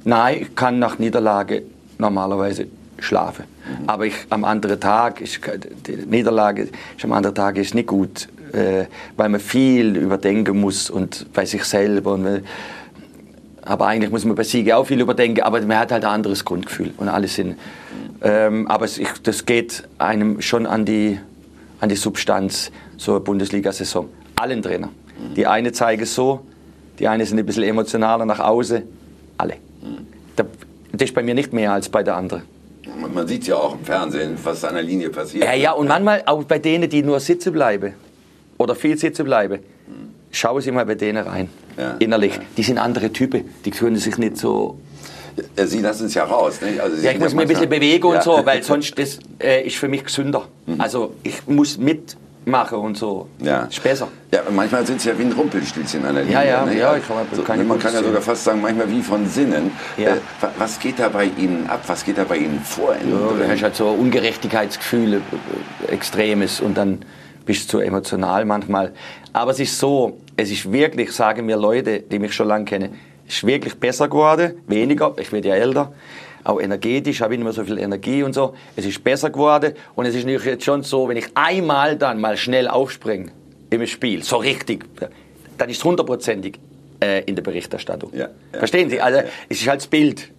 Nein, 0.03 0.39
ich 0.41 0.55
kann 0.55 0.79
nach 0.79 0.99
Niederlage 0.99 1.63
normalerweise 1.97 2.67
schlafen. 2.99 3.45
Aber 3.87 4.05
ich, 4.05 4.15
am 4.29 4.43
anderen 4.43 4.79
Tag, 4.79 5.21
ist, 5.21 5.39
die 5.87 5.95
Niederlage 6.05 6.63
ist 6.63 7.03
am 7.03 7.13
anderen 7.13 7.35
Tag 7.35 7.57
ist 7.57 7.73
nicht 7.73 7.87
gut, 7.87 8.27
äh, 8.51 8.85
weil 9.15 9.29
man 9.29 9.39
viel 9.39 9.95
überdenken 9.95 10.59
muss 10.59 10.89
und 10.89 11.31
bei 11.33 11.45
sich 11.45 11.63
selber. 11.63 12.13
Und, 12.13 12.25
weil- 12.25 12.43
aber 13.65 13.87
eigentlich 13.87 14.11
muss 14.11 14.25
man 14.25 14.35
bei 14.35 14.43
Siegen 14.43 14.73
auch 14.73 14.85
viel 14.85 14.99
überdenken, 15.01 15.41
aber 15.41 15.61
man 15.61 15.77
hat 15.77 15.91
halt 15.91 16.03
ein 16.05 16.11
anderes 16.11 16.43
Grundgefühl 16.45 16.93
und 16.97 17.09
alles 17.09 17.35
sind. 17.35 17.57
Ähm, 18.21 18.67
aber 18.67 18.85
es, 18.85 18.97
ich, 18.97 19.09
das 19.23 19.45
geht 19.45 19.83
einem 19.97 20.41
schon 20.41 20.65
an 20.65 20.85
die, 20.85 21.19
an 21.79 21.89
die 21.89 21.95
Substanz, 21.95 22.71
so 22.97 23.11
eine 23.13 23.19
Bundesliga-Saison. 23.21 24.07
Allen 24.35 24.61
Trainer. 24.61 24.89
Die 25.35 25.45
eine 25.47 25.71
zeigen 25.71 26.03
es 26.03 26.15
so, 26.15 26.41
die 26.99 27.07
eine 27.07 27.25
sind 27.25 27.39
ein 27.39 27.45
bisschen 27.45 27.63
emotionaler 27.63 28.25
nach 28.25 28.39
außen, 28.39 28.83
alle. 29.37 29.55
Da- 30.35 30.45
Das 30.91 31.09
ist 31.09 31.15
bei 31.15 31.23
mir 31.23 31.33
nicht 31.33 31.53
mehr 31.53 31.71
als 31.73 31.89
bei 31.89 32.03
der 32.03 32.15
anderen. 32.15 32.43
Man- 32.99 33.13
Man 33.13 33.27
sieht 33.27 33.47
ja 33.47 33.55
auch 33.55 33.73
im 33.73 33.83
Fernsehen, 33.85 34.37
was 34.43 34.63
an 34.65 34.75
der 34.75 34.83
Linie 34.83 35.09
passiert. 35.09 35.43
Ja, 35.45 35.53
ja, 35.53 35.71
und 35.71 35.87
manchmal 35.87 36.23
auch 36.25 36.43
bei 36.43 36.59
denen, 36.59 36.89
die 36.89 37.01
nur 37.03 37.19
sitzen 37.19 37.51
bleiben 37.53 37.93
oder 38.57 38.75
viel 38.75 38.97
sitzen 38.97 39.25
bleiben. 39.25 39.59
Schauen 40.33 40.61
Sie 40.61 40.71
mal 40.71 40.85
bei 40.85 40.95
denen 40.95 41.25
rein. 41.25 41.49
Ja, 41.77 41.95
innerlich. 41.99 42.35
ja. 42.35 42.41
Die 42.57 42.63
sind 42.63 42.77
andere 42.77 43.11
Typen. 43.13 43.45
Die 43.63 43.71
können 43.71 43.95
sich 43.95 44.17
nicht 44.17 44.35
so. 44.37 44.77
Äh, 45.55 45.65
Sie 45.65 45.79
lassen 45.79 46.07
es 46.07 46.13
ja 46.13 46.25
raus. 46.25 46.59
Nicht? 46.61 46.79
Also 46.79 46.97
Ja, 47.01 47.11
ich 47.11 47.19
muss 47.19 47.33
mich 47.33 47.43
ein 47.43 47.47
bisschen 47.47 47.69
bewegen 47.69 48.05
und 48.07 48.15
Ja. 48.15 48.21
so, 48.21 48.41
weil 48.45 48.61
sonst 48.61 48.99
das 48.99 49.19
äh, 49.41 49.65
ist 49.65 49.77
für 49.77 49.87
mich 49.87 50.03
gesünder. 50.03 50.47
Also 50.77 51.15
ich 51.23 51.47
muss 51.47 51.77
mitmachen 51.79 52.77
und 52.77 52.95
so. 52.97 53.27
Ja. 53.39 53.63
Ist 53.63 53.81
besser. 53.81 54.09
Ja, 54.31 54.41
manchmal 54.51 54.85
sind 54.85 55.01
sie 55.01 55.09
ja 55.09 55.17
wie 55.17 55.23
ein 55.23 55.31
Rumpelstilzchen 55.31 56.05
an 56.05 56.13
der 56.15 56.23
Linie. 56.25 56.47
ja, 56.47 56.65
ne? 56.65 56.77
ja, 56.77 56.95
ich 56.97 57.07
kann- 57.07 57.17
so, 57.31 57.41
kann 57.41 57.67
Man 57.67 57.79
kann 57.79 57.93
ja 57.95 58.03
sogar 58.03 58.21
fast 58.21 58.43
sagen, 58.43 58.61
manchmal 58.61 58.91
wie 58.91 59.01
von 59.01 59.27
Sinnen. 59.27 59.71
Ja. 59.97 60.09
Äh, 60.09 60.17
wa- 60.41 60.51
was 60.59 60.77
geht 60.79 60.99
da 60.99 61.09
bei 61.09 61.25
Ihnen 61.37 61.67
ab? 61.67 61.81
Was 61.87 62.05
geht 62.05 62.19
da 62.19 62.25
bei 62.25 62.37
Ihnen 62.37 62.59
vor? 62.63 62.93
Ja, 62.93 62.99
du 63.45 63.51
hast 63.51 63.63
halt 63.63 63.75
so 63.75 63.87
Ungerechtigkeitsgefühle, 63.87 65.17
äh, 65.87 65.91
extremes 65.91 66.61
und 66.61 66.77
dann 66.77 66.99
bist 67.45 67.63
du 67.73 67.77
zu 67.77 67.79
emotional 67.79 68.45
manchmal. 68.45 68.93
Aber 69.33 69.51
es 69.51 69.59
ist 69.59 69.79
so, 69.79 70.17
es 70.37 70.51
ist 70.51 70.71
wirklich, 70.71 71.11
sagen 71.11 71.45
mir 71.45 71.57
Leute, 71.57 71.99
die 71.99 72.19
mich 72.19 72.33
schon 72.33 72.47
lange 72.47 72.65
kennen, 72.65 72.99
es 73.27 73.35
ist 73.35 73.47
wirklich 73.47 73.75
besser 73.75 74.07
geworden, 74.07 74.53
weniger, 74.67 75.13
ich 75.17 75.31
werde 75.31 75.49
ja 75.49 75.55
älter, 75.55 75.93
auch 76.43 76.59
energetisch, 76.59 77.21
habe 77.21 77.33
ich 77.33 77.39
nicht 77.39 77.45
mehr 77.45 77.53
so 77.53 77.63
viel 77.63 77.77
Energie 77.77 78.23
und 78.23 78.33
so. 78.33 78.53
Es 78.75 78.85
ist 78.85 79.03
besser 79.03 79.29
geworden 79.29 79.73
und 79.95 80.05
es 80.05 80.15
ist 80.15 80.25
natürlich 80.25 80.45
jetzt 80.45 80.65
schon 80.65 80.83
so, 80.83 81.07
wenn 81.07 81.17
ich 81.17 81.27
einmal 81.35 81.97
dann 81.97 82.19
mal 82.19 82.35
schnell 82.35 82.67
aufspringe 82.67 83.31
im 83.69 83.85
Spiel, 83.87 84.23
so 84.23 84.37
richtig, 84.37 84.85
dann 85.57 85.69
ist 85.69 85.77
es 85.77 85.83
hundertprozentig 85.83 86.59
äh, 87.01 87.23
in 87.23 87.35
der 87.35 87.43
Berichterstattung. 87.43 88.11
Ja, 88.13 88.27
ja. 88.51 88.59
Verstehen 88.59 88.89
Sie? 88.89 88.99
Also 88.99 89.21
es 89.47 89.61
ist 89.61 89.67
halt 89.67 89.81
das 89.81 89.87
Bild. 89.87 90.31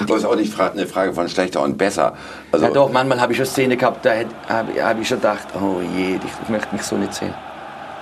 Aber 0.00 0.14
es 0.14 0.22
ist 0.22 0.26
auch 0.26 0.36
nicht 0.36 0.58
eine 0.58 0.86
Frage 0.86 1.12
von 1.12 1.28
schlechter 1.28 1.62
und 1.62 1.78
besser. 1.78 2.16
Also, 2.50 2.66
Ja 2.66 2.72
doch, 2.72 2.90
manchmal 2.90 3.20
habe 3.20 3.32
ich 3.32 3.36
schon 3.36 3.46
Szene 3.46 3.76
gehabt, 3.76 4.04
da 4.04 4.14
habe 4.48 4.82
hab 4.82 5.00
ich 5.00 5.06
schon 5.06 5.18
gedacht, 5.18 5.48
oh 5.54 5.80
je, 5.96 6.16
ich, 6.16 6.22
ich 6.42 6.48
möchte 6.48 6.74
mich 6.74 6.82
so 6.82 6.96
nicht 6.96 7.14
sehen. 7.14 7.34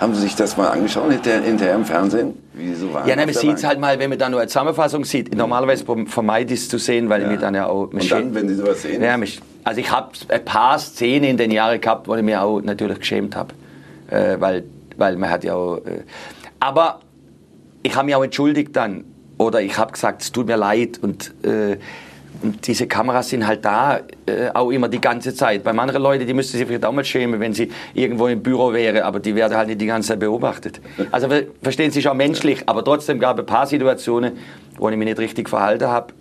Haben 0.00 0.14
Sie 0.14 0.22
sich 0.22 0.34
das 0.34 0.56
mal 0.56 0.68
angeschaut 0.68 1.12
hinterher, 1.12 1.42
hinterher 1.42 1.74
im 1.74 1.84
Fernsehen? 1.84 2.32
Wie 2.54 2.72
so 2.72 2.90
waren? 2.94 3.06
Ja, 3.06 3.16
nein, 3.16 3.26
man 3.26 3.34
sieht 3.34 3.56
es 3.56 3.64
halt 3.64 3.78
mal, 3.78 3.98
wenn 3.98 4.08
man 4.08 4.18
dann 4.18 4.30
nur 4.30 4.40
eine 4.40 4.48
Zusammenfassung 4.48 5.04
sieht. 5.04 5.36
Normalerweise 5.36 5.84
vermeide 6.06 6.54
ich 6.54 6.60
es 6.60 6.68
zu 6.70 6.78
sehen, 6.78 7.10
weil 7.10 7.20
ich 7.20 7.28
mich 7.28 7.38
dann 7.38 7.54
ja 7.54 7.66
auch... 7.66 7.92
Und 7.92 8.10
dann, 8.10 8.34
wenn 8.34 8.48
Sie 8.48 8.54
sowas 8.54 8.80
sehen? 8.80 9.02
Ja, 9.02 9.18
mich, 9.18 9.42
also 9.62 9.78
ich 9.78 9.90
habe 9.90 10.12
ein 10.28 10.42
paar 10.42 10.78
Szenen 10.78 11.24
in 11.24 11.36
den 11.36 11.50
Jahren 11.50 11.78
gehabt, 11.78 12.08
wo 12.08 12.14
ich 12.14 12.22
mich 12.22 12.34
auch 12.34 12.62
natürlich 12.62 12.98
geschämt 12.98 13.36
habe. 13.36 13.52
Äh, 14.10 14.40
weil, 14.40 14.64
weil 14.96 15.16
man 15.16 15.28
hat 15.28 15.44
ja 15.44 15.54
auch... 15.54 15.76
Äh, 15.84 16.04
aber 16.60 17.00
ich 17.82 17.94
habe 17.94 18.06
mich 18.06 18.14
auch 18.14 18.24
entschuldigt 18.24 18.74
dann. 18.74 19.04
Oder 19.36 19.60
ich 19.60 19.76
habe 19.76 19.92
gesagt, 19.92 20.22
es 20.22 20.32
tut 20.32 20.46
mir 20.46 20.56
leid. 20.56 20.98
Und, 21.02 21.34
äh, 21.44 21.76
diese 22.42 22.86
Kameras 22.86 23.28
sind 23.28 23.46
halt 23.46 23.64
da, 23.64 24.00
äh, 24.26 24.48
auch 24.54 24.70
immer 24.70 24.88
die 24.88 25.00
ganze 25.00 25.34
Zeit. 25.34 25.62
Bei 25.62 25.70
anderen 25.72 26.02
Leuten, 26.02 26.26
die 26.26 26.32
müssten 26.34 26.56
sich 26.56 26.66
vielleicht 26.66 26.84
auch 26.84 26.92
mal 26.92 27.04
schämen, 27.04 27.38
wenn 27.40 27.52
sie 27.52 27.70
irgendwo 27.94 28.28
im 28.28 28.42
Büro 28.42 28.72
wäre, 28.72 29.04
aber 29.04 29.20
die 29.20 29.34
werden 29.34 29.56
halt 29.56 29.68
nicht 29.68 29.80
die 29.80 29.86
ganze 29.86 30.08
Zeit 30.08 30.20
beobachtet. 30.20 30.80
Also 31.10 31.28
ver- 31.28 31.44
verstehen 31.62 31.90
Sie, 31.90 31.98
ist 32.00 32.06
auch 32.08 32.14
menschlich, 32.14 32.62
aber 32.66 32.84
trotzdem 32.84 33.18
gab 33.18 33.38
es 33.38 33.42
ein 33.44 33.46
paar 33.46 33.66
Situationen, 33.66 34.32
wo 34.78 34.88
ich 34.88 34.96
mich 34.96 35.06
nicht 35.08 35.18
richtig 35.18 35.48
verhalten 35.48 35.88
habe. 35.88 36.14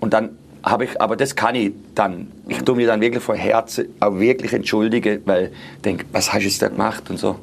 Und 0.00 0.12
dann 0.12 0.30
habe 0.62 0.84
ich, 0.84 1.00
aber 1.00 1.16
das 1.16 1.34
kann 1.36 1.54
ich 1.54 1.72
dann. 1.94 2.28
Ich 2.48 2.58
tue 2.62 2.76
mir 2.76 2.86
dann 2.86 3.00
wirklich 3.00 3.22
von 3.22 3.36
Herzen 3.36 3.86
auch 4.00 4.18
wirklich 4.18 4.52
entschuldigen, 4.52 5.22
weil 5.24 5.50
ich 5.76 5.82
denke, 5.82 6.04
was 6.12 6.32
hast 6.32 6.40
du 6.42 6.46
jetzt 6.48 6.62
da 6.62 6.68
gemacht 6.68 7.08
und 7.10 7.18
so. 7.18 7.36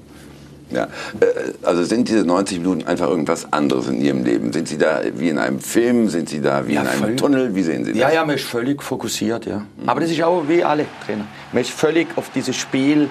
Ja. 0.71 0.85
Äh, 1.19 1.53
Also 1.63 1.83
sind 1.83 2.07
diese 2.07 2.25
90 2.25 2.59
Minuten 2.59 2.87
einfach 2.87 3.07
irgendwas 3.07 3.51
anderes 3.51 3.87
in 3.87 4.01
Ihrem 4.01 4.23
Leben? 4.23 4.51
Sind 4.53 4.67
Sie 4.67 4.77
da 4.77 5.01
wie 5.15 5.29
in 5.29 5.37
einem 5.37 5.59
Film? 5.59 6.09
Sind 6.09 6.29
Sie 6.29 6.41
da 6.41 6.67
wie 6.67 6.73
Ja, 6.73 6.81
in 6.81 6.87
einem 6.87 6.99
voll. 6.99 7.15
Tunnel? 7.15 7.55
Wie 7.55 7.63
sehen 7.63 7.85
Sie 7.85 7.91
das? 7.91 7.99
Ja, 7.99 8.11
ja, 8.11 8.25
man 8.25 8.35
ist 8.35 8.45
völlig 8.45 8.81
fokussiert, 8.81 9.45
ja. 9.45 9.65
Aber 9.85 9.99
das 9.99 10.09
ist 10.11 10.21
auch 10.23 10.43
wie 10.47 10.63
alle 10.63 10.85
Trainer. 11.05 11.25
Man 11.51 11.61
ist 11.61 11.71
völlig 11.71 12.07
auf 12.17 12.29
dieses 12.33 12.55
Spiel, 12.55 13.09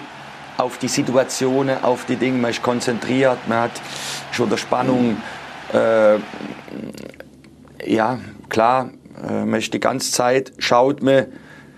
auf 0.56 0.78
die 0.78 0.88
Situationen, 0.88 1.82
auf 1.82 2.04
die 2.06 2.16
Dinge, 2.16 2.38
man 2.38 2.50
ist 2.50 2.62
konzentriert, 2.62 3.38
man 3.48 3.58
hat 3.62 3.72
schon 4.32 4.50
der 4.50 4.56
Spannung. 4.58 5.16
Äh, 5.72 6.16
ja, 7.86 8.18
klar, 8.48 8.90
äh, 9.26 9.44
man 9.44 9.60
ist 9.60 9.72
die 9.72 9.80
ganze 9.80 10.12
Zeit, 10.12 10.52
schaut 10.58 11.02
man, 11.02 11.26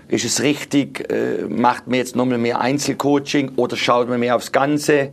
ist 0.09 0.25
es 0.25 0.43
richtig, 0.43 1.11
äh, 1.13 1.45
macht 1.49 1.87
man 1.87 1.97
jetzt 1.97 2.17
nochmal 2.17 2.39
mehr 2.39 2.61
Einzelcoaching 2.61 3.53
oder 3.57 3.77
schaut 3.77 4.09
man 4.09 4.21
mehr 4.21 4.37
aufs 4.37 4.53
Ganze? 4.53 5.11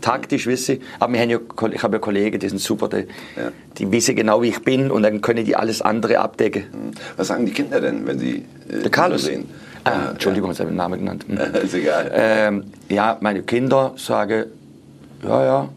Taktisch 0.00 0.46
wisse 0.46 0.74
ich. 0.74 0.80
Aber 0.98 1.12
wir 1.12 1.20
haben 1.20 1.30
ja, 1.30 1.38
ich 1.72 1.82
habe 1.82 1.96
ja 1.96 1.98
Kollegen, 2.00 2.38
die 2.38 2.48
sind 2.48 2.60
super, 2.60 2.88
die, 2.88 2.96
Ja. 3.36 3.50
die 3.78 3.90
wissen 3.92 4.14
genau, 4.16 4.42
wie 4.42 4.48
ich 4.48 4.60
bin 4.62 4.90
und 4.90 5.02
dann 5.02 5.20
können 5.20 5.44
die 5.44 5.56
alles 5.56 5.82
andere 5.82 6.18
abdecken. 6.18 6.64
Was 7.16 7.28
sagen 7.28 7.46
die 7.46 7.52
Kinder 7.52 7.80
denn, 7.80 8.06
wenn 8.06 8.18
sie 8.18 8.44
äh, 8.68 8.82
Der 8.82 8.90
Carlos. 8.90 9.24
sehen? 9.24 9.46
Ah, 9.84 10.10
Entschuldigung, 10.10 10.50
jetzt 10.50 10.58
habe 10.60 10.68
ich 10.70 10.72
den 10.72 10.78
Namen 10.78 10.98
genannt. 10.98 11.24
Hm. 11.28 11.36
Ja. 11.38 11.44
Ist 11.60 11.74
egal. 11.74 12.10
Ähm, 12.14 12.64
ja, 12.88 13.16
meine 13.20 13.42
Kinder 13.42 13.92
sagen, 13.96 14.46
ja, 15.22 15.44
ja, 15.44 15.68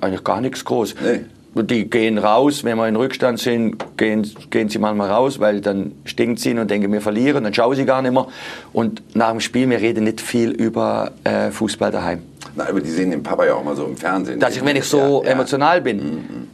eigentlich 0.00 0.24
gar 0.24 0.40
nichts 0.40 0.64
groß. 0.64 0.94
Nee. 1.02 1.20
Die 1.52 1.90
gehen 1.90 2.18
raus, 2.18 2.62
wenn 2.62 2.76
wir 2.78 2.86
in 2.86 2.94
Rückstand 2.94 3.40
sind, 3.40 3.96
gehen, 3.96 4.24
gehen 4.50 4.68
sie 4.68 4.78
manchmal 4.78 5.10
raus, 5.10 5.40
weil 5.40 5.60
dann 5.60 5.90
stinkt 6.04 6.38
sie 6.38 6.56
und 6.56 6.70
denken, 6.70 6.92
wir 6.92 7.00
verlieren, 7.00 7.42
dann 7.42 7.52
schauen 7.52 7.74
sie 7.74 7.84
gar 7.84 8.02
nicht 8.02 8.12
mehr. 8.12 8.28
Und 8.72 9.02
nach 9.16 9.30
dem 9.30 9.40
Spiel, 9.40 9.68
wir 9.68 9.80
reden 9.80 10.04
nicht 10.04 10.20
viel 10.20 10.50
über 10.50 11.10
äh, 11.24 11.50
Fußball 11.50 11.90
daheim. 11.90 12.22
Na, 12.56 12.68
aber 12.68 12.80
die 12.80 12.90
sehen 12.90 13.10
den 13.10 13.22
Papa 13.22 13.44
ja 13.46 13.54
auch 13.54 13.64
mal 13.64 13.76
so 13.76 13.84
im 13.84 13.96
Fernsehen. 13.96 14.40
Dass 14.40 14.56
ich, 14.56 14.64
wenn 14.64 14.76
ich 14.76 14.84
so 14.84 15.22
Ja, 15.22 15.28
ja. 15.28 15.34
emotional 15.34 15.80
bin, 15.80 16.48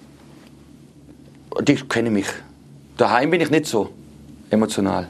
die 1.62 1.74
kennen 1.76 2.12
mich. 2.12 2.26
Daheim 2.96 3.30
bin 3.30 3.40
ich 3.40 3.50
nicht 3.50 3.66
so 3.66 3.90
emotional. 4.50 5.08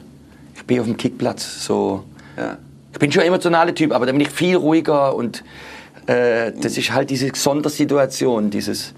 Ich 0.55 0.63
bin 0.65 0.79
auf 0.79 0.85
dem 0.85 0.97
Kickplatz 0.97 1.65
so. 1.65 2.03
Ja. 2.37 2.57
Ich 2.93 2.99
bin 2.99 3.11
schon 3.11 3.21
ein 3.21 3.27
emotionaler 3.27 3.75
Typ, 3.75 3.91
aber 3.93 4.05
da 4.05 4.11
bin 4.11 4.21
ich 4.21 4.29
viel 4.29 4.55
ruhiger 4.55 5.13
und 5.15 5.43
äh, 6.07 6.51
das 6.59 6.77
ist 6.77 6.91
halt 6.93 7.09
diese 7.09 7.29
Sondersituation, 7.33 8.49
dieses 8.49 8.93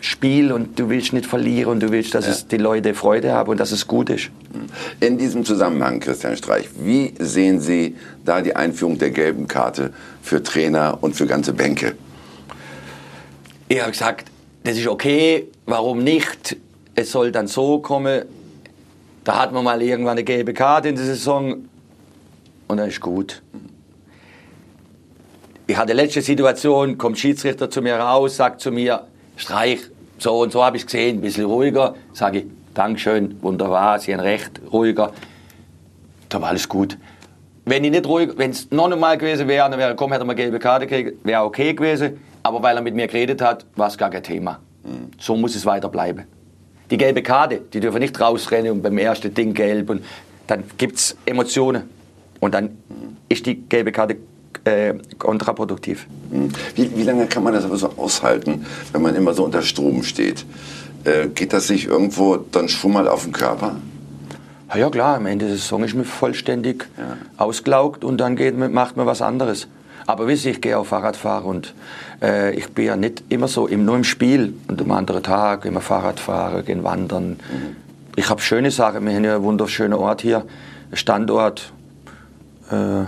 Spiel 0.00 0.50
und 0.52 0.78
du 0.78 0.88
willst 0.88 1.12
nicht 1.12 1.26
verlieren 1.26 1.70
und 1.72 1.80
du 1.80 1.90
willst, 1.92 2.14
dass 2.14 2.24
Ja. 2.26 2.32
es 2.32 2.46
die 2.48 2.56
Leute 2.56 2.94
Freude 2.94 3.32
haben 3.32 3.50
und 3.50 3.60
dass 3.60 3.70
es 3.70 3.86
gut 3.86 4.10
ist. 4.10 4.30
In 4.98 5.18
diesem 5.18 5.44
Zusammenhang, 5.44 6.00
Christian 6.00 6.36
Streich, 6.36 6.68
wie 6.82 7.14
sehen 7.18 7.60
Sie 7.60 7.96
da 8.24 8.40
die 8.40 8.56
Einführung 8.56 8.98
der 8.98 9.10
gelben 9.10 9.46
Karte 9.46 9.92
für 10.22 10.42
Trainer 10.42 10.98
und 11.00 11.14
für 11.14 11.26
ganze 11.26 11.52
Bänke? 11.52 11.96
Ich 13.68 13.80
habe 13.80 13.92
gesagt, 13.92 14.30
das 14.64 14.76
ist 14.76 14.86
okay, 14.86 15.48
warum 15.66 16.02
nicht? 16.02 16.56
Es 16.94 17.12
soll 17.12 17.32
dann 17.32 17.46
so 17.46 17.78
kommen. 17.78 18.24
Da 19.24 19.38
hat 19.38 19.52
man 19.52 19.64
mal 19.64 19.80
irgendwann 19.80 20.12
eine 20.12 20.24
gelbe 20.24 20.52
Karte 20.52 20.88
in 20.88 20.96
der 20.96 21.04
Saison 21.04 21.68
und 22.68 22.76
dann 22.76 22.88
ist 22.88 23.00
gut. 23.00 23.42
Ich 25.66 25.76
hatte 25.76 25.92
letzte 25.92 26.20
Situation, 26.20 26.98
kommt 26.98 27.18
Schiedsrichter 27.18 27.70
zu 27.70 27.80
mir 27.80 27.96
raus, 27.96 28.36
sagt 28.36 28.60
zu 28.60 28.72
mir, 28.72 29.06
Streich, 29.36 29.80
so 30.18 30.40
und 30.40 30.52
so 30.52 30.64
habe 30.64 30.76
ich 30.76 30.82
es 30.82 30.86
gesehen, 30.86 31.18
ein 31.18 31.20
bisschen 31.20 31.44
ruhiger. 31.44 31.94
Sage 32.12 32.40
ich, 32.40 32.46
Dankeschön, 32.74 33.40
wunderbar, 33.40 33.98
Sie 34.00 34.12
haben 34.12 34.20
recht, 34.20 34.60
ruhiger. 34.72 35.12
Da 36.28 36.40
war 36.40 36.48
alles 36.50 36.68
gut. 36.68 36.98
Wenn 37.70 37.84
ich 37.84 37.92
nicht 37.92 38.06
ruhig, 38.08 38.30
wenn 38.34 38.50
es 38.50 38.68
noch 38.72 38.90
einmal 38.90 39.16
gewesen 39.16 39.46
wäre, 39.46 39.70
dann 39.70 39.78
wäre, 39.78 39.94
komm, 39.94 40.10
hätte 40.10 40.24
er 40.24 40.26
mal 40.26 40.34
gelbe 40.34 40.58
Karte 40.58 40.88
gekriegt, 40.88 41.24
wäre 41.24 41.44
okay 41.44 41.72
gewesen. 41.72 42.18
Aber 42.42 42.60
weil 42.64 42.74
er 42.74 42.82
mit 42.82 42.96
mir 42.96 43.06
geredet 43.06 43.40
hat, 43.40 43.64
war 43.76 43.86
es 43.86 43.96
gar 43.96 44.10
kein 44.10 44.24
Thema. 44.24 44.58
So 45.20 45.36
muss 45.36 45.54
es 45.54 45.64
weiter 45.64 45.88
bleiben. 45.88 46.24
Die 46.90 46.96
gelbe 46.96 47.22
Karte, 47.22 47.60
die 47.72 47.78
dürfen 47.78 48.00
nicht 48.00 48.20
rausrennen 48.20 48.72
und 48.72 48.82
beim 48.82 48.98
ersten 48.98 49.32
Ding 49.32 49.54
gelb. 49.54 49.88
Und 49.88 50.04
dann 50.48 50.64
gibt 50.78 50.96
es 50.96 51.16
Emotionen. 51.26 51.84
Und 52.40 52.54
dann 52.54 52.76
ist 53.28 53.46
die 53.46 53.54
gelbe 53.54 53.92
Karte 53.92 54.16
äh, 54.64 54.94
kontraproduktiv. 55.16 56.08
Hm. 56.32 56.48
Wie, 56.74 56.96
wie 56.96 57.04
lange 57.04 57.26
kann 57.26 57.44
man 57.44 57.52
das 57.52 57.64
aber 57.64 57.76
so 57.76 57.92
aushalten, 57.96 58.66
wenn 58.90 59.00
man 59.00 59.14
immer 59.14 59.32
so 59.32 59.44
unter 59.44 59.62
Strom 59.62 60.02
steht? 60.02 60.44
Äh, 61.04 61.28
geht 61.28 61.52
das 61.52 61.68
sich 61.68 61.86
irgendwo 61.86 62.36
dann 62.36 62.68
schon 62.68 62.92
mal 62.92 63.06
auf 63.06 63.22
den 63.22 63.32
Körper? 63.32 63.76
Ja, 64.70 64.76
ja 64.78 64.90
klar, 64.90 65.16
am 65.16 65.26
Ende 65.26 65.46
der 65.46 65.56
Saison 65.56 65.82
ist 65.84 65.94
man 65.94 66.04
vollständig 66.04 66.86
Ja. 66.96 67.16
ausgelaugt 67.36 68.04
und 68.04 68.18
dann 68.18 68.36
geht 68.36 68.56
man, 68.56 68.72
macht 68.72 68.96
man 68.96 69.06
was 69.06 69.22
anderes. 69.22 69.68
Aber 70.06 70.26
wisst 70.26 70.44
ihr, 70.44 70.52
ich 70.52 70.60
gehe 70.60 70.76
auch 70.78 70.86
Fahrrad 70.86 71.16
fahren 71.16 71.44
und 71.44 71.74
äh, 72.22 72.54
ich 72.54 72.68
bin 72.70 72.86
ja 72.86 72.96
nicht 72.96 73.22
immer 73.28 73.48
so, 73.48 73.66
im, 73.66 73.84
nur 73.84 73.96
im 73.96 74.04
Spiel 74.04 74.54
und 74.68 74.80
am 74.80 74.90
anderen 74.90 75.22
Tag 75.22 75.64
immer 75.64 75.80
Fahrrad 75.80 76.18
fahren, 76.18 76.64
gehen 76.64 76.82
wandern. 76.82 77.38
Ich 78.16 78.28
habe 78.28 78.40
schöne 78.40 78.70
Sachen, 78.70 79.04
wir 79.06 79.14
haben 79.14 79.24
ja 79.24 79.36
einen 79.36 79.44
wunderschönen 79.44 79.92
Ort 79.94 80.22
hier, 80.22 80.44
Standort. 80.92 81.72
Äh, 82.70 83.04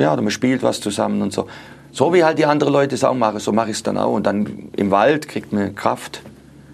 ja, 0.00 0.14
man 0.14 0.30
spielt 0.30 0.62
was 0.62 0.80
zusammen 0.80 1.22
und 1.22 1.32
so. 1.32 1.48
So 1.90 2.14
wie 2.14 2.22
halt 2.22 2.38
die 2.38 2.46
anderen 2.46 2.72
Leute 2.72 2.94
es 2.94 3.02
auch 3.02 3.14
machen, 3.14 3.40
so 3.40 3.50
mache 3.50 3.70
ich 3.70 3.76
es 3.78 3.82
dann 3.82 3.98
auch. 3.98 4.12
Und 4.12 4.24
dann 4.26 4.68
im 4.76 4.90
Wald 4.92 5.26
kriegt 5.26 5.52
man 5.52 5.74
Kraft, 5.74 6.22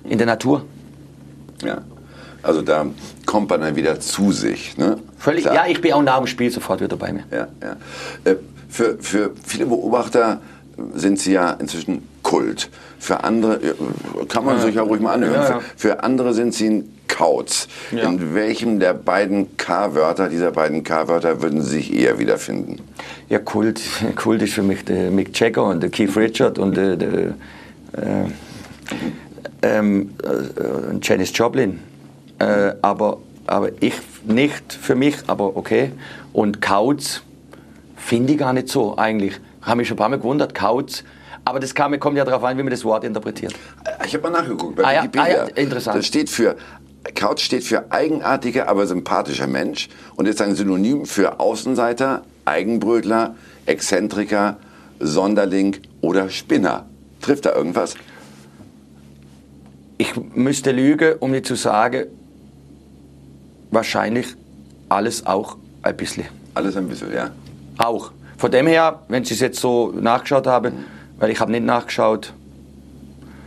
in 0.05 0.19
der 0.19 0.27
Natur. 0.27 0.65
Ja. 1.65 1.79
Also 2.43 2.61
da 2.61 2.85
kommt 3.35 3.51
man 3.51 3.63
dann 3.63 3.75
wieder 3.75 3.99
zu 3.99 4.31
sich. 4.31 4.79
Ne? 4.79 4.97
Völlig, 5.19 5.43
Klar. 5.43 5.57
ja, 5.57 5.65
ich 5.67 5.81
bin 5.81 5.93
auch 5.93 6.05
nach 6.05 6.19
dem 6.19 6.29
Spiel 6.29 6.53
sofort 6.53 6.81
wieder 6.81 6.97
bei 6.97 7.13
mir. 7.13 7.25
Ja, 7.33 7.49
ja. 7.61 8.31
Äh, 8.31 8.37
Für, 8.69 8.97
für 9.01 9.33
viele 9.45 9.67
Beobachter 9.67 10.41
sind 10.95 11.19
sie 11.19 11.33
ja 11.33 11.51
inzwischen 11.51 12.09
Kult. 12.23 12.71
Für 13.01 13.25
andere, 13.25 13.57
äh, 13.57 13.75
kann 14.29 14.45
man 14.45 14.61
sich 14.61 14.77
ja 14.77 14.83
ruhig 14.83 15.01
mal 15.01 15.15
anhören, 15.15 15.35
Ja, 15.35 15.49
ja. 15.49 15.59
Für, 15.59 15.89
für 15.89 16.05
andere 16.05 16.33
sind 16.33 16.55
sie 16.55 16.69
ein 16.71 16.99
Kauz. 17.09 17.67
Ja. 17.91 18.05
In 18.05 18.37
welchem 18.37 18.79
der 18.79 18.95
beiden 18.95 19.57
K-Wörter, 19.57 20.29
dieser 20.29 20.53
beiden 20.53 20.85
K-Wörter, 20.85 21.43
würden 21.43 21.61
Sie 21.61 21.79
sich 21.79 21.93
eher 21.93 22.21
wiederfinden? 22.21 22.83
Ja, 23.29 23.41
Kult, 23.41 23.81
Kult 24.15 24.43
ist 24.43 24.53
für 24.55 24.63
mich 24.63 24.85
der 24.85 25.11
Mick 25.11 25.37
Jagger 25.41 25.65
und 25.65 25.83
der 25.83 25.91
Keith 25.91 26.17
Richard 26.17 26.61
und 26.61 26.77
der, 26.77 26.95
der 26.95 27.11
äh, 27.11 28.27
ähm, 29.63 30.11
äh, 30.23 30.97
Janis 31.03 31.33
Joplin. 31.35 31.81
Äh, 32.45 32.77
aber, 32.83 33.19
aber 33.47 33.71
ich 33.81 33.95
nicht 34.25 34.73
für 34.73 34.95
mich, 34.95 35.17
aber 35.27 35.57
okay. 35.57 35.93
Und 36.33 36.61
Kauz 36.61 37.23
finde 37.97 38.33
ich 38.33 38.39
gar 38.39 38.53
nicht 38.53 38.69
so 38.69 38.97
eigentlich. 38.97 39.41
Habe 39.63 39.79
mich 39.79 39.89
schon 39.89 39.97
ein 39.97 39.99
paar 39.99 40.09
Mal 40.09 40.19
gewundert, 40.19 40.55
Kauz. 40.55 41.05
Aber 41.47 41.61
das 41.61 41.75
kam, 41.75 41.99
kommt 42.01 42.17
ja 42.17 42.25
darauf 42.25 42.43
an, 42.45 42.57
wie 42.57 42.63
man 42.63 42.71
das 42.71 42.85
Wort 42.85 43.05
interpretiert. 43.05 43.55
Ich 44.07 44.15
habe 44.15 44.31
mal 44.31 44.41
nachgeguckt 44.41 44.77
bei 44.77 44.85
Ah 44.85 44.93
ja, 44.95 45.03
Wikipedia. 45.03 45.25
ah 45.45 45.49
ja, 45.49 45.57
interessant. 45.63 45.99
Das 45.99 46.07
steht 46.07 46.31
für 46.31 46.57
Couch 47.15 47.41
steht 47.43 47.65
für 47.65 47.93
eigenartiger, 47.93 48.67
aber 48.67 48.87
sympathischer 48.87 49.47
Mensch 49.47 49.91
und 50.17 50.27
ist 50.27 50.41
ein 50.41 50.55
Synonym 50.55 51.05
für 51.05 51.39
Außenseiter, 51.39 52.23
Eigenbrötler, 52.47 53.35
Exzentriker, 53.67 54.57
Sonderling 55.01 55.77
oder 56.01 56.31
Spinner. 56.31 56.87
Trifft 57.21 57.45
da 57.45 57.55
irgendwas? 57.55 57.95
Ich 59.99 60.15
müsste 60.17 60.73
lügen, 60.73 61.17
um 61.21 61.33
dir 61.33 61.43
zu 61.43 61.55
sagen, 61.57 62.07
wahrscheinlich 63.75 64.37
alles 64.89 65.27
auch 65.27 65.57
ein 65.83 65.97
bisschen. 65.97 66.27
Alles 66.55 66.77
ein 66.77 66.89
bisschen, 66.89 67.13
ja. 67.13 67.31
Auch. 67.79 68.13
Von 68.37 68.51
dem 68.51 68.67
her, 68.67 69.01
wenn 69.09 69.25
Sie 69.25 69.35
es 69.35 69.41
jetzt 69.41 69.61
so 69.61 69.93
nachgeschaut 69.93 70.47
haben, 70.47 70.73
weil 71.19 71.31
ich 71.31 71.41
habe 71.41 71.53
nicht 71.53 71.65
nachgeschaut, 71.65 72.33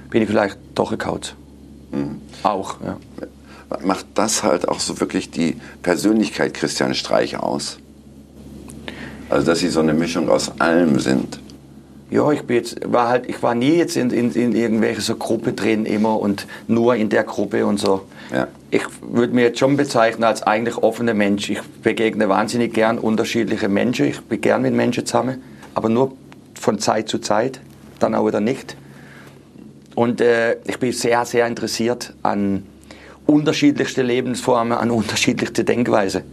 bin 0.10 0.22
ich 0.22 0.30
vielleicht 0.30 0.58
doch 0.76 0.92
gekaut. 0.92 1.36
Auch, 2.44 2.78
ja. 2.82 2.98
Macht 3.84 4.06
das 4.14 4.44
halt 4.44 4.68
auch 4.68 4.80
so 4.80 5.00
wirklich 5.02 5.30
die 5.30 5.58
Persönlichkeit 5.82 6.54
Christian 6.54 6.96
Streich 6.96 7.38
aus? 7.38 7.80
Also, 9.30 9.46
dass 9.46 9.60
Sie 9.60 9.68
so 9.68 9.82
eine 9.82 9.94
Mischung 9.94 10.30
aus 10.30 10.60
allem 10.60 11.00
sind. 11.00 11.40
Ja, 12.10 12.32
ich 12.32 12.44
bin 12.44 12.56
jetzt, 12.56 12.80
war 12.90 13.10
halt, 13.10 13.30
ich 13.30 13.44
war 13.44 13.56
nie 13.56 13.76
jetzt 13.76 13.98
in, 13.98 14.10
in, 14.12 14.32
in 14.32 14.56
irgendwelche 14.56 15.02
so 15.02 15.16
Gruppe 15.16 15.52
drin 15.52 15.86
immer 15.86 16.18
und 16.18 16.48
nur 16.70 16.96
in 16.96 17.10
der 17.10 17.26
Gruppe 17.26 17.66
und 17.66 17.78
so. 17.78 18.04
Ja. 18.34 18.48
Ich 18.72 18.84
würde 19.02 19.34
mir 19.34 19.44
jetzt 19.44 19.60
schon 19.60 19.78
bezeichnen 19.78 20.24
als 20.24 20.44
eigentlich 20.44 20.78
offener 20.78 21.14
Mensch. 21.14 21.50
Ich 21.50 21.62
begegne 21.84 22.28
wahnsinnig 22.30 22.74
gern 22.74 23.00
unterschiedliche 23.00 23.70
Menschen. 23.70 24.08
Ich 24.08 24.22
bin 24.22 24.42
gern 24.42 24.62
mit 24.62 24.74
Menschen 24.74 25.06
zusammen, 25.06 25.42
aber 25.74 25.90
nur 25.90 26.14
von 26.56 26.80
Zeit 26.80 27.08
zu 27.08 27.20
Zeit, 27.20 27.62
dann 28.00 28.16
auch 28.16 28.28
wieder 28.28 28.42
nicht. 28.42 28.76
Und 29.96 30.22
äh, 30.22 30.58
ich 30.66 30.78
bin 30.80 30.92
sehr, 30.92 31.26
sehr 31.26 31.48
interessiert 31.48 32.14
an 32.24 32.64
unterschiedlichste 33.26 34.02
Lebensformen, 34.04 34.78
an 34.78 34.92
unterschiedlichste 34.92 35.64
Denkweise. 35.64 36.24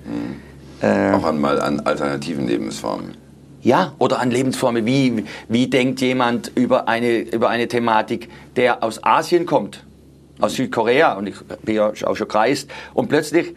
Auch 0.82 1.24
einmal 1.24 1.60
an 1.60 1.80
alternativen 1.80 2.46
Lebensformen. 2.46 3.16
Ja, 3.62 3.94
oder 3.98 4.20
an 4.20 4.30
Lebensformen. 4.30 4.84
Wie, 4.84 5.24
wie 5.48 5.68
denkt 5.68 6.02
jemand 6.02 6.52
über 6.54 6.88
eine, 6.88 7.20
über 7.20 7.48
eine 7.48 7.66
Thematik, 7.66 8.28
der 8.56 8.82
aus 8.82 9.02
Asien 9.02 9.46
kommt, 9.46 9.82
aus 10.40 10.54
Südkorea, 10.54 11.14
und 11.14 11.28
ich 11.28 11.36
bin 11.62 11.76
ja 11.76 11.90
auch 11.90 12.16
schon 12.16 12.28
gereist, 12.28 12.70
und 12.92 13.08
plötzlich 13.08 13.54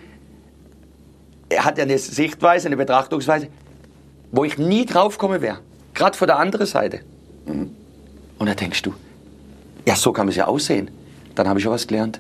hat 1.56 1.78
er 1.78 1.86
eine 1.86 1.98
Sichtweise, 1.98 2.68
eine 2.68 2.78
Betrachtungsweise, 2.78 3.48
wo 4.32 4.44
ich 4.44 4.58
nie 4.58 4.86
drauf 4.86 5.18
kommen 5.18 5.42
wäre. 5.42 5.60
Gerade 5.94 6.18
von 6.18 6.28
der 6.28 6.38
anderen 6.38 6.68
Seite. 6.68 7.02
Und 7.46 8.46
da 8.46 8.54
denkst 8.54 8.82
du, 8.82 8.94
ja, 9.86 9.96
so 9.96 10.12
kann 10.12 10.26
man 10.26 10.32
es 10.32 10.36
ja 10.36 10.46
aussehen. 10.46 10.92
Dann 11.34 11.48
habe 11.48 11.60
ich 11.60 11.64
schon 11.64 11.72
was 11.72 11.88
gelernt. 11.88 12.20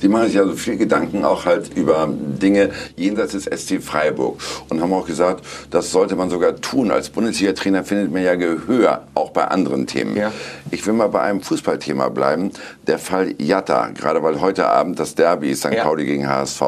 Sie 0.00 0.08
machen 0.08 0.26
sich 0.26 0.34
ja 0.34 0.44
so 0.44 0.52
viel 0.52 0.76
Gedanken 0.76 1.24
auch 1.24 1.44
halt 1.44 1.76
über 1.76 2.08
Dinge 2.08 2.70
jenseits 2.96 3.32
des 3.32 3.44
SC 3.44 3.82
Freiburg 3.82 4.40
und 4.68 4.80
haben 4.80 4.92
auch 4.92 5.06
gesagt, 5.06 5.44
das 5.70 5.90
sollte 5.90 6.14
man 6.16 6.30
sogar 6.30 6.56
tun. 6.60 6.90
Als 6.90 7.10
Bundesliga-Trainer 7.10 7.84
findet 7.84 8.12
man 8.12 8.22
ja 8.22 8.36
Gehör, 8.36 9.04
auch 9.14 9.30
bei 9.30 9.44
anderen 9.44 9.86
Themen. 9.86 10.16
Ja. 10.16 10.32
Ich 10.70 10.86
will 10.86 10.94
mal 10.94 11.08
bei 11.08 11.20
einem 11.20 11.40
Fußballthema 11.40 12.08
bleiben. 12.10 12.52
Der 12.86 12.98
Fall 12.98 13.34
Jatta, 13.38 13.88
gerade 13.88 14.22
weil 14.22 14.40
heute 14.40 14.68
Abend 14.68 14.98
das 15.00 15.14
Derby 15.14 15.50
ist, 15.50 15.60
St. 15.60 15.74
Ja. 15.74 15.84
Pauli 15.84 16.04
gegen 16.04 16.28
HSV. 16.28 16.62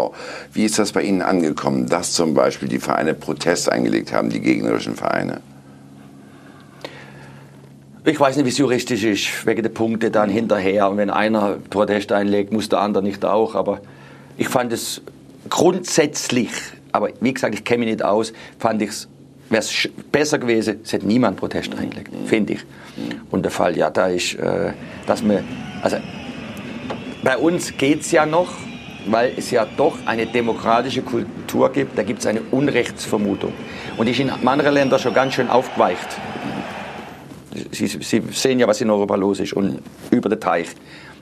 Wie 0.52 0.64
ist 0.64 0.78
das 0.78 0.92
bei 0.92 1.02
Ihnen 1.02 1.22
angekommen, 1.22 1.88
dass 1.88 2.12
zum 2.12 2.34
Beispiel 2.34 2.68
die 2.68 2.80
Vereine 2.80 3.14
Protest 3.14 3.70
eingelegt 3.70 4.12
haben, 4.12 4.30
die 4.30 4.40
gegnerischen 4.40 4.96
Vereine? 4.96 5.40
Ich 8.04 8.18
weiß 8.18 8.36
nicht, 8.36 8.46
wie 8.46 8.50
es 8.50 8.58
juristisch 8.58 9.04
ist, 9.04 9.46
wegen 9.46 9.62
der 9.62 9.70
Punkte 9.70 10.10
dann 10.10 10.28
hinterher. 10.28 10.90
Und 10.90 10.96
wenn 10.96 11.08
einer 11.08 11.58
Protest 11.70 12.10
einlegt, 12.10 12.52
muss 12.52 12.68
der 12.68 12.80
andere 12.80 13.02
nicht 13.02 13.24
auch. 13.24 13.54
Aber 13.54 13.80
ich 14.36 14.48
fand 14.48 14.72
es 14.72 15.02
grundsätzlich, 15.48 16.50
aber 16.90 17.10
wie 17.20 17.32
gesagt, 17.32 17.54
ich 17.54 17.62
kenne 17.62 17.84
mich 17.84 17.94
nicht 17.94 18.04
aus, 18.04 18.32
fand 18.58 18.82
ich 18.82 18.88
es, 18.88 19.08
wäre 19.50 19.62
es 19.62 19.88
besser 20.10 20.38
gewesen, 20.38 20.80
es 20.82 20.92
hätte 20.92 21.06
niemand 21.06 21.36
Protest 21.36 21.76
eingelegt, 21.78 22.10
finde 22.26 22.54
ich. 22.54 22.64
Und 23.30 23.42
der 23.42 23.52
Fall, 23.52 23.76
ja, 23.76 23.88
da 23.88 24.08
ist, 24.08 24.34
äh, 24.34 24.72
dass 25.06 25.22
man, 25.22 25.44
also 25.82 25.98
bei 27.22 27.36
uns 27.36 27.76
geht 27.76 28.00
es 28.00 28.10
ja 28.10 28.26
noch, 28.26 28.50
weil 29.06 29.32
es 29.36 29.50
ja 29.52 29.64
doch 29.76 29.96
eine 30.06 30.26
demokratische 30.26 31.02
Kultur 31.02 31.70
gibt, 31.70 31.96
da 31.96 32.02
gibt 32.02 32.20
es 32.20 32.26
eine 32.26 32.40
Unrechtsvermutung. 32.50 33.52
Und 33.96 34.06
die 34.06 34.12
ist 34.12 34.20
in 34.20 34.32
manchen 34.42 34.72
Ländern 34.72 34.98
schon 34.98 35.14
ganz 35.14 35.34
schön 35.34 35.48
aufgeweicht. 35.48 36.08
Sie, 37.70 37.86
Sie 37.86 38.22
sehen 38.32 38.58
ja, 38.58 38.66
was 38.66 38.80
in 38.80 38.90
Europa 38.90 39.14
los 39.16 39.40
ist 39.40 39.52
und 39.52 39.80
über 40.10 40.28
den 40.28 40.40
Teich. 40.40 40.68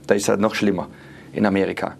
Da 0.06 0.14
ist 0.14 0.22
es 0.22 0.28
halt 0.28 0.40
noch 0.40 0.54
schlimmer 0.54 0.88
in 1.32 1.46
Amerika. 1.46 1.96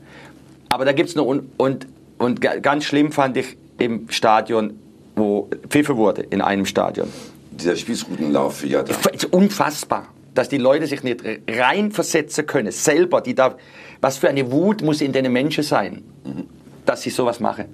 Aber 0.68 0.85
da 0.85 0.93
gibt 0.93 1.09
es 1.09 1.16
noch, 1.16 1.26
und, 1.26 1.51
und, 1.57 1.87
und 2.18 2.41
ga- 2.41 2.59
ganz 2.59 2.85
schlimm 2.85 3.12
fand 3.12 3.37
ich 3.37 3.57
im 3.78 4.09
Stadion, 4.11 4.78
wo 5.16 5.49
pfiffen 5.68 5.97
wurde, 5.97 6.22
in 6.22 6.41
einem 6.41 6.64
Stadion. 6.66 7.09
Dieser 7.51 7.76
Spießrutenlauf. 7.76 8.64
Es 8.64 9.07
ist 9.12 9.33
unfassbar, 9.33 10.07
dass 10.35 10.49
die 10.49 10.59
Leute 10.59 10.87
sich 10.87 11.03
nicht 11.03 11.22
reinversetzen 11.49 12.47
können, 12.47 12.72
selber. 12.72 13.20
Die 13.20 13.35
da, 13.35 13.57
was 14.01 14.16
für 14.18 14.28
eine 14.28 14.51
Wut 14.53 14.83
muss 14.83 15.01
in 15.01 15.12
den 15.12 15.31
Menschen 15.33 15.64
sein, 15.64 16.03
dass 16.87 17.03
sie 17.03 17.11
sowas 17.11 17.41
machen. 17.41 17.66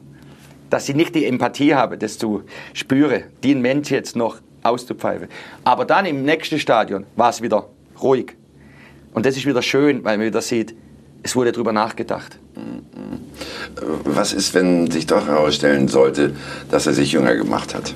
Dass 0.70 0.86
sie 0.86 0.94
nicht 0.94 1.14
die 1.14 1.26
Empathie 1.26 1.74
haben, 1.74 1.98
das 1.98 2.18
zu 2.18 2.42
spüren, 2.72 3.24
den 3.44 3.60
Mensch 3.60 3.90
jetzt 3.90 4.16
noch 4.16 4.38
auszupfeifen. 4.66 5.28
Aber 5.64 5.84
dann 5.84 6.06
im 6.06 6.24
nächsten 6.24 6.58
Stadion 6.58 7.06
war 7.16 7.30
es 7.30 7.42
wieder 7.42 7.68
ruhig. 8.02 8.36
Und 9.14 9.24
das 9.24 9.36
ist 9.36 9.46
wieder 9.46 9.62
schön, 9.62 10.04
weil 10.04 10.18
man 10.18 10.26
wieder 10.26 10.42
sieht, 10.42 10.74
es 11.22 11.34
wurde 11.34 11.52
darüber 11.52 11.72
nachgedacht. 11.72 12.38
Was 14.04 14.32
ist, 14.32 14.54
wenn 14.54 14.90
sich 14.90 15.06
doch 15.06 15.26
herausstellen 15.26 15.88
sollte, 15.88 16.34
dass 16.70 16.86
er 16.86 16.92
sich 16.92 17.12
jünger 17.12 17.34
gemacht 17.34 17.74
hat? 17.74 17.94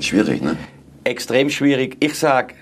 Schwierig, 0.00 0.42
ne? 0.42 0.56
extrem 1.06 1.48
schwierig. 1.50 1.96
Ich 2.00 2.18
sage, 2.18 2.54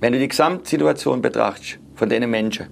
wenn 0.00 0.12
du 0.12 0.18
die 0.18 0.28
Gesamtsituation 0.28 1.20
betrachtest 1.20 1.78
von 1.96 2.08
den 2.08 2.30
Menschen 2.30 2.66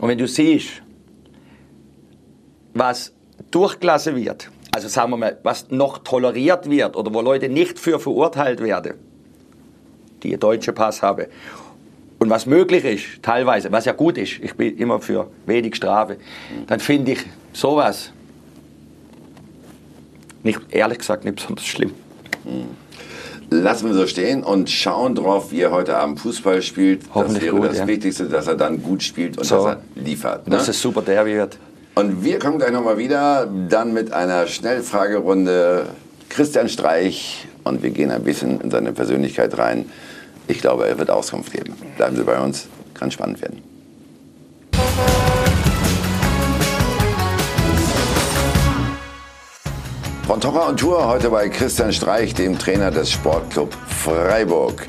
und 0.00 0.08
wenn 0.08 0.18
du 0.18 0.26
siehst, 0.26 0.82
was 2.74 3.12
durchgelassen 3.50 4.16
wird, 4.16 4.50
also 4.78 4.88
sagen 4.88 5.10
wir 5.10 5.16
mal, 5.16 5.36
was 5.42 5.70
noch 5.70 5.98
toleriert 5.98 6.70
wird 6.70 6.94
oder 6.94 7.12
wo 7.12 7.20
Leute 7.20 7.48
nicht 7.48 7.80
für 7.80 7.98
verurteilt 7.98 8.62
werden, 8.62 8.94
die 10.22 10.28
einen 10.30 10.40
deutschen 10.40 10.72
Pass 10.72 11.02
haben, 11.02 11.26
und 12.20 12.30
was 12.30 12.46
möglich 12.46 12.84
ist, 12.84 13.22
teilweise, 13.22 13.70
was 13.72 13.84
ja 13.86 13.92
gut 13.92 14.18
ist, 14.18 14.38
ich 14.40 14.54
bin 14.54 14.76
immer 14.76 15.00
für 15.00 15.30
wenig 15.46 15.74
Strafe, 15.74 16.16
dann 16.66 16.78
finde 16.78 17.12
ich 17.12 17.26
sowas 17.52 18.12
nicht, 20.44 20.60
ehrlich 20.70 20.98
gesagt 20.98 21.24
nicht 21.24 21.36
besonders 21.36 21.66
schlimm. 21.66 21.92
Lassen 23.50 23.88
wir 23.88 23.94
so 23.94 24.06
stehen 24.06 24.44
und 24.44 24.70
schauen 24.70 25.14
drauf, 25.16 25.50
wie 25.50 25.60
er 25.60 25.72
heute 25.72 25.96
Abend 25.96 26.20
Fußball 26.20 26.62
spielt. 26.62 27.02
Das 27.14 27.40
wäre 27.40 27.56
gut, 27.56 27.68
das 27.68 27.78
ja. 27.78 27.86
Wichtigste, 27.86 28.28
dass 28.28 28.46
er 28.46 28.54
dann 28.54 28.80
gut 28.82 29.02
spielt 29.02 29.38
und 29.38 29.44
So. 29.44 29.56
dass 29.56 29.76
er 29.76 29.82
liefert. 29.96 30.46
Ne? 30.46 30.56
Dass 30.56 30.68
es 30.68 30.80
super 30.80 31.02
Derby 31.02 31.34
wird. 31.34 31.58
Und 31.98 32.22
wir 32.22 32.38
kommen 32.38 32.58
gleich 32.58 32.70
nochmal 32.70 32.96
wieder, 32.96 33.48
dann 33.68 33.92
mit 33.92 34.12
einer 34.12 34.46
Schnellfragerunde. 34.46 35.86
Christian 36.28 36.68
Streich 36.68 37.48
und 37.64 37.82
wir 37.82 37.90
gehen 37.90 38.12
ein 38.12 38.22
bisschen 38.22 38.60
in 38.60 38.70
seine 38.70 38.92
Persönlichkeit 38.92 39.58
rein. 39.58 39.90
Ich 40.46 40.60
glaube, 40.60 40.86
er 40.86 40.96
wird 40.96 41.10
Auskunft 41.10 41.52
geben. 41.52 41.74
Bleiben 41.96 42.14
Sie 42.14 42.22
bei 42.22 42.38
uns, 42.38 42.68
kann 42.94 43.10
spannend 43.10 43.42
werden. 43.42 43.64
Von 50.24 50.40
Torra 50.40 50.68
und 50.68 50.78
Tour 50.78 51.04
heute 51.08 51.30
bei 51.30 51.48
Christian 51.48 51.92
Streich, 51.92 52.32
dem 52.32 52.60
Trainer 52.60 52.92
des 52.92 53.10
Sportclub 53.10 53.74
Freiburg. 53.88 54.86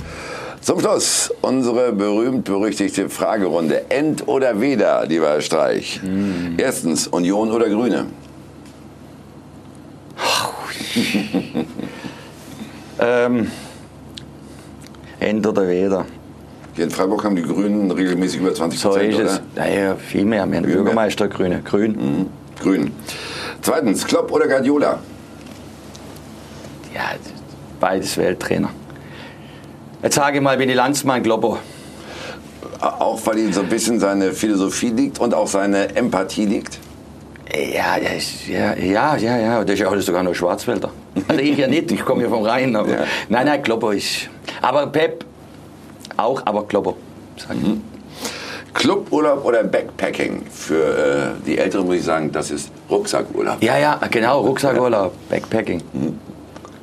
Zum 0.62 0.80
Schluss 0.80 1.32
unsere 1.42 1.94
berühmt-berüchtigte 1.94 3.10
Fragerunde. 3.10 3.90
End 3.90 4.28
oder 4.28 4.60
Weder, 4.60 5.06
lieber 5.06 5.30
Herr 5.30 5.42
Streich? 5.42 6.02
Erstens, 6.58 7.08
Union 7.08 7.52
oder 7.52 7.70
Grüne? 7.70 8.06
Ähm, 13.02 13.50
End 15.22 15.48
oder 15.48 15.66
Weder. 15.70 16.06
Hier 16.76 16.84
in 16.84 16.92
Freiburg 16.92 17.24
haben 17.24 17.36
die 17.38 17.44
Grünen 17.44 17.90
regelmäßig 17.90 18.42
über 18.42 18.54
20 18.54 18.78
So 18.78 18.90
Prozent, 18.90 19.14
ist 19.14 19.20
oder? 19.20 19.30
es. 19.32 19.42
Naja, 19.56 19.96
viel 19.96 20.26
mehr. 20.26 20.40
Wir 20.40 20.42
haben 20.44 20.52
Viel 20.52 20.62
mehr. 20.62 20.76
Bürgermeister, 20.76 21.30
Grüne. 21.30 21.62
Grün. 21.64 21.92
Mhm. 21.94 22.28
Grün. 22.62 22.92
Zweitens, 23.62 24.06
Klopp 24.06 24.34
oder 24.34 24.50
Guardiola? 24.50 25.00
Ja, 26.94 27.02
beides 27.80 28.18
Welttrainer. 28.18 28.70
Jetzt 30.04 30.16
sage 30.16 30.38
ich 30.38 30.44
mal, 30.44 30.58
bin 30.58 30.70
ich 30.70 30.76
Landsmann 30.76 31.22
Globo. 31.24 31.58
Auch 32.80 33.20
weil 33.26 33.40
ihm 33.40 33.54
so 33.54 33.62
ein 33.62 33.68
bisschen 33.70 34.00
seine 34.00 34.32
Philosophie 34.32 34.90
liegt 34.90 35.20
und 35.20 35.34
auch 35.34 35.48
seine 35.48 35.96
Empathie 35.96 36.46
liegt? 36.46 36.80
Ja, 37.54 37.98
ja, 37.98 38.10
ist- 38.18 38.48
ja, 38.48 38.76
ja, 38.76 39.16
ja, 39.18 39.38
ja. 39.38 39.64
Das 39.64 39.74
ist 39.74 39.80
ja 39.80 39.90
auch 39.90 39.96
sogar 40.00 40.24
noch 40.24 40.34
Schwarzwälder. 40.36 40.90
Also 41.28 41.42
ich 41.42 41.58
ja 41.58 41.68
nicht, 41.68 41.92
ich 41.92 42.06
komme 42.06 42.24
ja 42.24 42.30
vom 42.30 42.44
Rhein. 42.44 42.76
Aber 42.76 42.90
Ja. 42.90 43.04
Nein, 43.28 43.46
nein, 43.48 43.62
Globo 43.62 43.90
ist. 43.90 44.30
Aber 44.62 44.88
Pep 44.88 45.26
auch, 46.16 46.42
aber. 46.46 46.66
Sag 47.38 47.58
ich. 47.62 48.74
Cluburlaub 48.74 49.44
oder 49.44 49.64
Backpacking? 49.64 50.44
Für 50.50 51.36
äh, 51.40 51.46
die 51.46 51.58
Älteren 51.58 51.88
muss 51.88 51.96
ich 51.98 52.04
sagen, 52.04 52.32
das 52.32 52.52
ist 52.52 52.72
Rucksackurlaub. 52.90 53.62
Ja, 53.64 53.78
ja, 53.78 54.00
genau, 54.12 54.42
Rucksackurlaub, 54.42 55.12
Backpacking. 55.30 55.82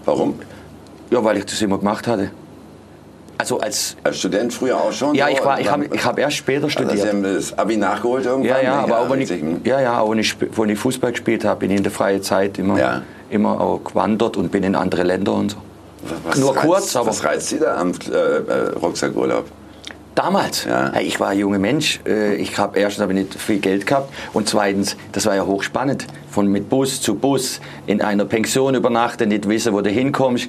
Warum? 0.05 0.35
Ja, 1.11 1.23
weil 1.23 1.39
ich 1.39 1.47
das 1.47 1.63
immer 1.63 1.79
gemacht 1.79 2.07
hatte. 2.09 2.33
Also 3.39 3.61
als. 3.61 3.97
Als 4.03 4.19
Student 4.19 4.53
früher 4.53 4.77
auch 4.81 4.93
schon? 4.93 5.15
Ja, 5.15 5.27
so? 5.27 5.33
ich, 5.33 5.45
war, 5.45 5.61
ich 5.61 5.71
habe 5.71 5.85
ich 5.93 6.05
hab 6.05 6.19
erst 6.19 6.37
später 6.37 6.65
Also 6.65 6.79
Sie 6.79 6.85
studiert. 6.85 7.09
haben 7.09 7.23
das 7.23 7.57
Abi 7.59 7.77
nachgeholt 7.77 8.25
irgendwann? 8.25 8.49
Ja, 8.51 8.63
ja, 8.63 8.75
aber 8.81 9.01
auch 9.01 9.11
wenn 9.11 9.21
ich, 9.21 9.31
ja, 9.65 9.81
ja, 9.81 10.01
auch 10.01 10.11
wenn 10.11 10.19
ich, 10.19 10.35
wenn 10.57 10.69
ich 10.71 10.79
Fußball 10.79 11.13
gespielt 11.13 11.45
habe, 11.45 11.61
bin 11.61 11.71
ich 11.71 11.77
in 11.79 11.83
der 11.83 11.93
freien 11.93 12.23
Zeit 12.23 12.59
immer, 12.59 12.79
Ja. 12.79 13.03
immer 13.31 13.61
auch 13.61 13.83
gewandert 13.85 14.37
und 14.37 14.51
bin 14.51 14.63
in 14.65 14.75
andere 14.75 15.03
Länder 15.03 15.35
und 15.35 15.51
so. 15.51 15.59
Was 16.25 16.39
Nur 16.39 16.53
reizt, 16.57 16.67
kurz, 16.67 16.97
aber- 16.97 17.09
Was 17.09 17.25
reizt 17.25 17.49
Sie 17.49 17.59
da 17.59 17.77
am 17.77 17.93
äh, 18.11 18.15
äh, 18.15 18.69
Rucksackurlaub? 18.81 19.45
Damals, 20.15 20.65
Ja. 20.65 20.93
ja. 20.95 21.01
ich 21.01 21.21
war 21.21 21.29
ein 21.29 21.39
junger 21.39 21.59
Mensch. 21.59 22.01
äh, 22.07 22.37
Ich 22.37 22.57
habe 22.57 22.79
erstens 22.79 23.03
habe 23.03 23.13
ich 23.13 23.19
nicht 23.19 23.35
viel 23.35 23.59
Geld 23.59 23.87
gehabt 23.87 24.11
und 24.33 24.49
zweitens, 24.49 24.97
das 25.13 25.27
war 25.27 25.35
ja 25.37 25.45
hochspannend, 25.45 26.07
von 26.31 26.47
mit 26.47 26.71
Bus 26.71 27.03
zu 27.03 27.17
Bus 27.17 27.61
in 27.87 28.01
einer 28.01 28.25
Pension 28.25 28.75
übernachten, 28.75 29.29
nicht 29.29 29.47
wissen, 29.47 29.75
wo 29.75 29.83
du 29.83 29.91
hinkommst. 29.91 30.49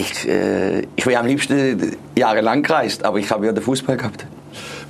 Ich, 0.00 0.26
äh, 0.28 0.82
ich 0.96 1.04
wäre 1.06 1.20
am 1.20 1.26
liebsten 1.26 1.96
jahrelang 2.16 2.62
gereist, 2.62 3.04
aber 3.04 3.18
ich 3.18 3.30
habe 3.30 3.44
ja 3.46 3.52
den 3.52 3.62
Fußball 3.62 3.96
gehabt. 3.98 4.24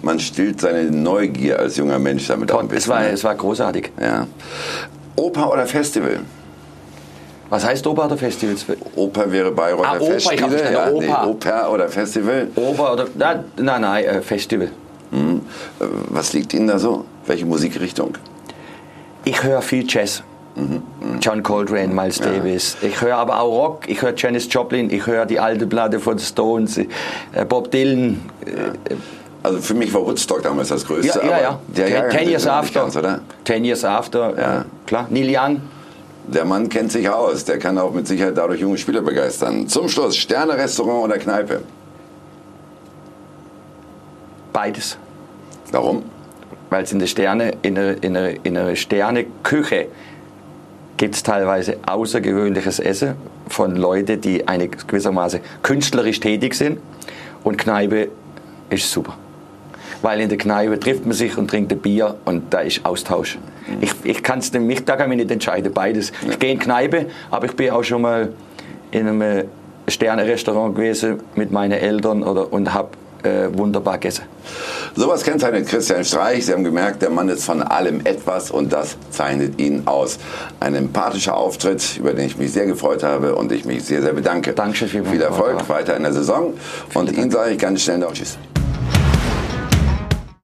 Man 0.02 0.18
stillt 0.20 0.60
seine 0.60 0.84
Neugier 0.90 1.58
als 1.58 1.76
junger 1.76 1.98
Mensch 1.98 2.28
damit 2.28 2.50
auch 2.52 2.60
ein 2.60 2.66
Es 2.66 2.72
bisschen. 2.72 2.92
war, 2.92 3.00
ne? 3.00 3.08
es 3.10 3.24
war 3.24 3.34
großartig. 3.34 3.90
ja. 4.00 4.26
Oper 5.16 5.52
oder 5.52 5.66
Festival? 5.66 6.20
Was 7.50 7.66
heißt 7.66 7.84
Oper 7.86 8.06
oder 8.06 8.16
Festivals? 8.16 8.64
Oper 8.94 9.30
wäre 9.32 9.50
Bayreuther 9.50 9.88
Ah, 9.90 9.96
Oper, 9.96 10.16
ich 10.16 10.24
Festspiele. 10.24 10.72
ja, 10.72 10.88
Oper. 10.90 11.00
Nee, 11.24 11.28
Oper 11.30 11.72
oder 11.72 11.88
Festival. 11.88 12.48
Oper 12.54 12.92
oder. 12.92 13.06
Nein, 13.18 13.44
nein, 13.56 13.80
nein 13.82 14.22
Festival. 14.22 14.70
Hm. 15.10 15.40
Äh, 15.80 15.84
Was 16.10 16.32
liegt 16.32 16.54
Ihnen 16.54 16.68
da 16.68 16.78
so? 16.78 17.04
Welche 17.26 17.44
Musikrichtung? 17.44 18.12
Ich 19.24 19.42
höre 19.42 19.60
viel 19.60 19.84
Jazz. 19.86 20.22
John 21.20 21.42
Coltrane, 21.42 21.88
Miles 21.92 22.18
Davis. 22.18 22.76
Ich 22.82 23.00
höre 23.00 23.16
aber 23.16 23.40
auch 23.40 23.50
Rock. 23.50 23.88
Ich 23.88 24.00
höre 24.02 24.14
Janis 24.16 24.46
Joplin. 24.50 24.90
Ich 24.90 25.06
höre 25.06 25.26
die 25.26 25.38
alte 25.40 25.66
Platte 25.66 26.00
von 26.00 26.18
Stones. 26.18 26.78
äh, 26.78 26.86
Bob 27.48 27.70
Dylan. 27.70 28.20
äh, 28.44 28.94
Also 29.42 29.58
für 29.60 29.74
mich 29.74 29.92
war 29.94 30.04
Woodstock 30.04 30.42
damals 30.42 30.68
das 30.68 30.84
Größte. 30.86 31.18
Ja, 31.24 31.30
ja, 31.30 31.40
ja. 31.40 31.58
Der 31.68 31.86
Ten, 31.86 31.94
Jahrgang 31.94 32.10
ten 32.18 32.28
Years 32.28 32.46
After. 32.46 32.80
Ganz, 32.82 32.96
oder? 32.96 33.20
Ten 33.44 33.64
Years 33.64 33.84
After. 33.84 34.38
Ja. 34.38 34.64
Klar. 34.86 35.06
Neil 35.10 35.28
Young. 35.34 35.60
Der 36.26 36.44
Mann 36.44 36.68
kennt 36.68 36.92
sich 36.92 37.08
aus. 37.08 37.44
Der 37.44 37.58
kann 37.58 37.78
auch 37.78 37.92
mit 37.92 38.06
Sicherheit 38.06 38.36
dadurch 38.36 38.60
junge 38.60 38.76
Spieler 38.78 39.00
begeistern. 39.00 39.66
Zum 39.68 39.88
Schluss, 39.88 40.16
Sterne, 40.16 40.54
Restaurant 40.58 41.04
oder 41.04 41.18
Kneipe? 41.18 41.62
Beides. 44.52 44.96
Warum? 45.72 46.02
Weil 46.68 46.84
es 46.84 46.92
in 46.92 46.98
der 46.98 47.06
Sterne, 47.06 47.54
in 47.62 47.78
einer, 47.78 48.02
in 48.02 48.16
einer, 48.16 48.44
in 48.44 48.56
einer 48.56 48.76
Sterneküche 48.76 49.86
gibt 51.00 51.14
es 51.14 51.22
teilweise 51.22 51.78
außergewöhnliches 51.86 52.78
Essen 52.78 53.14
von 53.48 53.74
Leuten, 53.74 54.20
die 54.20 54.46
eine 54.46 54.68
gewissermaßen 54.68 55.40
künstlerisch 55.62 56.20
tätig 56.20 56.52
sind. 56.54 56.78
Und 57.42 57.56
Kneipe 57.56 58.08
ist 58.68 58.90
super. 58.90 59.16
Weil 60.02 60.20
in 60.20 60.28
der 60.28 60.36
Kneipe 60.36 60.78
trifft 60.78 61.06
man 61.06 61.14
sich 61.14 61.38
und 61.38 61.48
trinkt 61.48 61.72
ein 61.72 61.78
Bier 61.78 62.16
und 62.26 62.52
da 62.52 62.60
ist 62.60 62.84
Austausch. 62.84 63.38
Ich, 63.80 63.94
ich 64.04 64.22
kann's 64.22 64.52
nicht, 64.52 64.86
da 64.86 64.96
kann 64.96 65.08
mich 65.08 65.16
nicht 65.16 65.30
entscheiden, 65.30 65.72
beides. 65.72 66.12
Ich 66.28 66.38
gehe 66.38 66.52
in 66.52 66.58
Kneipe, 66.58 67.06
aber 67.30 67.46
ich 67.46 67.56
bin 67.56 67.70
auch 67.70 67.82
schon 67.82 68.02
mal 68.02 68.34
in 68.90 69.08
einem 69.08 69.44
Sterne-Restaurant 69.88 70.74
gewesen 70.74 71.20
mit 71.34 71.50
meinen 71.50 71.78
Eltern 71.80 72.22
oder, 72.22 72.52
und 72.52 72.74
habe 72.74 72.90
äh, 73.22 73.48
wunderbar 73.52 73.94
gegessen. 73.94 74.24
Sowas 74.94 75.22
kennzeichnet 75.22 75.68
Christian 75.68 76.04
Streich. 76.04 76.46
Sie 76.46 76.52
haben 76.52 76.64
gemerkt, 76.64 77.02
der 77.02 77.10
Mann 77.10 77.28
ist 77.28 77.44
von 77.44 77.62
allem 77.62 78.00
etwas 78.04 78.50
und 78.50 78.72
das 78.72 78.96
zeichnet 79.10 79.60
ihn 79.60 79.82
aus. 79.86 80.18
Ein 80.58 80.74
empathischer 80.74 81.36
Auftritt, 81.36 81.98
über 81.98 82.12
den 82.12 82.26
ich 82.26 82.36
mich 82.36 82.52
sehr 82.52 82.66
gefreut 82.66 83.02
habe 83.02 83.34
und 83.34 83.52
ich 83.52 83.64
mich 83.64 83.84
sehr, 83.84 84.02
sehr 84.02 84.12
bedanke. 84.12 84.52
Dankeschön. 84.52 85.06
Viel 85.06 85.22
Erfolg 85.22 85.68
weiter 85.68 85.96
in 85.96 86.02
der 86.02 86.12
Saison 86.12 86.54
und 86.94 87.12
Ihnen 87.12 87.30
sage 87.30 87.52
ich 87.52 87.58
ganz 87.58 87.82
schnell 87.82 87.98
noch 87.98 88.12
Tschüss. 88.12 88.38